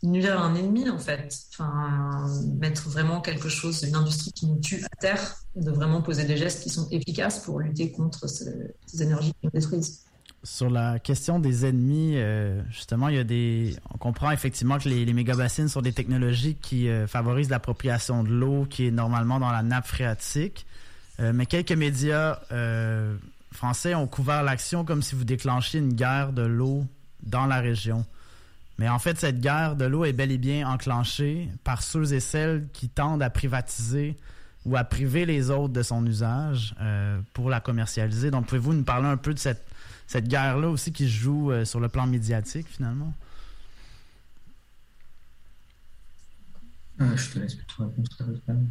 nuire 0.03 0.41
à 0.41 0.45
un 0.45 0.55
ennemi 0.55 0.89
en 0.89 0.99
fait. 0.99 1.35
Enfin, 1.53 2.27
mettre 2.59 2.89
vraiment 2.89 3.21
quelque 3.21 3.49
chose, 3.49 3.83
une 3.83 3.95
industrie 3.95 4.33
qui 4.33 4.47
nous 4.47 4.59
tue 4.59 4.85
à 4.85 4.97
terre, 4.97 5.37
de 5.57 5.71
vraiment 5.71 6.03
poser 6.03 6.25
des 6.25 6.37
gestes 6.37 6.63
qui 6.63 6.71
sont 6.71 6.89
efficaces 6.91 7.41
pour 7.41 7.61
lutter 7.61 7.93
contre 7.93 8.29
ces, 8.29 8.71
énergies 9.01 9.33
qui 9.33 9.45
nous 9.45 9.51
détruisent. 9.51 10.05
Sur 10.45 10.71
la 10.71 10.99
question 10.99 11.39
des 11.39 11.67
ennemis, 11.67 12.15
euh, 12.17 12.61
justement, 12.71 13.09
il 13.09 13.15
y 13.15 13.19
a 13.19 13.25
des. 13.25 13.77
On 13.95 13.99
comprend 13.99 14.33
effectivement 14.33 14.79
que 14.79 14.89
les, 14.89 15.05
les 15.05 15.13
méga-bassines 15.13 15.69
sont 15.69 15.83
des 15.83 15.93
technologies 15.93 16.57
qui 16.57 16.89
favorisent 17.07 17.51
l'appropriation 17.51 18.25
de 18.25 18.31
l'eau 18.31 18.67
qui 18.69 18.89
est 18.89 18.91
normalement 18.91 19.39
dans 19.39 19.53
la 19.53 19.63
nappe 19.63 19.87
phréatique. 19.87 20.67
Euh, 21.21 21.33
mais 21.35 21.47
quelques 21.47 21.73
médias 21.73 22.41
euh, 22.51 23.17
français 23.53 23.95
ont 23.95 24.07
couvert 24.07 24.43
l'action 24.43 24.85
comme 24.85 25.03
si 25.03 25.15
vous 25.15 25.25
déclenchiez 25.25 25.81
une 25.81 25.93
guerre 25.93 26.33
de 26.33 26.43
l'eau 26.43 26.85
dans 27.23 27.47
la 27.47 27.61
région. 27.61 28.05
Mais 28.83 28.89
en 28.89 28.99
fait, 28.99 29.17
cette 29.17 29.41
guerre 29.41 29.77
de 29.77 29.85
l'eau 29.85 30.05
est 30.05 30.13
bel 30.13 30.33
et 30.33 30.39
bien 30.39 30.69
enclenchée 30.69 31.49
par 31.63 31.85
ceux 31.85 32.13
et 32.13 32.19
celles 32.19 32.67
qui 32.73 32.89
tendent 32.89 33.23
à 33.23 33.31
privatiser 33.31 34.19
ou 34.67 34.77
à 34.77 34.83
priver 34.83 35.25
les 35.25 35.51
autres 35.51 35.73
de 35.73 35.85
son 35.85 36.05
usage 36.05 36.75
euh, 36.81 37.21
pour 37.33 37.49
la 37.49 37.61
commercialiser. 37.61 38.33
Donc, 38.33 38.47
pouvez-vous 38.47 38.73
nous 38.73 38.83
parler 38.83 39.07
un 39.07 39.17
peu 39.17 39.33
de 39.35 39.39
cette, 39.39 39.65
cette 40.09 40.27
guerre-là 40.27 40.69
aussi 40.69 40.91
qui 40.93 41.05
se 41.05 41.13
joue 41.13 41.65
sur 41.65 41.79
le 41.79 41.89
plan 41.89 42.09
médiatique, 42.09 42.67
finalement? 42.69 43.15
je 46.99 47.31
te 47.31 47.39
laisse 47.39 47.55
plutôt 47.55 47.85
répondre. 47.85 48.67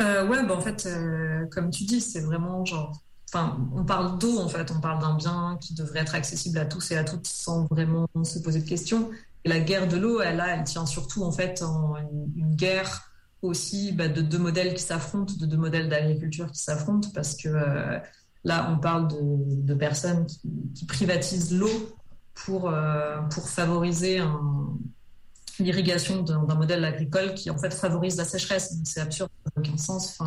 Euh, 0.00 0.26
ouais, 0.26 0.46
bah, 0.46 0.54
en 0.54 0.60
fait, 0.60 0.86
euh, 0.86 1.46
comme 1.50 1.70
tu 1.70 1.84
dis, 1.84 2.00
c'est 2.00 2.20
vraiment 2.20 2.64
genre. 2.64 3.02
Enfin, 3.34 3.56
on 3.74 3.82
parle 3.82 4.18
d'eau, 4.18 4.40
en 4.40 4.48
fait, 4.48 4.70
on 4.70 4.80
parle 4.80 5.00
d'un 5.00 5.14
bien 5.14 5.56
qui 5.58 5.72
devrait 5.72 6.00
être 6.00 6.14
accessible 6.14 6.58
à 6.58 6.66
tous 6.66 6.90
et 6.90 6.98
à 6.98 7.04
toutes 7.04 7.26
sans 7.26 7.64
vraiment 7.64 8.06
se 8.24 8.38
poser 8.40 8.60
de 8.60 8.68
questions. 8.68 9.08
La 9.46 9.58
guerre 9.58 9.88
de 9.88 9.96
l'eau, 9.96 10.20
elle, 10.20 10.44
elle 10.46 10.64
tient 10.64 10.84
surtout, 10.84 11.22
en 11.22 11.32
fait, 11.32 11.62
en 11.62 11.96
une, 12.36 12.54
guerre 12.54 13.10
aussi 13.40 13.92
bah, 13.92 14.08
de 14.08 14.20
deux 14.20 14.38
modèles 14.38 14.74
qui 14.74 14.82
s'affrontent, 14.82 15.32
de 15.40 15.46
deux 15.46 15.56
modèles 15.56 15.88
d'agriculture 15.88 16.52
qui 16.52 16.60
s'affrontent, 16.60 17.08
parce 17.14 17.34
que 17.34 17.48
euh, 17.48 17.98
là, 18.44 18.70
on 18.70 18.78
parle 18.78 19.08
de, 19.08 19.74
personnes 19.74 20.26
qui, 20.74 20.84
privatisent 20.84 21.54
l'eau 21.54 21.96
pour, 22.34 22.68
euh, 22.68 23.18
pour 23.30 23.48
favoriser 23.48 24.20
l'irrigation 25.58 26.22
d'un 26.22 26.54
modèle 26.54 26.84
agricole 26.84 27.32
qui 27.32 27.48
en 27.48 27.56
fait 27.56 27.72
favorise 27.72 28.18
la 28.18 28.24
sécheresse. 28.24 28.74
C'est 28.84 29.00
absurde, 29.00 29.30
ça 29.42 29.50
n'a 29.56 29.62
aucun 29.62 29.78
sens. 29.78 30.18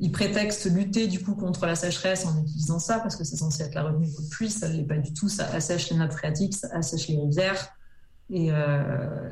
Ils 0.00 0.12
prétextent 0.12 0.70
lutter 0.70 1.06
du 1.06 1.22
coup 1.22 1.34
contre 1.34 1.66
la 1.66 1.76
sécheresse 1.76 2.26
en 2.26 2.40
utilisant 2.42 2.78
ça 2.78 2.98
parce 2.98 3.16
que 3.16 3.24
c'est 3.24 3.36
censé 3.36 3.62
être 3.62 3.74
la 3.74 3.84
retenue 3.84 4.06
de 4.06 4.28
pluie, 4.30 4.50
ça 4.50 4.68
ne 4.68 4.74
l'est 4.76 4.82
pas 4.82 4.98
du 4.98 5.12
tout, 5.12 5.28
ça 5.28 5.48
assèche 5.52 5.90
les 5.90 5.96
nappes 5.96 6.12
phréatiques, 6.12 6.54
ça 6.54 6.68
assèche 6.72 7.08
les 7.08 7.20
rivières. 7.20 7.72
Et, 8.30 8.52
euh, 8.52 9.30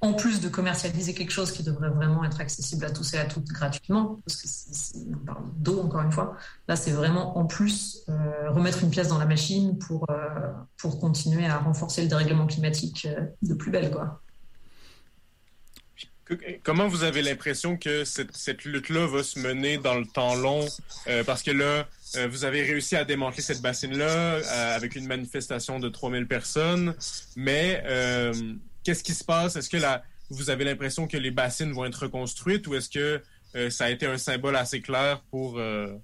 en 0.00 0.12
plus 0.12 0.40
de 0.40 0.48
commercialiser 0.48 1.14
quelque 1.14 1.30
chose 1.30 1.50
qui 1.50 1.62
devrait 1.62 1.88
vraiment 1.88 2.24
être 2.24 2.38
accessible 2.40 2.84
à 2.84 2.90
tous 2.90 3.14
et 3.14 3.18
à 3.18 3.24
toutes 3.24 3.46
gratuitement, 3.48 4.20
parce 4.26 4.42
que 4.42 4.98
on 5.14 5.24
parle 5.24 5.44
d'eau 5.56 5.80
encore 5.80 6.02
une 6.02 6.12
fois, 6.12 6.36
là 6.68 6.76
c'est 6.76 6.90
vraiment 6.90 7.38
en 7.38 7.46
plus 7.46 8.04
euh, 8.10 8.50
remettre 8.50 8.82
une 8.82 8.90
pièce 8.90 9.08
dans 9.08 9.18
la 9.18 9.24
machine 9.24 9.78
pour, 9.78 10.04
euh, 10.10 10.52
pour 10.76 11.00
continuer 11.00 11.46
à 11.46 11.58
renforcer 11.58 12.02
le 12.02 12.08
dérèglement 12.08 12.46
climatique 12.46 13.08
de 13.40 13.54
plus 13.54 13.70
belle. 13.70 13.90
Quoi. 13.90 14.20
Comment 16.62 16.88
vous 16.88 17.02
avez 17.02 17.22
l'impression 17.22 17.76
que 17.76 18.04
cette, 18.04 18.64
lutte-là 18.64 19.06
va 19.06 19.22
se 19.22 19.38
mener 19.38 19.78
dans 19.78 19.98
le 19.98 20.06
temps 20.06 20.34
long? 20.34 20.66
parce 21.26 21.42
que 21.42 21.50
là, 21.50 21.86
vous 22.28 22.44
avez 22.44 22.62
réussi 22.62 22.96
à 22.96 23.04
démanteler 23.04 23.42
cette 23.42 23.60
bassine-là 23.60 24.74
avec 24.74 24.96
une 24.96 25.06
manifestation 25.06 25.78
de 25.78 25.88
3000 25.88 26.26
personnes, 26.26 26.94
mais 27.36 27.82
qu'est-ce 28.84 29.02
qui 29.02 29.14
se 29.14 29.24
passe? 29.24 29.56
Est-ce 29.56 29.68
que 29.68 29.78
vous 30.30 30.50
avez 30.50 30.64
l'impression 30.64 31.06
que 31.06 31.16
les 31.16 31.30
bassines 31.30 31.72
vont 31.72 31.84
être 31.84 32.04
reconstruites 32.04 32.66
ou 32.66 32.74
est-ce 32.74 32.88
que 32.88 33.22
euh, 33.56 33.70
ça 33.70 33.86
a 33.86 33.90
été 33.90 34.06
un 34.06 34.18
symbole 34.18 34.56
assez 34.56 34.80
clair 34.80 35.22
pour, 35.30 35.58
euh, 35.58 35.94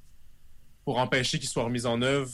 pour 0.85 0.99
empêcher 0.99 1.39
qu'ils 1.39 1.49
soient 1.49 1.65
remis 1.65 1.87
en 1.87 2.03
œuvre? 2.03 2.31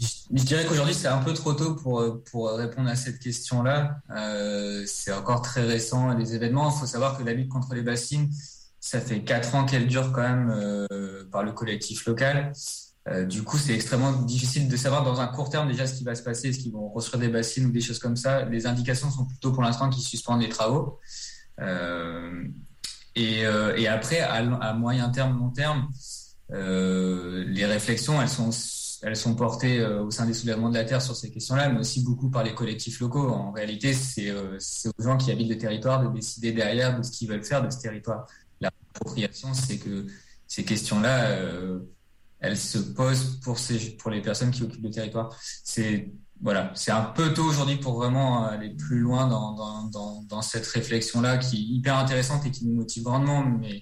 Je, 0.00 0.42
dirais 0.44 0.64
qu'aujourd'hui, 0.64 0.94
c'est 0.94 1.08
un 1.08 1.18
peu 1.18 1.32
trop 1.32 1.54
tôt 1.54 1.74
pour, 1.74 2.22
pour 2.30 2.50
répondre 2.52 2.88
à 2.88 2.96
cette 2.96 3.18
question-là. 3.18 4.00
Euh, 4.10 4.84
c'est 4.86 5.12
encore 5.12 5.42
très 5.42 5.62
récent, 5.62 6.14
les 6.14 6.34
événements. 6.34 6.70
Il 6.70 6.78
faut 6.78 6.86
savoir 6.86 7.18
que 7.18 7.24
la 7.24 7.32
lutte 7.32 7.48
contre 7.48 7.74
les 7.74 7.82
bassines, 7.82 8.30
ça 8.80 9.00
fait 9.00 9.22
quatre 9.24 9.54
ans 9.54 9.64
qu'elle 9.64 9.86
dure 9.86 10.12
quand 10.12 10.22
même 10.22 10.86
par 11.32 11.42
le 11.42 11.52
collectif 11.52 12.06
local. 12.06 12.52
Euh, 13.10 13.24
du 13.24 13.42
coup, 13.42 13.58
c'est 13.58 13.74
extrêmement 13.74 14.12
difficile 14.12 14.68
de 14.68 14.76
savoir 14.76 15.04
dans 15.04 15.20
un 15.20 15.28
court 15.28 15.50
terme 15.50 15.68
déjà 15.68 15.86
ce 15.86 15.94
qui 15.94 16.04
va 16.04 16.14
se 16.14 16.22
passer, 16.22 16.48
est-ce 16.48 16.58
qu'ils 16.58 16.72
vont 16.72 16.88
construire 16.90 17.20
des 17.20 17.28
bassines 17.28 17.66
ou 17.66 17.70
des 17.70 17.80
choses 17.80 17.98
comme 17.98 18.16
ça? 18.16 18.44
Les 18.44 18.66
indications 18.66 19.10
sont 19.10 19.24
plutôt 19.24 19.52
pour 19.52 19.62
l'instant 19.62 19.88
qu'ils 19.88 20.02
suspendent 20.02 20.42
les 20.42 20.48
travaux. 20.48 20.98
Euh, 21.60 22.44
euh, 23.16 23.76
et, 23.76 23.88
après, 23.88 24.20
à, 24.20 24.74
moyen 24.74 25.08
terme, 25.08 25.38
long 25.38 25.50
terme, 25.50 25.88
les 26.50 27.66
réflexions, 27.66 28.20
elles 28.20 28.28
sont, 28.28 28.50
elles 29.02 29.16
sont 29.16 29.34
portées 29.34 29.84
au 29.84 30.10
sein 30.10 30.26
des 30.26 30.34
soulèvements 30.34 30.70
de 30.70 30.74
la 30.74 30.84
Terre 30.84 31.00
sur 31.00 31.14
ces 31.14 31.30
questions-là, 31.30 31.68
mais 31.68 31.80
aussi 31.80 32.02
beaucoup 32.02 32.30
par 32.30 32.42
les 32.42 32.54
collectifs 32.54 33.00
locaux. 33.00 33.28
En 33.28 33.52
réalité, 33.52 33.92
c'est 33.92 34.32
aux 34.32 35.02
gens 35.02 35.16
qui 35.16 35.30
habitent 35.30 35.50
le 35.50 35.58
territoire 35.58 36.02
de 36.02 36.12
décider 36.12 36.52
derrière 36.52 36.98
de 36.98 37.02
ce 37.02 37.10
qu'ils 37.10 37.28
veulent 37.28 37.44
faire 37.44 37.64
de 37.64 37.70
ce 37.70 37.78
territoire. 37.78 38.26
L'appropriation, 38.60 39.54
c'est 39.54 39.78
que 39.78 40.06
ces 40.46 40.64
questions-là 40.64 41.80
elle 42.40 42.56
se 42.56 42.78
pose 42.78 43.40
pour, 43.42 43.56
les 44.10 44.22
personnes 44.22 44.50
qui 44.50 44.62
occupent 44.62 44.84
le 44.84 44.90
territoire. 44.90 45.34
C'est 45.64 46.12
voilà, 46.40 46.70
c'est 46.76 46.92
un 46.92 47.02
peu 47.02 47.34
tôt 47.34 47.42
aujourd'hui 47.42 47.78
pour 47.78 47.94
vraiment 47.94 48.44
aller 48.44 48.70
plus 48.70 49.00
loin 49.00 49.26
dans, 49.26 49.90
dans, 50.22 50.42
cette 50.42 50.66
réflexion-là 50.66 51.38
qui 51.38 51.56
est 51.56 51.76
hyper 51.76 51.96
intéressante 51.96 52.46
et 52.46 52.52
qui 52.52 52.64
nous 52.64 52.76
motive 52.76 53.02
grandement, 53.02 53.42
mais 53.42 53.74
euh, 53.74 53.78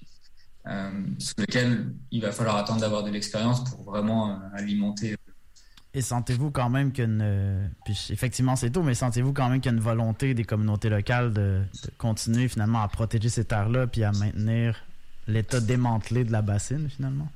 sur 1.18 1.34
lequel 1.38 1.92
il 2.10 2.22
va 2.22 2.32
falloir 2.32 2.56
attendre 2.56 2.80
d'avoir 2.80 3.04
de 3.04 3.10
l'expérience 3.10 3.64
pour 3.64 3.84
vraiment 3.84 4.30
euh, 4.30 4.34
alimenter. 4.54 5.16
Et 5.94 6.02
sentez-vous 6.02 6.50
quand 6.50 6.68
même 6.68 6.92
qu'une. 6.92 7.20
Euh, 7.22 7.66
puis 7.84 8.08
effectivement, 8.10 8.56
c'est 8.56 8.70
tôt, 8.70 8.82
mais 8.82 8.94
sentez-vous 8.94 9.32
quand 9.32 9.48
même 9.48 9.60
qu'il 9.60 9.72
y 9.72 9.74
a 9.74 9.78
une 9.78 9.82
volonté 9.82 10.34
des 10.34 10.44
communautés 10.44 10.90
locales 10.90 11.32
de, 11.32 11.62
de 11.84 11.90
continuer 11.96 12.48
finalement 12.48 12.82
à 12.82 12.88
protéger 12.88 13.28
ces 13.28 13.44
terres-là 13.44 13.86
puis 13.86 14.04
à 14.04 14.12
maintenir 14.12 14.76
l'état 15.26 15.60
démantelé 15.60 16.24
de 16.24 16.32
la 16.32 16.42
bassine 16.42 16.88
finalement? 16.90 17.28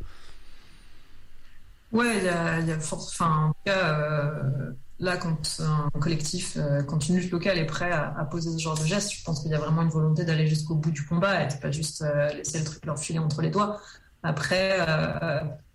Ouais, 1.92 2.18
il 2.18 2.24
y 2.24 2.28
a, 2.28 2.60
y 2.60 2.70
a 2.70 2.76
enfin, 2.76 3.46
en 3.46 3.48
tout 3.48 3.58
cas, 3.64 3.98
euh, 3.98 4.72
là, 5.00 5.16
quand 5.16 5.60
un 5.60 5.90
collectif, 5.98 6.58
quand 6.86 7.08
une 7.08 7.16
lutte 7.16 7.30
locale 7.30 7.58
est 7.58 7.66
prêt 7.66 7.90
à, 7.90 8.24
poser 8.30 8.50
ce 8.52 8.58
genre 8.58 8.78
de 8.78 8.84
geste, 8.84 9.12
je 9.12 9.24
pense 9.24 9.40
qu'il 9.40 9.50
y 9.50 9.54
a 9.54 9.58
vraiment 9.58 9.82
une 9.82 9.88
volonté 9.88 10.24
d'aller 10.24 10.46
jusqu'au 10.46 10.74
bout 10.74 10.90
du 10.90 11.04
combat 11.04 11.42
et 11.42 11.48
pas 11.60 11.70
juste 11.70 12.04
laisser 12.34 12.58
le 12.58 12.64
truc 12.64 12.84
leur 12.86 12.98
filer 12.98 13.18
entre 13.18 13.42
les 13.42 13.50
doigts. 13.50 13.80
Après, 14.22 14.78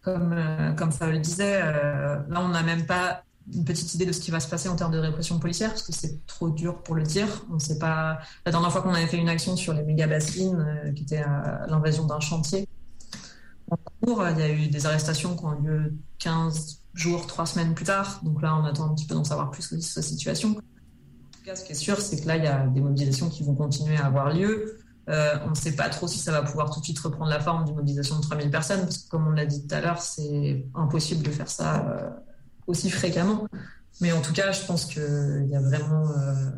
comme, 0.01 0.35
comme 0.77 0.91
le 1.01 1.19
disait, 1.19 1.59
là, 1.59 2.41
on 2.41 2.49
n'a 2.49 2.63
même 2.63 2.85
pas 2.85 3.23
une 3.53 3.65
petite 3.65 3.93
idée 3.93 4.05
de 4.05 4.11
ce 4.11 4.19
qui 4.19 4.31
va 4.31 4.39
se 4.39 4.47
passer 4.47 4.69
en 4.69 4.75
termes 4.75 4.91
de 4.91 4.97
répression 4.97 5.39
policière, 5.39 5.69
parce 5.69 5.83
que 5.83 5.93
c'est 5.93 6.25
trop 6.25 6.49
dur 6.49 6.81
pour 6.81 6.95
le 6.95 7.03
dire. 7.03 7.27
On 7.51 7.59
sait 7.59 7.77
pas. 7.77 8.19
La 8.45 8.51
dernière 8.51 8.71
fois 8.71 8.81
qu'on 8.81 8.93
avait 8.93 9.07
fait 9.07 9.17
une 9.17 9.29
action 9.29 9.55
sur 9.55 9.73
les 9.73 9.83
méga 9.83 10.07
bassines, 10.07 10.59
euh, 10.59 10.91
qui 10.93 11.03
était 11.03 11.23
l'invasion 11.67 12.05
d'un 12.05 12.19
chantier 12.19 12.67
en 13.69 13.77
cours, 14.01 14.23
il 14.29 14.39
y 14.39 14.43
a 14.43 14.49
eu 14.49 14.67
des 14.67 14.85
arrestations 14.85 15.35
qui 15.35 15.45
ont 15.45 15.59
eu 15.59 15.67
lieu 15.67 15.93
15 16.19 16.81
jours, 16.95 17.27
3 17.27 17.45
semaines 17.45 17.73
plus 17.73 17.85
tard. 17.85 18.21
Donc 18.23 18.41
là, 18.41 18.55
on 18.55 18.63
attend 18.65 18.89
un 18.89 18.95
petit 18.95 19.05
peu 19.05 19.15
d'en 19.15 19.23
savoir 19.23 19.51
plus 19.51 19.63
sur 19.63 19.81
cette 19.81 20.03
situation. 20.03 20.49
En 20.49 20.53
tout 20.53 21.43
cas, 21.45 21.55
ce 21.55 21.63
qui 21.63 21.73
est 21.73 21.75
sûr, 21.75 21.99
c'est 22.01 22.21
que 22.21 22.27
là, 22.27 22.37
il 22.37 22.43
y 22.43 22.47
a 22.47 22.65
des 22.67 22.81
mobilisations 22.81 23.29
qui 23.29 23.43
vont 23.43 23.55
continuer 23.55 23.97
à 23.97 24.05
avoir 24.05 24.33
lieu. 24.33 24.79
Euh, 25.07 25.37
on 25.45 25.51
ne 25.51 25.55
sait 25.55 25.75
pas 25.75 25.89
trop 25.89 26.07
si 26.07 26.17
ça 26.17 26.31
va 26.31 26.41
pouvoir 26.41 26.73
tout 26.73 26.79
de 26.79 26.85
suite 26.85 26.97
reprendre 26.99 27.29
la 27.29 27.39
forme 27.39 27.65
d'une 27.65 27.75
mobilisation 27.75 28.17
de 28.17 28.21
3000 28.21 28.49
personnes, 28.49 28.81
parce 28.81 28.97
que 28.97 29.09
comme 29.09 29.27
on 29.27 29.31
l'a 29.31 29.45
dit 29.45 29.67
tout 29.67 29.75
à 29.75 29.81
l'heure, 29.81 30.01
c'est 30.01 30.65
impossible 30.73 31.21
de 31.21 31.29
faire 31.29 31.49
ça. 31.49 31.85
Euh, 31.87 32.09
aussi 32.67 32.89
fréquemment. 32.89 33.47
Mais 34.01 34.11
en 34.11 34.21
tout 34.21 34.33
cas, 34.33 34.51
je 34.51 34.65
pense 34.65 34.85
qu'il 34.85 35.47
y 35.49 35.55
a 35.55 35.61
vraiment. 35.61 36.09
Euh, 36.11 36.51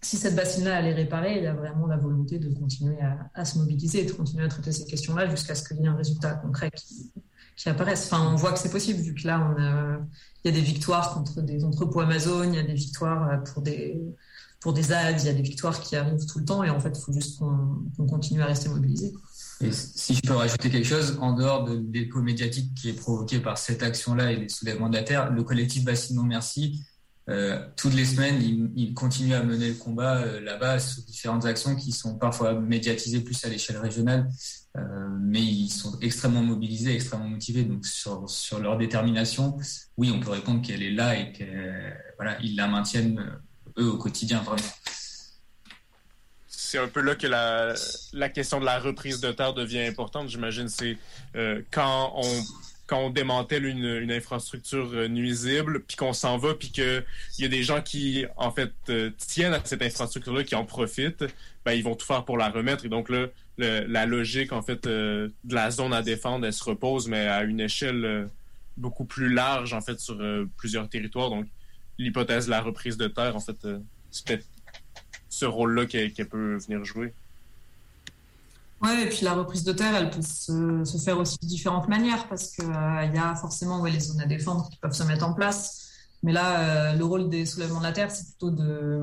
si 0.00 0.16
cette 0.16 0.34
bassine-là 0.34 0.78
allait 0.78 0.94
réparer, 0.94 1.36
il 1.36 1.44
y 1.44 1.46
a 1.46 1.54
vraiment 1.54 1.86
la 1.86 1.96
volonté 1.96 2.38
de 2.38 2.52
continuer 2.58 2.98
à, 3.34 3.44
se 3.44 3.56
mobiliser 3.58 4.04
de 4.04 4.12
continuer 4.12 4.44
à 4.44 4.48
traiter 4.48 4.72
ces 4.72 4.84
questions-là 4.84 5.30
jusqu'à 5.30 5.54
ce 5.54 5.62
qu'il 5.62 5.80
y 5.80 5.84
ait 5.84 5.88
un 5.88 5.94
résultat 5.94 6.34
concret 6.34 6.72
qui, 6.72 7.12
qui, 7.62 7.68
apparaisse. 7.68 8.06
Enfin, 8.06 8.28
on 8.32 8.36
voit 8.36 8.52
que 8.52 8.58
c'est 8.58 8.70
possible, 8.70 9.00
vu 9.00 9.14
que 9.14 9.26
là, 9.26 9.40
on 9.40 10.06
il 10.44 10.50
y 10.50 10.54
a 10.54 10.60
des 10.60 10.64
victoires 10.64 11.14
contre 11.14 11.40
des 11.40 11.64
entrepôts 11.64 12.00
Amazon, 12.00 12.42
il 12.42 12.56
y 12.56 12.58
a 12.58 12.64
des 12.64 12.74
victoires 12.74 13.44
pour 13.44 13.62
des, 13.62 14.02
pour 14.60 14.72
des 14.72 14.92
ads, 14.92 15.18
il 15.18 15.26
y 15.26 15.28
a 15.28 15.34
des 15.34 15.42
victoires 15.42 15.80
qui 15.80 15.94
arrivent 15.94 16.26
tout 16.26 16.40
le 16.40 16.44
temps, 16.44 16.64
et 16.64 16.70
en 16.70 16.80
fait, 16.80 16.96
il 16.96 17.00
faut 17.00 17.12
juste 17.12 17.38
qu'on 17.38 18.06
continue 18.06 18.42
à 18.42 18.46
rester 18.46 18.68
mobilisé. 18.68 19.12
Si 19.70 20.14
je 20.14 20.20
peux 20.22 20.34
rajouter 20.34 20.70
quelque 20.70 20.88
chose, 20.88 21.18
en 21.20 21.34
dehors 21.34 21.64
de 21.64 21.80
l'écho 21.92 22.20
médiatique 22.20 22.74
qui 22.74 22.88
est 22.88 22.94
provoqué 22.94 23.38
par 23.38 23.58
cette 23.58 23.82
action-là 23.82 24.32
et 24.32 24.36
les 24.36 24.48
soulèvements 24.48 24.88
de 24.88 24.96
la 24.96 25.04
Terre, 25.04 25.30
le 25.30 25.44
collectif 25.44 25.84
Bassine 25.84 26.16
Non 26.16 26.24
Merci, 26.24 26.82
euh, 27.28 27.64
toutes 27.76 27.94
les 27.94 28.04
semaines, 28.04 28.42
il, 28.74 28.94
continue 28.94 29.34
à 29.34 29.44
mener 29.44 29.68
le 29.68 29.74
combat 29.74 30.16
euh, 30.16 30.40
là-bas 30.40 30.80
sur 30.80 31.04
différentes 31.04 31.44
actions 31.44 31.76
qui 31.76 31.92
sont 31.92 32.18
parfois 32.18 32.54
médiatisées 32.54 33.20
plus 33.20 33.44
à 33.44 33.48
l'échelle 33.48 33.78
régionale, 33.78 34.28
euh, 34.76 35.08
mais 35.20 35.42
ils 35.42 35.68
sont 35.68 35.98
extrêmement 36.00 36.42
mobilisés, 36.42 36.94
extrêmement 36.94 37.28
motivés. 37.28 37.64
Donc 37.64 37.84
sur, 37.86 38.28
sur 38.28 38.58
leur 38.58 38.78
détermination, 38.78 39.56
oui, 39.96 40.10
on 40.14 40.20
peut 40.20 40.30
répondre 40.30 40.62
qu'elle 40.62 40.82
est 40.82 40.92
là 40.92 41.18
et 41.18 41.32
qu'ils 41.32 41.96
voilà, 42.16 42.38
la 42.40 42.68
maintiennent 42.68 43.38
eux 43.78 43.90
au 43.90 43.98
quotidien 43.98 44.40
vraiment 44.40 44.62
c'est 46.72 46.78
un 46.78 46.88
peu 46.88 47.02
là 47.02 47.14
que 47.14 47.26
la, 47.26 47.74
la, 48.14 48.30
question 48.30 48.58
de 48.58 48.64
la 48.64 48.78
reprise 48.78 49.20
de 49.20 49.30
terre 49.30 49.52
devient 49.52 49.82
importante, 49.82 50.30
j'imagine. 50.30 50.68
C'est 50.68 50.96
euh, 51.36 51.60
quand 51.70 52.14
on 52.16 52.42
quand 52.92 53.06
on 53.06 53.10
démantèle 53.10 53.64
une, 53.64 54.12
infrastructure 54.12 54.90
euh, 54.92 55.08
nuisible, 55.08 55.80
puis 55.80 55.96
qu'on 55.96 56.12
s'en 56.12 56.36
va, 56.36 56.52
puis 56.52 56.70
qu'il 56.70 57.02
y 57.38 57.44
a 57.46 57.48
des 57.48 57.62
gens 57.62 57.80
qui, 57.80 58.26
en 58.36 58.50
fait, 58.52 58.70
euh, 58.90 59.08
tiennent 59.16 59.54
à 59.54 59.64
cette 59.64 59.80
infrastructure-là, 59.80 60.44
qui 60.44 60.54
en 60.54 60.66
profitent, 60.66 61.24
ben, 61.64 61.72
ils 61.72 61.82
vont 61.82 61.94
tout 61.94 62.04
faire 62.04 62.26
pour 62.26 62.36
la 62.36 62.50
remettre. 62.50 62.84
Et 62.84 62.90
donc 62.90 63.08
là, 63.08 63.28
la 63.56 64.04
logique, 64.04 64.52
en 64.52 64.60
fait, 64.60 64.84
de 64.86 65.32
la 65.48 65.70
zone 65.70 65.94
à 65.94 66.02
défendre, 66.02 66.44
elle 66.44 66.52
se 66.52 66.64
repose, 66.64 67.08
mais 67.08 67.26
à 67.28 67.44
une 67.44 67.60
échelle 67.60 68.28
beaucoup 68.76 69.04
plus 69.04 69.32
large, 69.32 69.72
en 69.72 69.80
fait, 69.80 69.98
sur 69.98 70.18
plusieurs 70.58 70.88
territoires. 70.88 71.30
Donc, 71.30 71.46
l'hypothèse 71.98 72.46
de 72.46 72.50
la 72.50 72.60
reprise 72.60 72.98
de 72.98 73.06
terre, 73.06 73.36
en 73.36 73.40
fait, 73.40 73.56
c'est 74.10 74.26
peut-être 74.26 74.46
ce 75.28 75.46
rôle-là 75.46 75.86
qu'elle 75.86 76.28
peut 76.28 76.56
venir 76.56 76.84
jouer. 76.84 77.14
Ouais, 78.82 79.04
et 79.04 79.08
puis 79.08 79.24
la 79.24 79.34
reprise 79.34 79.62
de 79.62 79.72
terre, 79.72 79.94
elle 79.94 80.10
peut 80.10 80.22
se, 80.22 80.98
faire 81.04 81.18
aussi 81.18 81.38
de 81.40 81.46
différentes 81.46 81.88
manières 81.88 82.28
parce 82.28 82.50
qu'il 82.50 82.64
euh, 82.64 83.04
y 83.04 83.18
a 83.18 83.34
forcément 83.36 83.80
ouais, 83.80 83.92
les 83.92 84.00
zones 84.00 84.20
à 84.20 84.26
défendre 84.26 84.68
qui 84.70 84.78
peuvent 84.78 84.92
se 84.92 85.04
mettre 85.04 85.24
en 85.24 85.34
place. 85.34 85.88
Mais 86.24 86.32
là, 86.32 86.90
euh, 86.90 86.96
le 86.96 87.04
rôle 87.04 87.28
des 87.28 87.46
soulèvements 87.46 87.78
de 87.78 87.84
la 87.84 87.92
terre, 87.92 88.10
c'est 88.10 88.26
plutôt 88.26 88.50
de, 88.50 89.00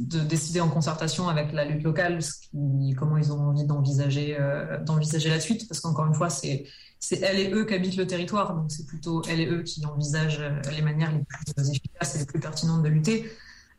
de, 0.00 0.20
décider 0.20 0.60
en 0.60 0.68
concertation 0.68 1.28
avec 1.28 1.52
la 1.52 1.64
lutte 1.64 1.82
locale 1.82 2.18
comment 2.96 3.16
ils 3.16 3.32
ont 3.32 3.40
envie 3.40 3.64
d'envisager 3.64 4.36
euh, 4.38 4.82
d'envisager 4.84 5.30
la 5.30 5.40
suite. 5.40 5.66
Parce 5.66 5.80
qu'encore 5.80 6.06
une 6.06 6.14
fois, 6.14 6.28
c'est 6.28 6.66
c'est 6.98 7.20
elles 7.22 7.38
et 7.38 7.52
eux 7.52 7.64
qui 7.64 7.74
habitent 7.74 7.96
le 7.96 8.06
territoire, 8.06 8.54
donc 8.54 8.70
c'est 8.70 8.86
plutôt 8.86 9.22
elles 9.28 9.40
et 9.40 9.48
eux 9.48 9.62
qui 9.62 9.84
envisagent 9.86 10.42
les 10.74 10.82
manières 10.82 11.12
les 11.12 11.22
plus 11.24 11.70
efficaces 11.70 12.16
et 12.16 12.18
les 12.18 12.26
plus 12.26 12.40
pertinentes 12.40 12.82
de 12.82 12.88
lutter. 12.88 13.30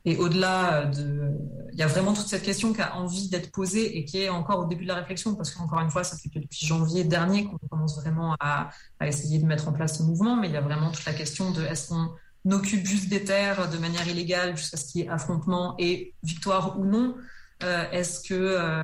Et 0.08 0.16
au-delà 0.16 0.86
de, 0.86 1.34
il 1.74 1.78
y 1.78 1.84
a 1.84 1.88
vraiment 1.88 2.14
toute 2.14 2.28
cette 2.28 2.44
question 2.44 2.72
qui 2.72 2.82
a 2.82 2.96
envie 2.96 3.28
d'être 3.28 3.52
posée 3.52 3.98
et 3.98 4.06
qui 4.06 4.22
est 4.22 4.30
encore 4.30 4.60
au 4.60 4.66
début 4.66 4.84
de 4.84 4.88
la 4.88 4.96
réflexion, 4.96 5.36
parce 5.36 5.52
qu'encore 5.52 5.82
une 5.82 5.90
fois, 5.90 6.06
ça 6.06 6.16
fait 6.16 6.30
que 6.30 6.40
depuis 6.40 6.66
janvier 6.66 7.04
dernier 7.04 7.44
qu'on 7.44 7.58
commence 7.70 8.00
vraiment 8.00 8.34
à, 8.40 8.70
essayer 9.02 9.38
de 9.38 9.46
mettre 9.46 9.68
en 9.68 9.74
place 9.74 9.98
ce 9.98 10.04
mouvement, 10.04 10.38
mais 10.38 10.48
il 10.48 10.54
y 10.54 10.58
a 10.58 10.62
vraiment 10.62 10.92
toute 10.92 11.04
la 11.04 11.12
question 11.12 11.52
de 11.52 11.62
est-ce 11.62 11.90
qu'on 11.90 12.08
occupe 12.54 12.86
juste 12.86 13.10
des 13.10 13.26
terres 13.26 13.70
de 13.70 13.78
manière 13.80 14.08
illégale 14.08 14.56
jusqu'à 14.56 14.78
ce 14.78 14.86
qu'il 14.86 15.02
y 15.02 15.04
ait 15.04 15.10
affrontement 15.10 15.76
et 15.78 16.16
victoire 16.24 16.80
ou 16.80 16.86
non 16.86 17.18
euh, 17.64 17.92
Est-ce 17.92 18.22
qu'il 18.22 18.38
euh, 18.38 18.82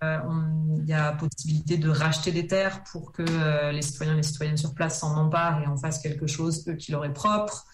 y 0.86 0.94
a 0.94 1.14
possibilité 1.14 1.78
de 1.78 1.88
racheter 1.88 2.34
des 2.34 2.48
terres 2.48 2.84
pour 2.92 3.14
que 3.14 3.24
euh, 3.24 3.72
les 3.72 3.82
citoyens 3.82 4.16
et 4.16 4.18
les 4.18 4.24
citoyennes 4.24 4.58
sur 4.58 4.74
place 4.74 5.00
s'en 5.00 5.16
emparent 5.16 5.62
et 5.62 5.68
en 5.68 5.78
fassent 5.78 6.00
quelque 6.00 6.28
chose, 6.28 6.66
eux, 6.68 6.74
qui 6.74 6.92
leur 6.92 7.06
est 7.06 7.14
propre 7.14 7.66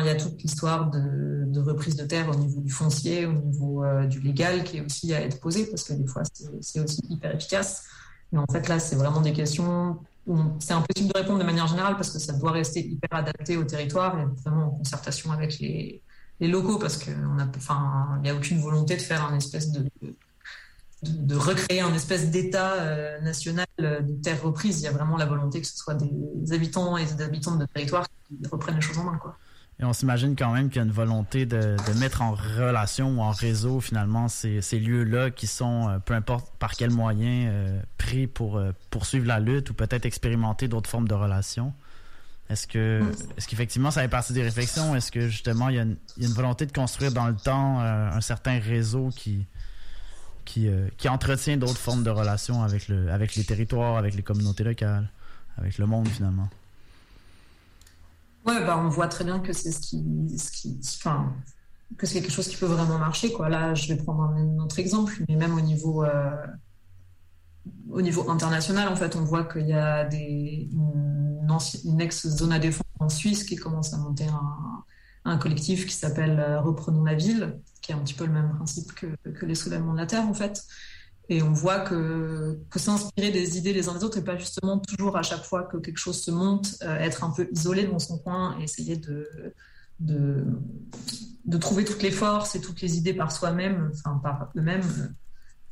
il 0.00 0.06
y 0.06 0.08
a 0.08 0.14
toute 0.14 0.42
l'histoire 0.42 0.90
de, 0.90 1.60
reprise 1.60 1.96
de 1.96 2.04
terre 2.04 2.28
au 2.28 2.34
niveau 2.34 2.60
du 2.60 2.70
foncier, 2.70 3.26
au 3.26 3.32
niveau 3.32 3.84
euh, 3.84 4.06
du 4.06 4.20
légal, 4.20 4.62
qui 4.62 4.78
est 4.78 4.80
aussi 4.84 5.14
à 5.14 5.22
être 5.22 5.40
posée, 5.40 5.66
parce 5.66 5.84
que 5.84 5.94
des 5.94 6.06
fois, 6.06 6.22
c'est 6.60 6.80
aussi 6.80 7.00
hyper 7.08 7.34
efficace. 7.34 7.84
Mais 8.32 8.38
en 8.38 8.46
fait, 8.46 8.68
là, 8.68 8.78
c'est 8.78 8.96
vraiment 8.96 9.20
des 9.20 9.32
questions 9.32 9.98
où 10.26 10.36
c'est 10.58 10.74
impossible 10.74 11.12
de 11.12 11.18
répondre 11.18 11.38
de 11.38 11.44
manière 11.44 11.66
générale, 11.66 11.94
parce 11.94 12.10
que 12.10 12.18
ça 12.18 12.34
doit 12.34 12.52
rester 12.52 12.86
hyper 12.86 13.18
adapté 13.18 13.56
au 13.56 13.64
territoire, 13.64 14.18
et 14.18 14.24
vraiment 14.44 14.66
en 14.66 14.70
concertation 14.70 15.32
avec 15.32 15.58
les, 15.58 16.02
locaux, 16.40 16.78
parce 16.78 16.98
qu'il 16.98 17.16
n'y 18.22 18.30
a 18.30 18.34
aucune 18.34 18.60
volonté 18.60 18.96
de 18.96 19.02
faire 19.02 19.24
un 19.24 19.36
espèce 19.36 19.72
de, 19.72 19.88
de, 21.02 21.34
recréer 21.34 21.80
un 21.80 21.94
espèce 21.94 22.30
d'État 22.30 22.74
euh, 22.74 23.20
national 23.20 23.66
de 23.78 24.22
terre 24.22 24.42
reprise. 24.42 24.80
Il 24.80 24.84
y 24.84 24.88
a 24.88 24.92
vraiment 24.92 25.16
la 25.16 25.26
volonté 25.26 25.60
que 25.60 25.66
ce 25.66 25.76
soit 25.76 25.94
des 25.94 26.52
habitants 26.52 26.96
et 26.96 27.04
des 27.04 27.22
habitants 27.22 27.56
de 27.56 27.64
territoire 27.66 28.06
qui 28.28 28.36
reprennent 28.50 28.76
les 28.76 28.80
choses 28.80 28.98
en 28.98 29.04
main. 29.04 29.16
Quoi. 29.16 29.36
Et 29.78 29.84
on 29.84 29.92
s'imagine 29.92 30.36
quand 30.36 30.52
même 30.52 30.68
qu'il 30.68 30.76
y 30.76 30.78
a 30.80 30.84
une 30.84 30.90
volonté 30.92 31.44
de, 31.44 31.76
mettre 31.98 32.22
en 32.22 32.32
relation 32.32 33.18
ou 33.18 33.20
en 33.20 33.30
réseau 33.30 33.80
finalement 33.80 34.28
ces, 34.28 34.60
lieux-là 34.72 35.30
qui 35.30 35.46
sont, 35.46 35.88
euh, 35.88 35.98
peu 35.98 36.14
importe 36.14 36.50
par 36.58 36.72
quel 36.72 36.90
moyen, 36.90 37.48
euh, 37.48 37.80
pris 37.98 38.26
pour 38.26 38.56
euh, 38.56 38.72
poursuivre 38.90 39.26
la 39.26 39.38
lutte 39.38 39.68
ou 39.68 39.74
peut-être 39.74 40.06
expérimenter 40.06 40.66
d'autres 40.66 40.88
formes 40.88 41.08
de 41.08 41.14
relations. 41.14 41.74
Est-ce 42.48 42.66
que, 42.66 43.02
est-ce 43.36 43.48
qu'effectivement 43.48 43.90
ça 43.90 44.00
fait 44.00 44.08
partie 44.08 44.32
des 44.32 44.42
réflexions? 44.42 44.94
Est-ce 44.94 45.12
que 45.12 45.28
justement 45.28 45.68
il 45.68 45.74
y, 45.74 45.80
a 45.80 45.82
une, 45.82 45.96
volonté 46.32 46.64
de 46.64 46.72
construire 46.72 47.12
dans 47.12 47.26
le 47.26 47.34
temps 47.34 47.80
un 47.80 48.20
certain 48.20 48.60
réseau 48.60 49.10
qui, 49.14 49.46
qui, 50.44 50.68
qui 50.96 51.08
entretient 51.08 51.56
d'autres 51.56 51.76
formes 51.76 52.04
de 52.04 52.10
relations 52.10 52.62
avec, 52.62 52.86
le, 52.86 53.10
avec 53.10 53.34
les 53.34 53.42
territoires, 53.42 53.96
avec 53.96 54.14
les 54.14 54.22
communautés 54.22 54.62
locales, 54.62 55.10
avec 55.58 55.76
le 55.78 55.86
monde 55.86 56.06
finalement? 56.06 56.48
Ouais, 58.46 58.64
bah, 58.64 58.78
on 58.78 58.88
voit 58.88 59.08
très 59.08 59.24
bien 59.24 59.40
que 59.40 59.52
c'est 59.52 59.72
ce 59.72 59.80
qui, 59.80 60.04
ce 60.38 60.50
qui, 60.52 60.80
enfin, 60.98 61.32
que 61.98 62.06
c'est 62.06 62.20
quelque 62.20 62.32
chose 62.32 62.48
qui 62.48 62.56
peut 62.56 62.66
vraiment 62.66 62.98
marcher. 62.98 63.32
Quoi. 63.32 63.48
Là, 63.48 63.74
je 63.74 63.88
vais 63.88 63.96
prendre 63.96 64.22
un 64.22 64.58
autre 64.58 64.78
exemple, 64.78 65.24
mais 65.28 65.36
même 65.36 65.54
au 65.54 65.60
niveau, 65.60 66.04
euh, 66.04 66.30
au 67.90 68.02
niveau 68.02 68.30
international, 68.30 68.88
en 68.88 68.96
fait, 68.96 69.16
on 69.16 69.24
voit 69.24 69.44
qu'il 69.44 69.66
y 69.66 69.72
a 69.72 70.04
des, 70.04 70.68
une, 70.72 72.00
ex-zone 72.00 72.52
à 72.52 72.58
défense 72.58 72.84
en 73.00 73.08
Suisse 73.08 73.44
qui 73.44 73.56
commence 73.56 73.92
à 73.94 73.98
monter 73.98 74.26
un, 74.26 74.84
un 75.24 75.38
collectif 75.38 75.86
qui 75.86 75.94
s'appelle 75.94 76.38
euh, 76.38 76.60
Reprenons 76.60 77.04
la 77.04 77.14
ville, 77.14 77.58
qui 77.82 77.92
est 77.92 77.94
un 77.94 77.98
petit 77.98 78.14
peu 78.14 78.26
le 78.26 78.32
même 78.32 78.50
principe 78.56 78.92
que, 78.92 79.06
les 79.44 79.54
soulèvements 79.54 79.92
de 79.92 79.98
la 79.98 80.06
terre, 80.06 80.26
en 80.28 80.34
fait. 80.34 80.64
Et 81.28 81.42
on 81.42 81.52
voit 81.52 81.80
que, 81.80 82.58
s'inspirer 82.76 83.30
des 83.30 83.58
idées 83.58 83.72
les 83.72 83.88
uns 83.88 83.94
des 83.94 84.04
autres 84.04 84.18
et 84.18 84.24
pas 84.24 84.38
justement 84.38 84.78
toujours 84.78 85.16
à 85.16 85.22
chaque 85.22 85.44
fois 85.44 85.64
que 85.64 85.76
quelque 85.78 85.98
chose 85.98 86.20
se 86.20 86.30
monte, 86.30 86.76
euh, 86.82 86.96
être 86.98 87.24
un 87.24 87.30
peu 87.30 87.48
isolé 87.50 87.86
dans 87.86 87.98
son 87.98 88.18
coin 88.18 88.56
et 88.60 88.64
essayer 88.64 88.96
de, 88.96 89.28
de, 89.98 90.44
de, 91.44 91.58
trouver 91.58 91.84
toutes 91.84 92.02
les 92.02 92.12
forces 92.12 92.54
et 92.54 92.60
toutes 92.60 92.80
les 92.80 92.96
idées 92.96 93.14
par 93.14 93.32
soi-même, 93.32 93.90
enfin 93.92 94.20
par 94.22 94.50
eux-mêmes. 94.56 95.14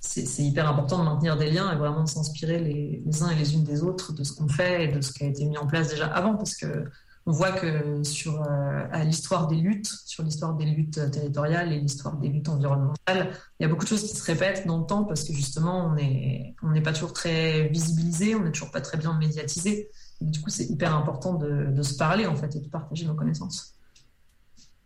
C'est 0.00 0.42
hyper 0.42 0.68
important 0.68 0.98
de 0.98 1.04
maintenir 1.04 1.38
des 1.38 1.50
liens 1.50 1.72
et 1.72 1.76
vraiment 1.76 2.04
de 2.04 2.08
s'inspirer 2.08 2.58
les, 2.58 3.02
les, 3.06 3.22
uns 3.22 3.30
et 3.30 3.36
les 3.36 3.54
unes 3.54 3.64
des 3.64 3.82
autres 3.82 4.12
de 4.12 4.22
ce 4.22 4.34
qu'on 4.34 4.48
fait 4.48 4.84
et 4.84 4.88
de 4.88 5.00
ce 5.00 5.12
qui 5.12 5.24
a 5.24 5.26
été 5.28 5.46
mis 5.46 5.56
en 5.56 5.66
place 5.66 5.88
déjà 5.88 6.06
avant 6.08 6.34
parce 6.34 6.56
que 6.56 6.84
on 7.26 7.32
voit 7.32 7.52
que 7.52 8.02
sur 8.04 8.42
euh, 8.42 9.04
l'histoire 9.04 9.48
des 9.48 9.56
luttes, 9.56 9.90
sur 10.04 10.22
l'histoire 10.22 10.54
des 10.54 10.66
luttes 10.66 11.10
territoriales 11.10 11.72
et 11.72 11.80
l'histoire 11.80 12.16
des 12.18 12.28
luttes 12.28 12.48
environnementales, 12.48 13.30
il 13.58 13.62
y 13.62 13.66
a 13.66 13.68
beaucoup 13.68 13.84
de 13.84 13.88
choses 13.88 14.02
qui 14.02 14.14
se 14.14 14.24
répètent 14.24 14.66
dans 14.66 14.78
le 14.78 14.86
temps 14.86 15.04
parce 15.04 15.24
que 15.24 15.32
justement, 15.32 15.86
on 15.86 15.94
n'est 15.94 16.54
on 16.62 16.82
pas 16.82 16.92
toujours 16.92 17.14
très 17.14 17.68
visibilisé, 17.68 18.34
on 18.34 18.44
n'est 18.44 18.52
toujours 18.52 18.70
pas 18.70 18.82
très 18.82 18.98
bien 18.98 19.16
médiatisé. 19.16 19.88
du 20.20 20.40
coup, 20.42 20.50
c'est 20.50 20.66
hyper 20.66 20.94
important 20.94 21.34
de, 21.34 21.82
se 21.82 21.96
parler 21.96 22.26
en 22.26 22.36
fait 22.36 22.54
et 22.56 22.60
de 22.60 22.68
partager 22.68 23.06
nos 23.06 23.14
connaissances. 23.14 23.74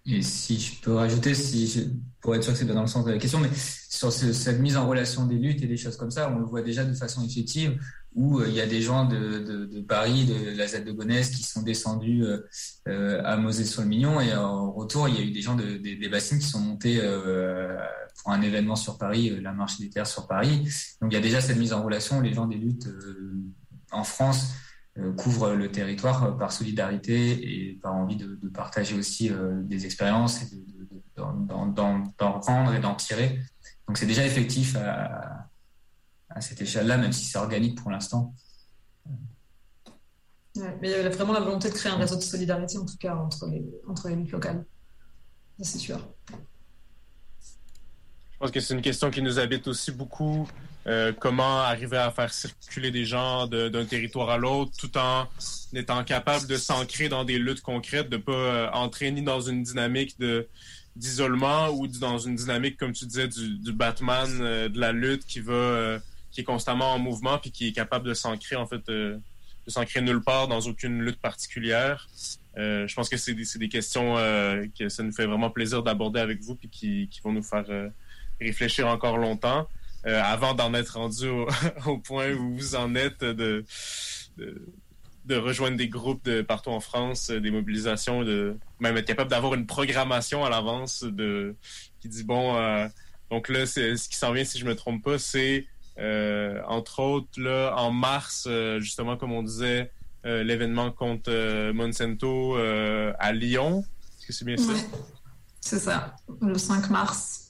Et 0.06 0.22
si 0.22 0.58
je 0.58 0.80
peux 0.80 0.94
rajouter, 0.94 1.34
si 1.34 1.92
pour 2.20 2.34
être 2.34 2.42
sûr 2.42 2.52
que 2.52 2.58
c'est 2.58 2.64
bien 2.64 2.74
dans 2.74 2.82
le 2.82 2.88
sens 2.88 3.04
de 3.04 3.10
la 3.10 3.18
question, 3.18 3.40
mais 3.40 3.50
sur 3.54 4.12
cette 4.12 4.60
mise 4.60 4.76
en 4.76 4.88
relation 4.88 5.26
des 5.26 5.36
luttes 5.36 5.62
et 5.62 5.66
des 5.66 5.76
choses 5.76 5.96
comme 5.96 6.10
ça, 6.10 6.32
on 6.32 6.38
le 6.38 6.44
voit 6.44 6.62
déjà 6.62 6.84
de 6.84 6.94
façon 6.94 7.24
effective, 7.24 7.78
où 8.14 8.40
euh, 8.40 8.48
il 8.48 8.54
y 8.54 8.60
a 8.60 8.66
des 8.66 8.80
gens 8.80 9.04
de, 9.04 9.80
Paris, 9.86 10.26
de 10.26 10.56
la 10.56 10.66
Z 10.66 10.84
de 10.84 10.92
Gonesse, 10.92 11.30
qui 11.30 11.42
sont 11.42 11.62
descendus 11.62 12.24
euh, 12.24 12.38
euh, 12.88 13.22
à 13.24 13.36
Mosée-sur-le-Mignon, 13.36 14.20
et 14.20 14.34
en 14.34 14.72
retour, 14.72 15.08
il 15.08 15.14
y 15.14 15.18
a 15.18 15.22
eu 15.22 15.30
des 15.30 15.42
gens 15.42 15.56
des 15.56 16.08
bassines 16.10 16.38
qui 16.38 16.46
sont 16.46 16.60
montés 16.60 17.00
pour 18.22 18.32
un 18.32 18.42
événement 18.42 18.76
sur 18.76 18.98
Paris, 18.98 19.38
la 19.40 19.52
marche 19.52 19.78
des 19.78 19.90
terres 19.90 20.06
sur 20.06 20.26
Paris. 20.26 20.68
Donc 21.00 21.12
il 21.12 21.14
y 21.14 21.18
a 21.18 21.20
déjà 21.20 21.40
cette 21.40 21.58
mise 21.58 21.72
en 21.72 21.82
relation, 21.82 22.20
les 22.20 22.32
gens 22.32 22.46
des 22.46 22.56
luttes 22.56 22.88
en 23.92 24.04
France 24.04 24.54
couvre 25.16 25.54
le 25.54 25.70
territoire 25.70 26.36
par 26.36 26.52
solidarité 26.52 27.68
et 27.70 27.78
par 27.80 27.94
envie 27.94 28.16
de, 28.16 28.36
partager 28.52 28.96
aussi 28.96 29.30
des 29.62 29.86
expériences 29.86 30.42
et 30.42 30.46
d'en 31.16 32.02
prendre 32.40 32.74
et 32.74 32.80
d'en 32.80 32.94
tirer. 32.94 33.38
Donc 33.86 33.96
c'est 33.96 34.06
déjà 34.06 34.26
effectif 34.26 34.76
à, 34.76 35.48
cette 36.40 36.60
échelle-là, 36.60 36.96
même 36.96 37.12
si 37.12 37.24
c'est 37.24 37.38
organique 37.38 37.80
pour 37.80 37.90
l'instant. 37.90 38.34
mais 40.56 40.72
il 40.82 40.90
y 40.90 40.94
a 40.94 41.08
vraiment 41.08 41.32
la 41.32 41.40
volonté 41.40 41.68
de 41.68 41.74
créer 41.74 41.92
un 41.92 41.96
réseau 41.96 42.16
de 42.16 42.20
solidarité, 42.20 42.78
en 42.78 42.86
tout 42.86 42.96
cas, 42.98 43.14
entre 43.14 43.46
les, 43.46 43.64
entre 43.88 44.08
les 44.08 44.16
luttes 44.16 44.32
locales. 44.32 44.64
C'est 45.60 45.78
sûr. 45.78 45.98
Je 46.30 46.36
pense 48.38 48.52
que 48.52 48.60
c'est 48.60 48.74
une 48.74 48.82
question 48.82 49.10
qui 49.10 49.20
nous 49.20 49.40
habite 49.40 49.66
aussi 49.66 49.90
beaucoup 49.90 50.46
euh, 50.88 51.12
comment 51.12 51.60
arriver 51.60 51.98
à 51.98 52.10
faire 52.10 52.32
circuler 52.32 52.90
des 52.90 53.04
gens 53.04 53.46
d'un 53.46 53.84
territoire 53.84 54.30
à 54.30 54.38
l'autre 54.38 54.72
tout 54.78 54.96
en 54.96 55.28
étant 55.74 56.02
capable 56.02 56.46
de 56.46 56.56
s'ancrer 56.56 57.10
dans 57.10 57.24
des 57.24 57.38
luttes 57.38 57.60
concrètes, 57.60 58.08
de 58.08 58.16
pas 58.16 58.32
euh, 58.32 58.70
entrer 58.72 59.10
ni 59.10 59.22
dans 59.22 59.40
une 59.40 59.62
dynamique 59.62 60.18
de 60.18 60.48
d'isolement 60.96 61.68
ou 61.70 61.86
dans 61.86 62.18
une 62.18 62.34
dynamique, 62.34 62.76
comme 62.76 62.92
tu 62.92 63.06
disais, 63.06 63.28
du, 63.28 63.72
Batman, 63.72 64.28
euh, 64.40 64.68
de 64.68 64.80
la 64.80 64.92
lutte 64.92 65.24
qui 65.26 65.40
va, 65.40 65.98
qui 66.30 66.42
est 66.42 66.44
constamment 66.44 66.94
en 66.94 66.98
mouvement 66.98 67.38
puis 67.38 67.50
qui 67.50 67.68
est 67.68 67.72
capable 67.72 68.06
de 68.06 68.14
s'ancrer 68.14 68.56
en 68.56 68.66
fait, 68.66 68.86
de 68.86 69.20
s'ancrer 69.66 70.00
nulle 70.00 70.22
part 70.22 70.48
dans 70.48 70.60
aucune 70.60 71.02
lutte 71.02 71.20
particulière. 71.20 72.08
je 72.56 72.94
pense 72.94 73.08
que 73.08 73.16
c'est 73.16 73.34
des, 73.34 73.68
questions 73.68 74.14
que 74.78 74.88
ça 74.88 75.02
nous 75.02 75.12
fait 75.12 75.26
vraiment 75.26 75.50
plaisir 75.50 75.82
d'aborder 75.82 76.20
avec 76.20 76.40
vous 76.40 76.54
puis 76.54 76.68
qui, 76.68 77.20
vont 77.22 77.32
nous 77.32 77.42
faire 77.42 77.66
réfléchir 78.40 78.88
encore 78.88 79.18
longtemps. 79.18 79.68
Euh, 80.06 80.22
avant 80.22 80.54
d'en 80.54 80.74
être 80.74 80.96
rendu 80.96 81.28
au, 81.86 81.98
point 82.04 82.32
où 82.32 82.56
vous 82.56 82.76
en 82.76 82.94
êtes 82.94 83.24
de, 83.24 83.64
de, 84.36 85.36
rejoindre 85.36 85.76
des 85.76 85.88
groupes 85.88 86.24
de 86.24 86.40
partout 86.40 86.70
en 86.70 86.78
France, 86.80 87.30
des 87.30 87.50
mobilisations, 87.50 88.22
de 88.22 88.56
même 88.78 88.96
être 88.96 89.06
capable 89.06 89.30
d'avoir 89.30 89.54
une 89.54 89.66
programmation 89.66 90.44
à 90.44 90.50
l'avance 90.50 91.02
de 91.02 91.56
qui 92.00 92.08
dit 92.08 92.22
bon 92.22 92.56
euh, 92.56 92.86
donc 93.28 93.48
là 93.48 93.66
ce 93.66 94.08
qui 94.08 94.16
s'en 94.16 94.32
vient 94.32 94.44
si 94.44 94.58
je 94.58 94.64
me 94.64 94.76
trompe 94.76 95.02
pas 95.02 95.18
c'est 95.18 95.66
euh, 95.98 96.60
entre 96.66 97.00
autres 97.00 97.40
là 97.40 97.74
en 97.76 97.90
mars 97.90 98.48
justement 98.78 99.16
comme 99.16 99.32
on 99.32 99.42
disait 99.42 99.90
l'événement 100.24 100.90
contre 100.90 101.72
Monsanto 101.72 102.56
à 102.56 103.32
Lyon. 103.32 103.84
Est-ce 104.18 104.26
que 104.26 104.32
c'est 104.32 104.44
bien 104.44 104.56
ça? 104.56 104.72
C'est 105.60 105.78
ça. 105.78 106.16
Le 106.40 106.56
5 106.56 106.90
mars. 106.90 107.48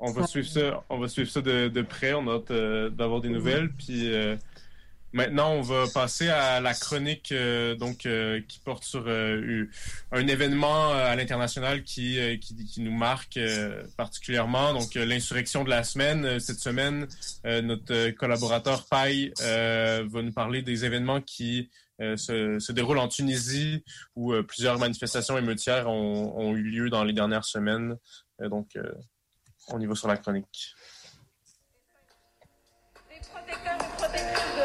On 0.00 0.12
va 0.12 0.26
suivre 0.26 0.46
ça, 0.46 0.84
on 0.88 0.98
va 0.98 1.08
suivre 1.08 1.30
ça 1.30 1.40
de, 1.40 1.82
près. 1.82 2.14
On 2.14 2.28
a 2.28 2.34
hâte 2.34 2.50
euh, 2.50 2.88
d'avoir 2.90 3.20
des 3.20 3.30
nouvelles. 3.30 3.72
Puis 3.72 4.12
euh, 4.12 4.36
maintenant, 5.12 5.52
on 5.52 5.62
va 5.62 5.84
passer 5.92 6.28
à 6.28 6.60
la 6.60 6.74
chronique 6.74 7.32
euh, 7.32 7.74
donc 7.74 8.08
qui 8.48 8.58
porte 8.64 8.84
sur 8.84 9.08
un 9.08 10.26
événement 10.26 10.92
à 10.92 11.14
l'international 11.16 11.82
qui, 11.82 12.38
qui, 12.40 12.80
nous 12.80 12.92
marque 12.92 13.38
particulièrement. 13.96 14.72
Donc 14.72 14.94
l'insurrection 14.94 15.64
de 15.64 15.70
la 15.70 15.84
semaine. 15.84 16.38
Cette 16.40 16.60
semaine, 16.60 17.06
notre 17.44 18.10
collaborateur 18.10 18.86
Paille 18.86 19.32
va 19.38 20.22
nous 20.22 20.32
parler 20.32 20.62
des 20.62 20.84
événements 20.84 21.20
qui 21.20 21.70
se, 21.98 22.72
déroulent 22.72 22.98
en 22.98 23.08
Tunisie, 23.08 23.84
où 24.14 24.32
plusieurs 24.42 24.78
manifestations 24.78 25.36
émeutières 25.36 25.88
ont, 25.88 26.38
ont, 26.38 26.54
eu 26.54 26.62
lieu 26.62 26.90
dans 26.90 27.04
les 27.04 27.12
dernières 27.12 27.44
semaines. 27.44 27.96
donc 28.40 28.76
on 29.70 29.80
y 29.80 29.86
va 29.86 29.94
sur 29.94 30.08
la 30.08 30.16
chronique. 30.16 30.74
Les 33.10 33.20
protecteurs 33.20 33.76
et 33.76 33.96
protectrices 33.96 34.57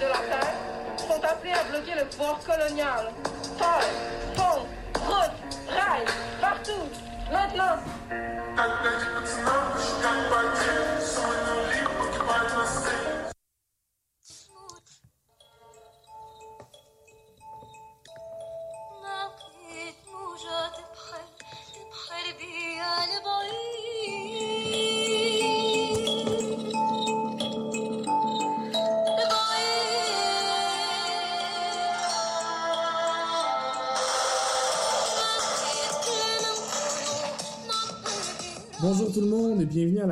de 0.00 0.06
la 0.06 0.18
terre 0.30 0.54
sont 0.96 1.22
appelés 1.22 1.52
à 1.52 1.64
bloquer 1.64 1.94
le 1.98 2.06
pouvoir 2.06 2.40
colonial. 2.40 3.12
Terre, 3.58 3.88
pont, 4.34 4.66
route, 4.98 5.30
rail, 5.68 6.04
partout, 6.40 6.88
maintenant. 7.30 7.76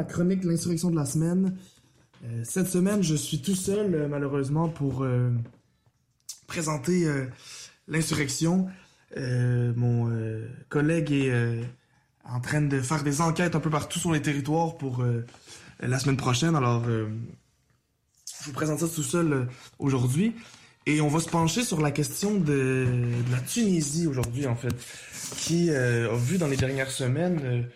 Chronique 0.08 0.44
l'insurrection 0.44 0.90
de 0.90 0.96
la 0.96 1.04
semaine. 1.04 1.56
Euh, 2.24 2.42
cette 2.44 2.68
semaine, 2.68 3.02
je 3.02 3.14
suis 3.14 3.40
tout 3.40 3.54
seul, 3.54 3.94
euh, 3.94 4.08
malheureusement, 4.08 4.68
pour 4.68 5.04
euh, 5.04 5.30
présenter 6.46 7.06
l'insurrection. 7.86 8.68
mon 9.16 10.10
collègue 10.70 11.12
est 11.12 11.60
en 12.24 12.40
train 12.40 12.62
de 12.62 12.80
faire 12.80 13.02
des 13.02 13.20
enquêtes 13.20 13.54
un 13.54 13.60
peu 13.60 13.70
partout 13.70 13.98
sur 13.98 14.12
les 14.12 14.22
territoires 14.22 14.78
pour 14.78 15.04
la 15.80 15.98
semaine 15.98 16.16
prochaine. 16.16 16.56
Alors, 16.56 16.84
je 16.86 18.44
vous 18.44 18.52
présente 18.52 18.80
ça 18.80 18.88
tout 18.88 19.02
seul 19.02 19.48
aujourd'hui. 19.78 20.34
Et 20.86 21.02
on 21.02 21.08
va 21.08 21.20
se 21.20 21.28
pencher 21.28 21.64
sur 21.64 21.82
la 21.82 21.90
question 21.90 22.34
de, 22.34 22.86
de 23.26 23.32
la 23.32 23.40
Tunisie 23.40 24.06
aujourd'hui, 24.06 24.46
en 24.46 24.56
fait, 24.56 24.74
qui 25.36 25.70
a 25.70 26.14
vu 26.14 26.38
dans 26.38 26.48
les 26.48 26.56
dernières 26.56 26.90
semaines 26.90 27.68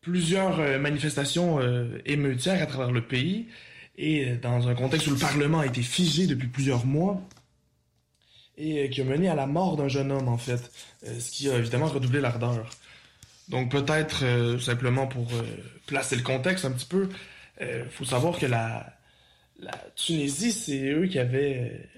plusieurs 0.00 0.60
euh, 0.60 0.78
manifestations 0.78 1.60
euh, 1.60 2.00
émeutières 2.06 2.62
à 2.62 2.66
travers 2.66 2.92
le 2.92 3.02
pays 3.02 3.48
et 3.96 4.24
euh, 4.30 4.36
dans 4.40 4.68
un 4.68 4.74
contexte 4.74 5.06
où 5.08 5.10
le 5.10 5.16
Parlement 5.18 5.60
a 5.60 5.66
été 5.66 5.82
figé 5.82 6.26
depuis 6.26 6.48
plusieurs 6.48 6.86
mois 6.86 7.20
et 8.56 8.90
qui 8.90 9.00
a 9.00 9.04
mené 9.04 9.28
à 9.28 9.34
la 9.34 9.46
mort 9.46 9.76
d'un 9.76 9.88
jeune 9.88 10.10
homme 10.10 10.28
en 10.28 10.38
fait, 10.38 10.72
ce 11.04 11.30
qui 11.30 11.48
a 11.48 11.56
évidemment 11.56 11.86
redoublé 11.86 12.20
l'ardeur. 12.20 12.68
Donc 13.48 13.70
peut-être 13.70 14.24
simplement 14.60 15.06
pour 15.06 15.28
placer 15.86 16.16
le 16.16 16.22
contexte 16.22 16.64
un 16.64 16.72
petit 16.72 16.86
peu, 16.86 17.08
il 17.60 17.86
faut 17.88 18.04
savoir 18.04 18.36
que 18.36 18.46
la, 18.46 18.98
la 19.60 19.78
Tunisie, 19.94 20.50
c'est 20.50 20.90
eux 20.90 21.06
qui 21.06 21.20
avaient 21.20 21.88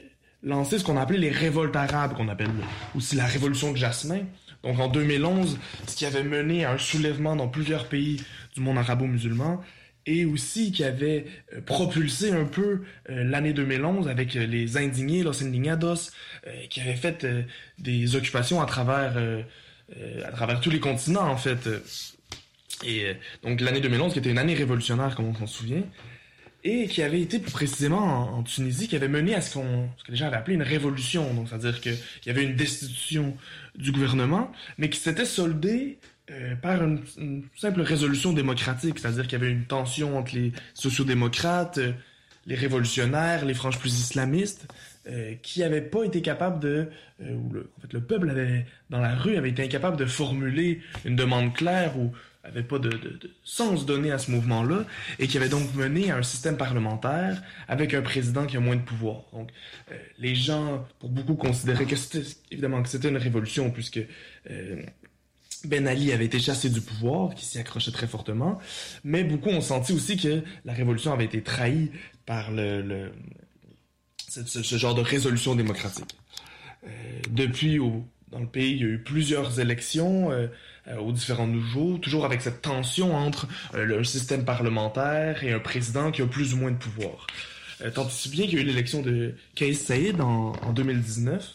lancé 0.43 0.79
ce 0.79 0.85
qu'on 0.85 0.99
appelait 0.99 1.17
les 1.17 1.31
révoltes 1.31 1.75
arabes, 1.77 2.15
qu'on 2.15 2.29
appelle 2.29 2.51
aussi 2.95 3.17
la 3.17 3.25
révolution 3.25 3.73
de 3.73 3.79
Jasmin, 3.79 4.27
donc 4.63 4.79
en 4.79 4.89
2011, 4.89 5.59
ce 5.87 5.97
qui 5.97 6.07
avait 6.07 6.23
mené 6.23 6.65
à 6.65 6.73
un 6.73 6.79
soulèvement 6.79 7.37
dans 7.37 7.49
plusieurs 7.49 7.87
pays 7.87 8.23
du 8.55 8.61
monde 8.61 8.79
arabo-musulman 8.79 9.63
et 10.07 10.25
aussi 10.25 10.73
qui 10.73 10.85
avait 10.85 11.27
euh, 11.55 11.61
propulsé 11.61 12.33
un 12.33 12.45
peu 12.45 12.83
euh, 13.11 13.25
l'année 13.25 13.53
2011 13.53 14.09
avec 14.09 14.37
euh, 14.37 14.47
les 14.47 14.77
indignés, 14.77 15.23
los 15.23 15.43
indignados, 15.43 16.11
qui 16.71 16.81
avaient 16.81 16.97
fait 16.97 17.27
des 17.79 18.17
occupations 18.17 18.63
à 18.63 18.67
travers, 18.67 19.19
à 20.25 20.33
travers 20.33 20.59
tous 20.61 20.71
les 20.71 20.81
continents 20.81 21.29
en 21.29 21.37
fait. 21.37 21.69
Et 22.83 23.15
donc 23.43 23.61
l'année 23.61 23.81
2011 23.81 24.15
qui 24.15 24.21
était 24.21 24.31
une 24.31 24.39
année 24.39 24.55
révolutionnaire 24.55 25.15
comme 25.15 25.27
on 25.27 25.35
s'en 25.35 25.47
souvient 25.47 25.83
et 26.65 26.87
qui 26.87 27.03
avait 27.03 27.21
été 27.21 27.39
plus 27.39 27.51
précisément 27.51 28.37
en, 28.37 28.43
Tunisie, 28.43 28.89
qui 28.89 28.97
avait 28.97 29.09
mené 29.09 29.35
à 29.35 29.41
ce 29.41 29.55
que 29.55 30.11
les 30.11 30.17
gens 30.17 30.27
avaient 30.27 30.37
appelé 30.37 30.55
une 30.55 30.63
révolution. 30.63 31.33
Donc, 31.35 31.49
c'est-à-dire 31.49 31.81
qu'il 31.81 31.97
y 32.27 32.31
avait 32.31 32.45
une 32.45 32.57
destitution 32.57 33.37
du 33.77 33.93
gouvernement, 33.93 34.53
mais 34.79 34.91
qui 34.91 34.99
s'était 34.99 35.25
soldée 35.25 35.99
euh, 36.31 36.55
par 36.55 36.85
une, 36.85 37.01
simple 37.57 37.81
résolution 37.81 38.33
démocratique, 38.33 38.99
c'est-à-dire 38.99 39.25
qu'il 39.25 39.39
y 39.39 39.43
avait 39.43 39.51
une 39.51 39.65
tension 39.65 40.19
entre 40.19 40.35
les 40.35 40.53
sociodémocrates, 40.75 41.79
euh, 41.79 41.93
les 42.47 42.55
révolutionnaires, 42.55 43.45
les 43.45 43.55
franges 43.55 43.79
plus 43.79 43.99
islamistes, 43.99 44.67
euh, 45.09 45.35
qui 45.43 45.61
n'avaient 45.61 45.81
pas 45.81 46.05
été 46.05 46.21
capables 46.23 46.61
de, 46.61 46.89
ou 47.21 47.49
en 47.57 47.81
fait, 47.81 47.93
le 47.93 48.01
peuple 48.01 48.31
avait, 48.31 48.67
dans 48.91 49.01
la 49.01 49.15
rue 49.15 49.37
avait 49.37 49.51
été 49.51 49.63
incapable 49.63 49.97
de 49.97 50.05
formuler 50.05 50.81
une 51.05 51.17
demande 51.17 51.55
claire 51.55 51.99
ou 51.99 52.13
avait 52.43 52.63
pas 52.63 52.79
de, 52.79 53.19
sens 53.45 53.85
donné 53.85 54.11
à 54.13 54.19
ce 54.19 54.31
mouvement-là 54.31 54.85
et 55.19 55.27
qui 55.27 55.37
avait 55.37 55.49
donc 55.49 55.75
mené 55.75 56.11
à 56.11 56.17
un 56.17 56.23
système 56.23 56.57
parlementaire 56.57 57.43
avec 57.69 57.93
un 57.95 58.03
président 58.03 58.47
qui 58.47 58.57
a 58.57 58.61
moins 58.61 58.77
de 58.77 58.83
pouvoir. 58.83 59.25
Donc, 59.33 59.51
euh, 59.91 59.99
les 60.19 60.35
gens, 60.35 60.87
pour 60.99 61.11
beaucoup, 61.11 61.35
considéraient 61.35 61.85
que 61.85 61.97
c'était 61.97 62.27
évidemment 62.51 62.83
que 62.83 62.89
c'était 62.89 63.09
une 63.09 63.19
révolution 63.19 63.71
puisque 63.71 64.01
euh, 64.51 64.83
Ben 65.65 65.87
Ali 65.87 66.13
avait 66.13 66.25
été 66.25 66.39
chassé 66.39 66.71
du 66.71 66.81
pouvoir, 66.81 67.35
qui 67.35 67.45
s'y 67.45 67.59
accrochait 67.59 67.93
très 67.93 68.07
fortement, 68.07 68.59
mais 69.05 69.23
beaucoup 69.23 69.51
ont 69.51 69.61
senti 69.61 69.93
aussi 69.93 70.17
que 70.17 70.43
la 70.65 70.73
révolution 70.73 71.13
avait 71.13 71.27
été 71.27 71.43
trahie 71.43 71.91
par 72.25 72.51
le, 72.51 73.13
ce, 74.29 74.77
genre 74.77 74.95
de 74.95 75.03
résolution 75.03 75.55
démocratique. 75.55 76.17
Euh, 76.85 76.89
depuis, 77.31 77.79
dans 78.31 78.39
le 78.39 78.47
pays, 78.47 78.73
il 78.73 78.81
y 78.81 78.85
a 78.85 78.89
eu 78.89 79.03
plusieurs 79.03 79.61
élections 79.61 80.31
aux 80.99 81.13
différents 81.13 81.47
niveaux, 81.47 81.99
toujours 81.99 82.25
avec 82.25 82.41
cette 82.43 82.63
tension 82.63 83.15
entre 83.15 83.47
euh, 83.75 83.85
le 83.85 84.05
système 84.05 84.45
parlementaire 84.45 85.45
et 85.45 85.53
un 85.53 85.61
président 85.61 86.11
qui 86.11 86.23
a 86.23 86.27
plus 86.27 86.55
ou 86.55 86.59
moins 86.59 86.71
de 86.71 86.77
pouvoir. 86.77 87.27
Euh, 87.83 87.91
tant 87.91 88.09
si 88.09 88.29
bien 88.29 88.47
qu'il 88.47 88.55
y 88.55 88.59
a 88.59 88.63
eu 88.63 88.67
l'élection 88.67 89.03
de 89.03 89.35
Kais 89.55 89.75
Saïd 89.75 90.21
en, 90.21 90.53
en 90.63 90.73
2019, 90.73 91.53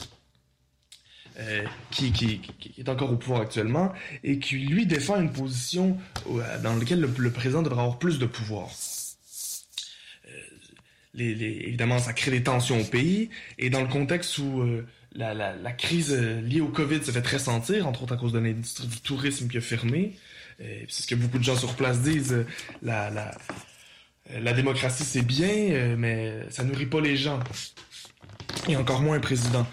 euh, 1.38 1.64
qui, 1.92 2.42
est 2.78 2.88
encore 2.88 3.12
au 3.12 3.18
pouvoir 3.18 3.42
actuellement, 3.42 3.92
et 4.24 4.40
qui 4.40 4.56
lui 4.58 4.86
défend 4.86 5.20
une 5.20 5.34
position 5.34 5.98
euh, 6.30 6.62
dans 6.62 6.76
laquelle 6.76 7.02
le, 7.02 7.32
président 7.32 7.62
devrait 7.62 7.82
avoir 7.82 8.00
plus 8.00 8.20
de 8.20 8.26
pouvoir? 8.26 8.70
Euh, 10.28 11.20
évidemment, 11.20 12.00
ça 12.00 12.14
crée 12.14 12.32
des 12.32 12.44
tensions 12.44 12.80
au 12.80 12.86
pays, 12.86 13.30
et 13.58 13.70
dans 13.70 13.82
le 13.82 13.88
contexte 13.88 14.38
où 14.38 14.62
euh, 14.62 14.88
la, 15.16 15.34
la, 15.34 15.72
crise 15.72 16.14
liée 16.14 16.62
au 16.62 16.68
Covid 16.68 17.04
se 17.04 17.12
fait 17.12 17.22
très 17.22 17.40
sentir, 17.40 17.88
entre 17.88 18.04
autres 18.04 18.14
à 18.14 18.18
cause 18.18 18.34
de 18.34 18.40
l'industrie 18.40 18.88
du 18.88 19.00
tourisme 19.00 19.48
qui 19.48 19.58
a 19.58 19.62
fermé, 19.62 20.14
c'est 20.60 21.04
ce 21.04 21.08
que 21.08 21.16
beaucoup 21.16 21.38
de 21.38 21.44
gens 21.44 21.56
sur 21.56 21.74
place 21.76 22.02
disent, 22.02 22.46
la, 22.82 23.10
la, 23.10 23.32
la 24.40 24.54
démocratie 24.54 25.04
c'est 25.04 25.26
bien, 25.26 25.96
mais 25.98 26.46
ça 26.50 26.64
nourrit 26.64 26.86
pas 26.86 27.02
les 27.02 27.18
gens 27.18 27.40
et 28.68 28.76
encore 28.76 29.02
moins 29.02 29.18
un 29.18 29.22
président. 29.22 29.66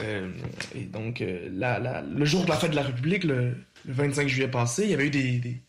Euh, 0.00 0.30
et 0.74 0.84
donc, 0.84 1.20
euh, 1.20 1.48
la, 1.52 2.02
le 2.02 2.24
jour 2.24 2.44
de 2.44 2.48
la 2.48 2.56
fête 2.56 2.70
de 2.70 2.76
la 2.76 2.82
République, 2.82 3.24
le, 3.24 3.54
le 3.84 3.92
25 3.92 4.28
juillet 4.28 4.48
passé, 4.48 4.84
il 4.84 4.90
y 4.90 4.94
avait 4.94 5.06
eu 5.06 5.10
des, 5.10 5.38
des, 5.38 5.60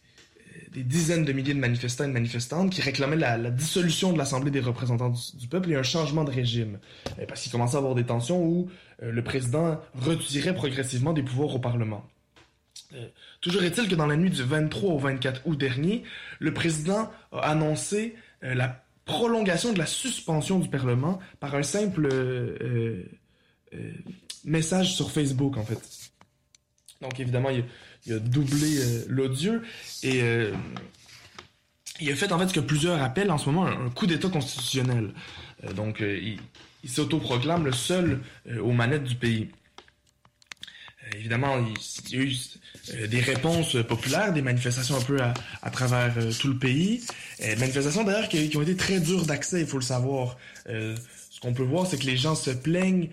des, 0.72 0.84
dizaines 0.84 1.26
de 1.26 1.34
milliers 1.34 1.54
de 1.54 1.60
manifestants 1.60 2.06
et 2.06 2.08
de 2.08 2.14
manifestantes 2.14 2.72
qui 2.72 2.82
réclamaient 2.82 3.16
la, 3.16 3.38
dissolution 3.50 4.14
de 4.14 4.18
l'Assemblée 4.18 4.52
des 4.52 4.60
représentants 4.60 5.14
du, 5.34 5.48
peuple 5.48 5.72
et 5.72 5.76
un 5.76 5.84
changement 5.84 6.24
de 6.24 6.32
régime. 6.32 6.80
Euh, 7.20 7.26
parce 7.28 7.42
qu'il 7.42 7.52
commençait 7.52 7.76
à 7.76 7.80
avoir 7.80 7.96
des 7.96 8.06
tensions 8.06 8.44
où 8.44 8.70
le 9.04 9.24
président 9.24 9.82
retirait 9.96 10.54
progressivement 10.54 11.14
des 11.14 11.24
pouvoirs 11.24 11.56
au 11.56 11.60
Parlement. 11.60 12.06
toujours 13.42 13.64
est-il 13.64 13.88
que 13.88 13.96
dans 13.96 14.06
la 14.06 14.16
nuit 14.16 14.30
du 14.30 14.44
23 14.44 14.94
au 14.94 15.00
24 15.00 15.42
août 15.46 15.58
dernier, 15.58 16.04
le 16.40 16.54
président 16.54 17.10
a 17.32 17.40
annoncé 17.40 18.16
la 18.44 18.84
prolongation 19.06 19.74
de 19.74 19.80
la 19.80 19.86
suspension 19.86 20.60
du 20.60 20.70
Parlement 20.70 21.20
par 21.40 21.56
un 21.56 21.64
simple 21.64 22.08
euh, 22.12 23.04
euh, 23.74 23.92
message 24.46 24.96
sur 24.96 25.12
Facebook, 25.12 25.58
en 25.58 25.64
fait. 25.64 26.12
Donc, 27.02 27.20
évidemment, 27.20 27.50
il, 27.50 27.66
il 28.06 28.14
a 28.14 28.20
doublé 28.20 28.78
euh, 28.80 29.06
l'odieux 29.08 29.64
et 30.04 30.22
il 32.00 32.12
a 32.12 32.16
fait, 32.16 32.32
en 32.32 32.40
fait, 32.40 32.48
ce 32.48 32.54
que 32.54 32.60
plusieurs 32.60 33.02
appellent 33.02 33.32
en 33.32 33.38
ce 33.38 33.48
moment 33.50 33.68
un, 33.68 33.90
coup 33.90 34.08
d'État 34.08 34.30
constitutionnel. 34.30 35.14
donc, 35.76 36.00
il, 36.00 36.40
il 36.84 36.90
s'autoproclame 36.90 37.66
le 37.66 37.72
seul 37.72 38.22
aux 38.60 38.72
manettes 38.72 39.04
du 39.04 39.16
pays. 39.16 39.50
évidemment, 41.16 41.58
il, 42.10 42.18
y 42.18 42.20
a 42.20 42.24
eu 42.24 42.36
euh, 42.94 43.08
des 43.08 43.20
réponses 43.20 43.78
populaires, 43.88 44.34
des 44.34 44.42
manifestations 44.42 44.98
un 44.98 45.02
peu 45.02 45.20
à, 45.22 45.70
travers 45.70 46.14
euh, 46.18 46.32
tout 46.32 46.48
le 46.48 46.58
pays. 46.58 47.02
Euh, 47.44 47.56
manifestations 47.58 48.04
d'ailleurs 48.04 48.28
qui, 48.28 48.52
ont 48.58 48.62
été 48.62 48.76
très 48.76 49.00
dures 49.00 49.26
d'accès, 49.26 49.62
il 49.62 49.68
faut 49.68 49.78
le 49.78 49.84
savoir. 49.84 50.38
Euh, 50.70 50.96
ce 51.30 51.40
qu'on 51.40 51.54
peut 51.54 51.64
voir, 51.64 51.86
c'est 51.86 52.00
que 52.00 52.06
les 52.06 52.18
gens 52.18 52.36
se 52.36 52.52
plaignent 52.52 53.10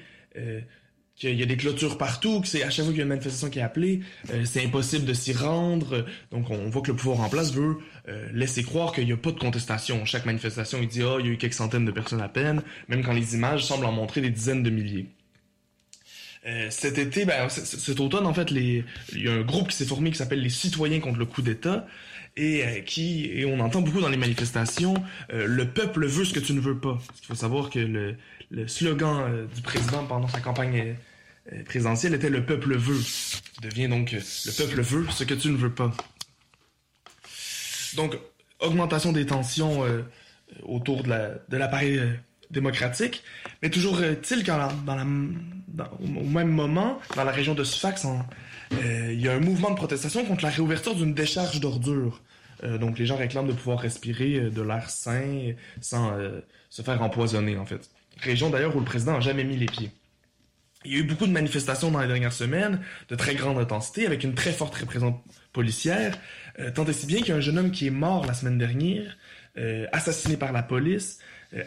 qu'il 1.18 1.38
y 1.38 1.42
a 1.42 1.46
des 1.46 1.56
clôtures 1.56 1.98
partout, 1.98 2.40
que 2.40 2.48
c'est 2.48 2.62
à 2.62 2.70
chaque 2.70 2.84
fois 2.84 2.92
qu'il 2.92 2.98
y 2.98 3.00
a 3.00 3.04
une 3.04 3.08
manifestation 3.08 3.50
qui 3.50 3.58
est 3.58 3.62
appelée, 3.62 4.00
c'est 4.44 4.64
impossible 4.64 5.04
de 5.04 5.14
s'y 5.14 5.32
rendre. 5.32 6.06
Donc 6.30 6.50
on 6.50 6.68
voit 6.68 6.82
que 6.82 6.90
le 6.90 6.96
pouvoir 6.96 7.20
en 7.20 7.28
place 7.28 7.52
veut 7.52 7.78
laisser 8.32 8.62
croire 8.62 8.92
qu'il 8.92 9.06
n'y 9.06 9.12
a 9.12 9.16
pas 9.16 9.32
de 9.32 9.38
contestation. 9.38 10.04
Chaque 10.04 10.26
manifestation, 10.26 10.78
il 10.80 10.88
dit 10.88 11.02
oh, 11.02 11.18
il 11.18 11.26
y 11.26 11.28
a 11.28 11.32
eu 11.32 11.36
quelques 11.36 11.54
centaines 11.54 11.84
de 11.84 11.90
personnes 11.90 12.20
à 12.20 12.28
peine, 12.28 12.62
même 12.88 13.02
quand 13.02 13.12
les 13.12 13.34
images 13.34 13.64
semblent 13.64 13.86
en 13.86 13.92
montrer 13.92 14.20
des 14.20 14.30
dizaines 14.30 14.62
de 14.62 14.70
milliers. 14.70 15.06
Euh, 16.46 16.68
cet 16.70 16.98
été, 16.98 17.24
ben, 17.24 17.48
cet 17.48 18.00
automne, 18.00 18.26
en 18.26 18.32
fait, 18.32 18.50
il 18.50 18.84
y 19.16 19.28
a 19.28 19.32
un 19.32 19.42
groupe 19.42 19.68
qui 19.68 19.76
s'est 19.76 19.84
formé 19.84 20.10
qui 20.10 20.16
s'appelle 20.16 20.40
les 20.40 20.50
Citoyens 20.50 21.00
contre 21.00 21.18
le 21.18 21.26
coup 21.26 21.42
d'État 21.42 21.86
et 22.36 22.64
euh, 22.64 22.80
qui 22.80 23.26
et 23.26 23.44
on 23.44 23.58
entend 23.60 23.80
beaucoup 23.80 24.00
dans 24.00 24.08
les 24.08 24.16
manifestations 24.16 24.94
euh, 25.32 25.46
le 25.46 25.66
peuple 25.68 26.06
veut 26.06 26.24
ce 26.24 26.32
que 26.32 26.40
tu 26.40 26.52
ne 26.52 26.60
veux 26.60 26.78
pas. 26.78 26.98
Il 27.22 27.26
faut 27.26 27.34
savoir 27.34 27.70
que 27.70 27.80
le, 27.80 28.16
le 28.50 28.68
slogan 28.68 29.24
euh, 29.28 29.46
du 29.46 29.60
président 29.62 30.04
pendant 30.04 30.28
sa 30.28 30.40
campagne 30.40 30.80
euh, 30.80 30.94
présidentielle 31.64 32.14
était 32.14 32.30
le 32.30 32.44
peuple 32.44 32.76
veut. 32.76 33.01
Qui 33.55 33.61
devient 33.62 33.88
donc 33.88 34.12
le 34.12 34.57
peuple 34.57 34.80
veut 34.82 35.07
ce 35.11 35.24
que 35.24 35.34
tu 35.34 35.49
ne 35.49 35.57
veux 35.57 35.72
pas. 35.72 35.92
Donc 37.96 38.16
augmentation 38.61 39.12
des 39.12 39.26
tensions 39.26 39.84
autour 40.62 41.03
de 41.03 41.57
l'appareil 41.57 41.96
la, 41.96 42.05
de 42.05 42.12
démocratique, 42.51 43.22
mais 43.62 43.70
toujours 43.70 44.03
est-il 44.03 44.44
qu'en 44.44 44.72
dans 44.86 44.94
la 44.94 45.05
dans, 45.68 45.90
au 46.01 46.24
même 46.24 46.49
moment, 46.49 46.99
dans 47.14 47.24
la 47.24 47.30
région 47.32 47.55
de 47.55 47.62
Sfax, 47.62 48.07
euh, 48.72 49.12
il 49.12 49.20
y 49.20 49.28
a 49.28 49.34
un 49.34 49.40
mouvement 49.40 49.70
de 49.70 49.76
protestation 49.76 50.24
contre 50.24 50.44
la 50.44 50.51
réouverture 50.51 50.94
d'une 50.94 51.14
décharge 51.14 51.61
d'ordures. 51.61 52.20
Euh, 52.64 52.78
donc 52.78 52.99
les 52.99 53.07
gens 53.07 53.16
réclament 53.16 53.46
de 53.46 53.53
pouvoir 53.53 53.78
respirer 53.78 54.36
euh, 54.36 54.51
de 54.51 54.62
l'air 54.62 54.90
sain 54.90 55.53
sans 55.80 56.12
euh, 56.12 56.40
se 56.70 56.82
faire 56.82 57.01
empoisonner 57.03 57.57
en 57.57 57.66
fait. 57.66 57.90
Région 58.20 58.51
d'ailleurs 58.51 58.74
où 58.74 58.80
le 58.80 58.84
président 58.84 59.12
n'a 59.12 59.20
jamais 59.20 59.44
mis 59.44 59.57
les 59.57 59.66
pieds. 59.66 59.92
Il 60.84 60.92
y 60.92 60.96
a 60.96 60.98
eu 60.98 61.04
beaucoup 61.04 61.26
de 61.26 61.32
manifestations 61.32 61.90
dans 61.90 62.00
les 62.00 62.06
dernières 62.06 62.32
semaines, 62.32 62.80
de 63.08 63.16
très 63.16 63.34
grande 63.34 63.58
intensité, 63.58 64.06
avec 64.06 64.22
une 64.22 64.34
très 64.34 64.52
forte 64.52 64.74
représentation 64.76 65.22
policière, 65.52 66.16
euh, 66.60 66.70
tant 66.70 66.84
et 66.84 66.92
si 66.92 67.06
bien 67.06 67.18
qu'il 67.18 67.28
y 67.28 67.32
a 67.32 67.36
un 67.36 67.40
jeune 67.40 67.58
homme 67.58 67.72
qui 67.72 67.88
est 67.88 67.90
mort 67.90 68.26
la 68.26 68.34
semaine 68.34 68.58
dernière, 68.58 69.16
euh, 69.56 69.86
assassiné 69.92 70.36
par 70.36 70.52
la 70.52 70.62
police, 70.62 71.18
euh, 71.52 71.64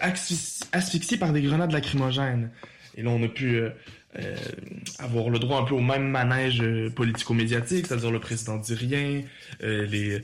asphyxié 0.71 1.17
par 1.17 1.33
des 1.33 1.41
grenades 1.41 1.73
lacrymogènes. 1.73 2.51
Et 2.95 3.03
là, 3.03 3.09
on 3.09 3.21
a 3.21 3.27
pu 3.27 3.61
euh, 4.17 4.21
euh, 4.21 4.35
avoir 4.99 5.29
le 5.29 5.39
droit 5.39 5.59
un 5.59 5.63
peu 5.63 5.73
au 5.73 5.79
même 5.79 6.09
manège 6.09 6.61
euh, 6.61 6.89
politico-médiatique, 6.89 7.87
c'est-à-dire 7.87 8.11
le 8.11 8.19
président 8.19 8.57
dit 8.57 8.73
rien, 8.73 9.21
euh, 9.63 9.85
les, 9.85 10.21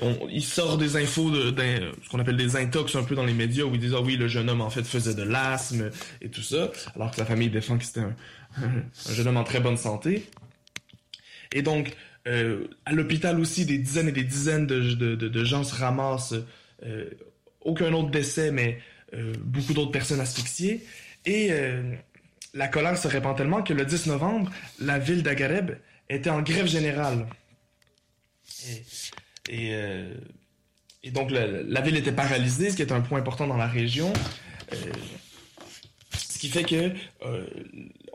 on, 0.00 0.16
il 0.30 0.42
sort 0.42 0.78
des 0.78 0.96
infos, 0.96 1.30
de, 1.30 1.54
ce 2.02 2.08
qu'on 2.08 2.18
appelle 2.20 2.36
des 2.36 2.56
intox 2.56 2.96
un 2.96 3.04
peu 3.04 3.14
dans 3.14 3.24
les 3.24 3.34
médias, 3.34 3.64
où 3.64 3.74
ils 3.74 3.80
disent 3.80 3.94
«Ah 3.96 4.00
oui, 4.00 4.16
le 4.16 4.28
jeune 4.28 4.48
homme, 4.48 4.62
en 4.62 4.70
fait, 4.70 4.82
faisait 4.82 5.14
de 5.14 5.22
l'asthme 5.22 5.90
et 6.22 6.28
tout 6.30 6.42
ça», 6.42 6.70
alors 6.94 7.10
que 7.10 7.20
la 7.20 7.26
famille 7.26 7.50
défend 7.50 7.76
que 7.76 7.84
c'était 7.84 8.00
un, 8.00 8.16
un, 8.62 9.12
jeune 9.12 9.28
homme 9.28 9.36
en 9.36 9.44
très 9.44 9.60
bonne 9.60 9.76
santé. 9.76 10.24
Et 11.52 11.62
donc, 11.62 11.94
à 12.26 12.92
l'hôpital 12.92 13.40
aussi, 13.40 13.64
des 13.64 13.78
dizaines 13.78 14.08
et 14.08 14.12
des 14.12 14.24
dizaines 14.24 14.66
de, 14.66 14.94
de, 14.94 15.44
gens 15.44 15.64
se 15.64 15.74
ramassent, 15.74 16.34
aucun 17.62 17.92
autre 17.94 18.10
décès, 18.10 18.52
mais 18.52 18.80
beaucoup 19.40 19.72
d'autres 19.72 19.92
personnes 19.92 20.20
asphyxiées. 20.20 20.82
Et 21.24 21.48
euh, 21.50 21.82
la 22.54 22.68
colère 22.68 22.96
se 22.96 23.08
répand 23.08 23.36
tellement 23.36 23.62
que 23.62 23.72
le 23.72 23.84
10 23.84 24.06
novembre, 24.06 24.50
la 24.80 24.98
ville 24.98 25.22
d'Agareb 25.22 25.72
était 26.08 26.30
en 26.30 26.42
grève 26.42 26.66
générale. 26.66 27.26
Et, 29.48 29.70
euh, 29.72 30.14
donc 31.12 31.30
la, 31.30 31.46
la, 31.46 31.80
ville 31.80 31.96
était 31.96 32.12
paralysée, 32.12 32.70
ce 32.70 32.76
qui 32.76 32.82
est 32.82 32.92
un 32.92 33.00
point 33.00 33.20
important 33.20 33.46
dans 33.46 33.56
la 33.56 33.66
région. 33.66 34.12
Euh, 34.72 34.76
ce 36.12 36.38
qui 36.38 36.48
fait 36.48 36.64
que 36.64 36.92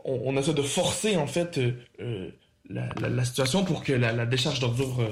on, 0.04 0.20
on, 0.24 0.36
essaie 0.36 0.54
de 0.54 0.62
forcer 0.62 1.16
en 1.16 1.26
fait 1.26 1.60
la, 2.68 2.88
la, 3.00 3.08
la, 3.08 3.24
situation 3.24 3.64
pour 3.64 3.82
que 3.82 3.92
la, 3.92 4.26
décharge 4.26 4.60
d'ordures 4.60 5.06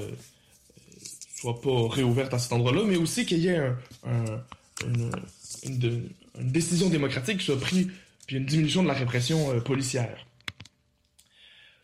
soit 1.35 1.59
pas 1.61 1.89
réouverte 1.89 2.33
à 2.33 2.39
cet 2.39 2.53
endroit-là, 2.53 2.83
mais 2.87 2.95
aussi 2.95 3.25
qu'il 3.25 3.39
y 3.39 3.49
ait 3.49 3.57
un, 3.57 3.77
un, 4.05 4.43
une, 4.87 5.11
une, 5.63 6.09
une 6.39 6.51
décision 6.51 6.89
démocratique 6.89 7.39
qui 7.39 7.45
soit 7.45 7.59
prise, 7.59 7.89
puis 8.25 8.37
une 8.37 8.45
diminution 8.45 8.83
de 8.83 8.87
la 8.87 8.93
répression 8.93 9.51
euh, 9.51 9.59
policière. 9.59 10.25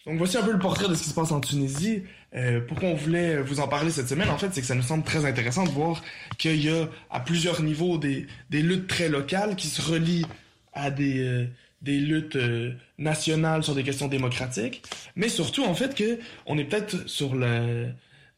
Donc 0.05 0.17
voici 0.17 0.37
un 0.37 0.43
peu 0.43 0.51
le 0.51 0.59
portrait 0.59 0.87
de 0.87 0.95
ce 0.95 1.03
qui 1.03 1.09
se 1.09 1.13
passe 1.13 1.31
en 1.31 1.41
Tunisie. 1.41 2.03
Euh, 2.33 2.61
pourquoi 2.61 2.89
on 2.89 2.95
voulait 2.95 3.41
vous 3.41 3.59
en 3.59 3.67
parler 3.67 3.91
cette 3.91 4.07
semaine, 4.07 4.29
en 4.29 4.37
fait, 4.37 4.49
c'est 4.53 4.61
que 4.61 4.67
ça 4.67 4.75
nous 4.75 4.83
semble 4.83 5.03
très 5.03 5.25
intéressant 5.25 5.63
de 5.63 5.69
voir 5.69 6.01
qu'il 6.37 6.63
y 6.63 6.69
a 6.69 6.87
à 7.09 7.19
plusieurs 7.19 7.61
niveaux 7.61 7.97
des, 7.97 8.27
des 8.49 8.61
luttes 8.61 8.87
très 8.87 9.09
locales 9.09 9.55
qui 9.55 9.67
se 9.67 9.81
relient 9.81 10.25
à 10.73 10.89
des, 10.89 11.19
euh, 11.19 11.47
des 11.81 11.99
luttes 11.99 12.37
nationales 12.97 13.63
sur 13.63 13.75
des 13.75 13.83
questions 13.83 14.07
démocratiques, 14.07 14.83
mais 15.15 15.29
surtout 15.29 15.63
en 15.65 15.73
fait 15.73 15.95
que 15.95 16.19
on 16.45 16.57
est 16.57 16.65
peut-être 16.65 17.07
sur 17.07 17.35
le 17.35 17.89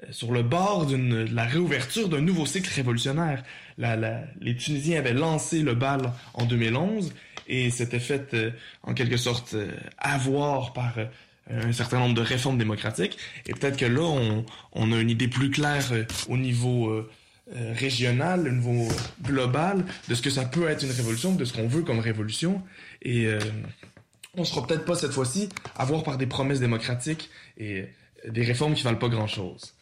sur 0.10 0.32
le 0.32 0.42
bord 0.42 0.88
de 0.88 1.28
la 1.32 1.46
réouverture 1.46 2.10
d'un 2.10 2.22
nouveau 2.22 2.46
cycle 2.48 2.72
révolutionnaire. 2.74 3.44
Les 3.78 4.56
Tunisiens 4.56 4.98
avaient 4.98 5.14
lancé 5.14 5.62
le 5.62 5.76
bal 5.76 6.12
en 6.34 6.46
2011 6.46 7.14
et 7.52 7.70
s'était 7.70 8.00
fait 8.00 8.36
en 8.84 8.94
quelque 8.94 9.18
sorte 9.18 9.56
avoir 9.98 10.74
par 10.74 10.98
un 11.50 11.72
certain 11.74 12.00
nombre 12.00 12.16
de 12.16 12.22
réformes 12.22 12.58
démocratiques. 12.58 13.18
Et 13.46 13.54
peut-être 13.54 13.78
que 13.78 13.86
là, 13.86 14.02
on, 14.74 14.92
a 14.92 15.00
une 15.00 15.10
idée 15.10 15.28
plus 15.28 15.52
claire 15.52 15.84
au 16.30 16.38
niveau 16.38 17.06
régional, 17.54 18.48
au 18.48 18.52
niveau 18.52 18.88
global, 19.22 19.86
de 20.08 20.16
ce 20.16 20.22
que 20.22 20.30
ça 20.30 20.46
peut 20.46 20.68
être 20.70 20.84
une 20.84 20.92
révolution, 20.92 21.36
de 21.36 21.46
ce 21.46 21.54
qu'on 21.54 21.68
veut 21.68 21.82
comme 21.82 22.00
révolution. 22.00 22.64
Et 23.02 23.28
on 24.36 24.46
sera 24.46 24.66
peut-être 24.66 24.86
pas 24.86 24.96
cette 24.96 25.12
fois-ci 25.12 25.50
à 25.76 25.86
voir 25.86 26.04
par 26.04 26.18
des 26.18 26.28
promesses 26.28 26.62
démocratiques 26.62 27.30
et 27.58 27.86
des 28.28 28.44
réformes 28.44 28.74
qui 28.74 28.84
valent 28.84 28.98
pas 28.98 29.10
grand-chose. 29.10 29.76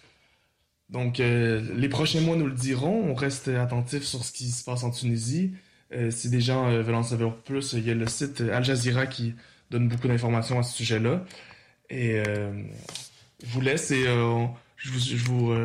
Donc, 0.90 1.20
euh, 1.20 1.62
les 1.76 1.90
prochains 1.90 2.22
mois 2.22 2.36
nous 2.36 2.48
le 2.48 2.54
diront. 2.54 3.10
On 3.10 3.14
reste 3.14 3.48
attentif 3.48 4.04
sur 4.04 4.24
ce 4.24 4.32
qui 4.32 4.50
se 4.50 4.64
passe 4.64 4.84
en 4.84 4.92
Tunisie. 4.92 5.54
Euh, 5.92 6.12
si 6.12 6.30
des 6.30 6.42
gens 6.42 6.70
euh, 6.70 6.82
veulent 6.82 6.96
en 6.96 7.04
savoir 7.04 7.36
plus, 7.36 7.74
il 7.74 7.88
y 7.88 7.92
a 7.92 7.96
le 7.96 8.08
site 8.08 8.42
Al 8.42 8.64
Jazeera 8.64 9.08
qui 9.08 9.36
donne 9.72 9.88
beaucoup 9.88 10.08
d'informations 10.08 10.60
à 10.60 10.64
ce 10.64 10.76
sujet-là. 10.78 11.24
Et 11.90 12.22
je 12.24 13.48
vous 13.48 13.62
laisse 13.62 13.90
et 13.90 14.04
je 14.04 14.92
vous, 14.92 15.00
je 15.00 15.26
vous 15.26 15.56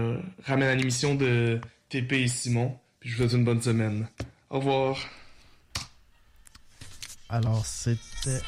ramène 0.44 0.68
à 0.68 0.74
l'émission 0.74 1.14
de 1.14 1.60
TP 1.90 2.12
et 2.14 2.28
Simon. 2.28 2.78
Puis 3.00 3.10
je 3.10 3.16
vous 3.16 3.22
souhaite 3.22 3.38
une 3.38 3.44
bonne 3.44 3.60
semaine. 3.60 4.08
Au 4.48 4.58
revoir. 4.58 4.96
Alors, 7.28 7.66
c'était... 7.66 8.40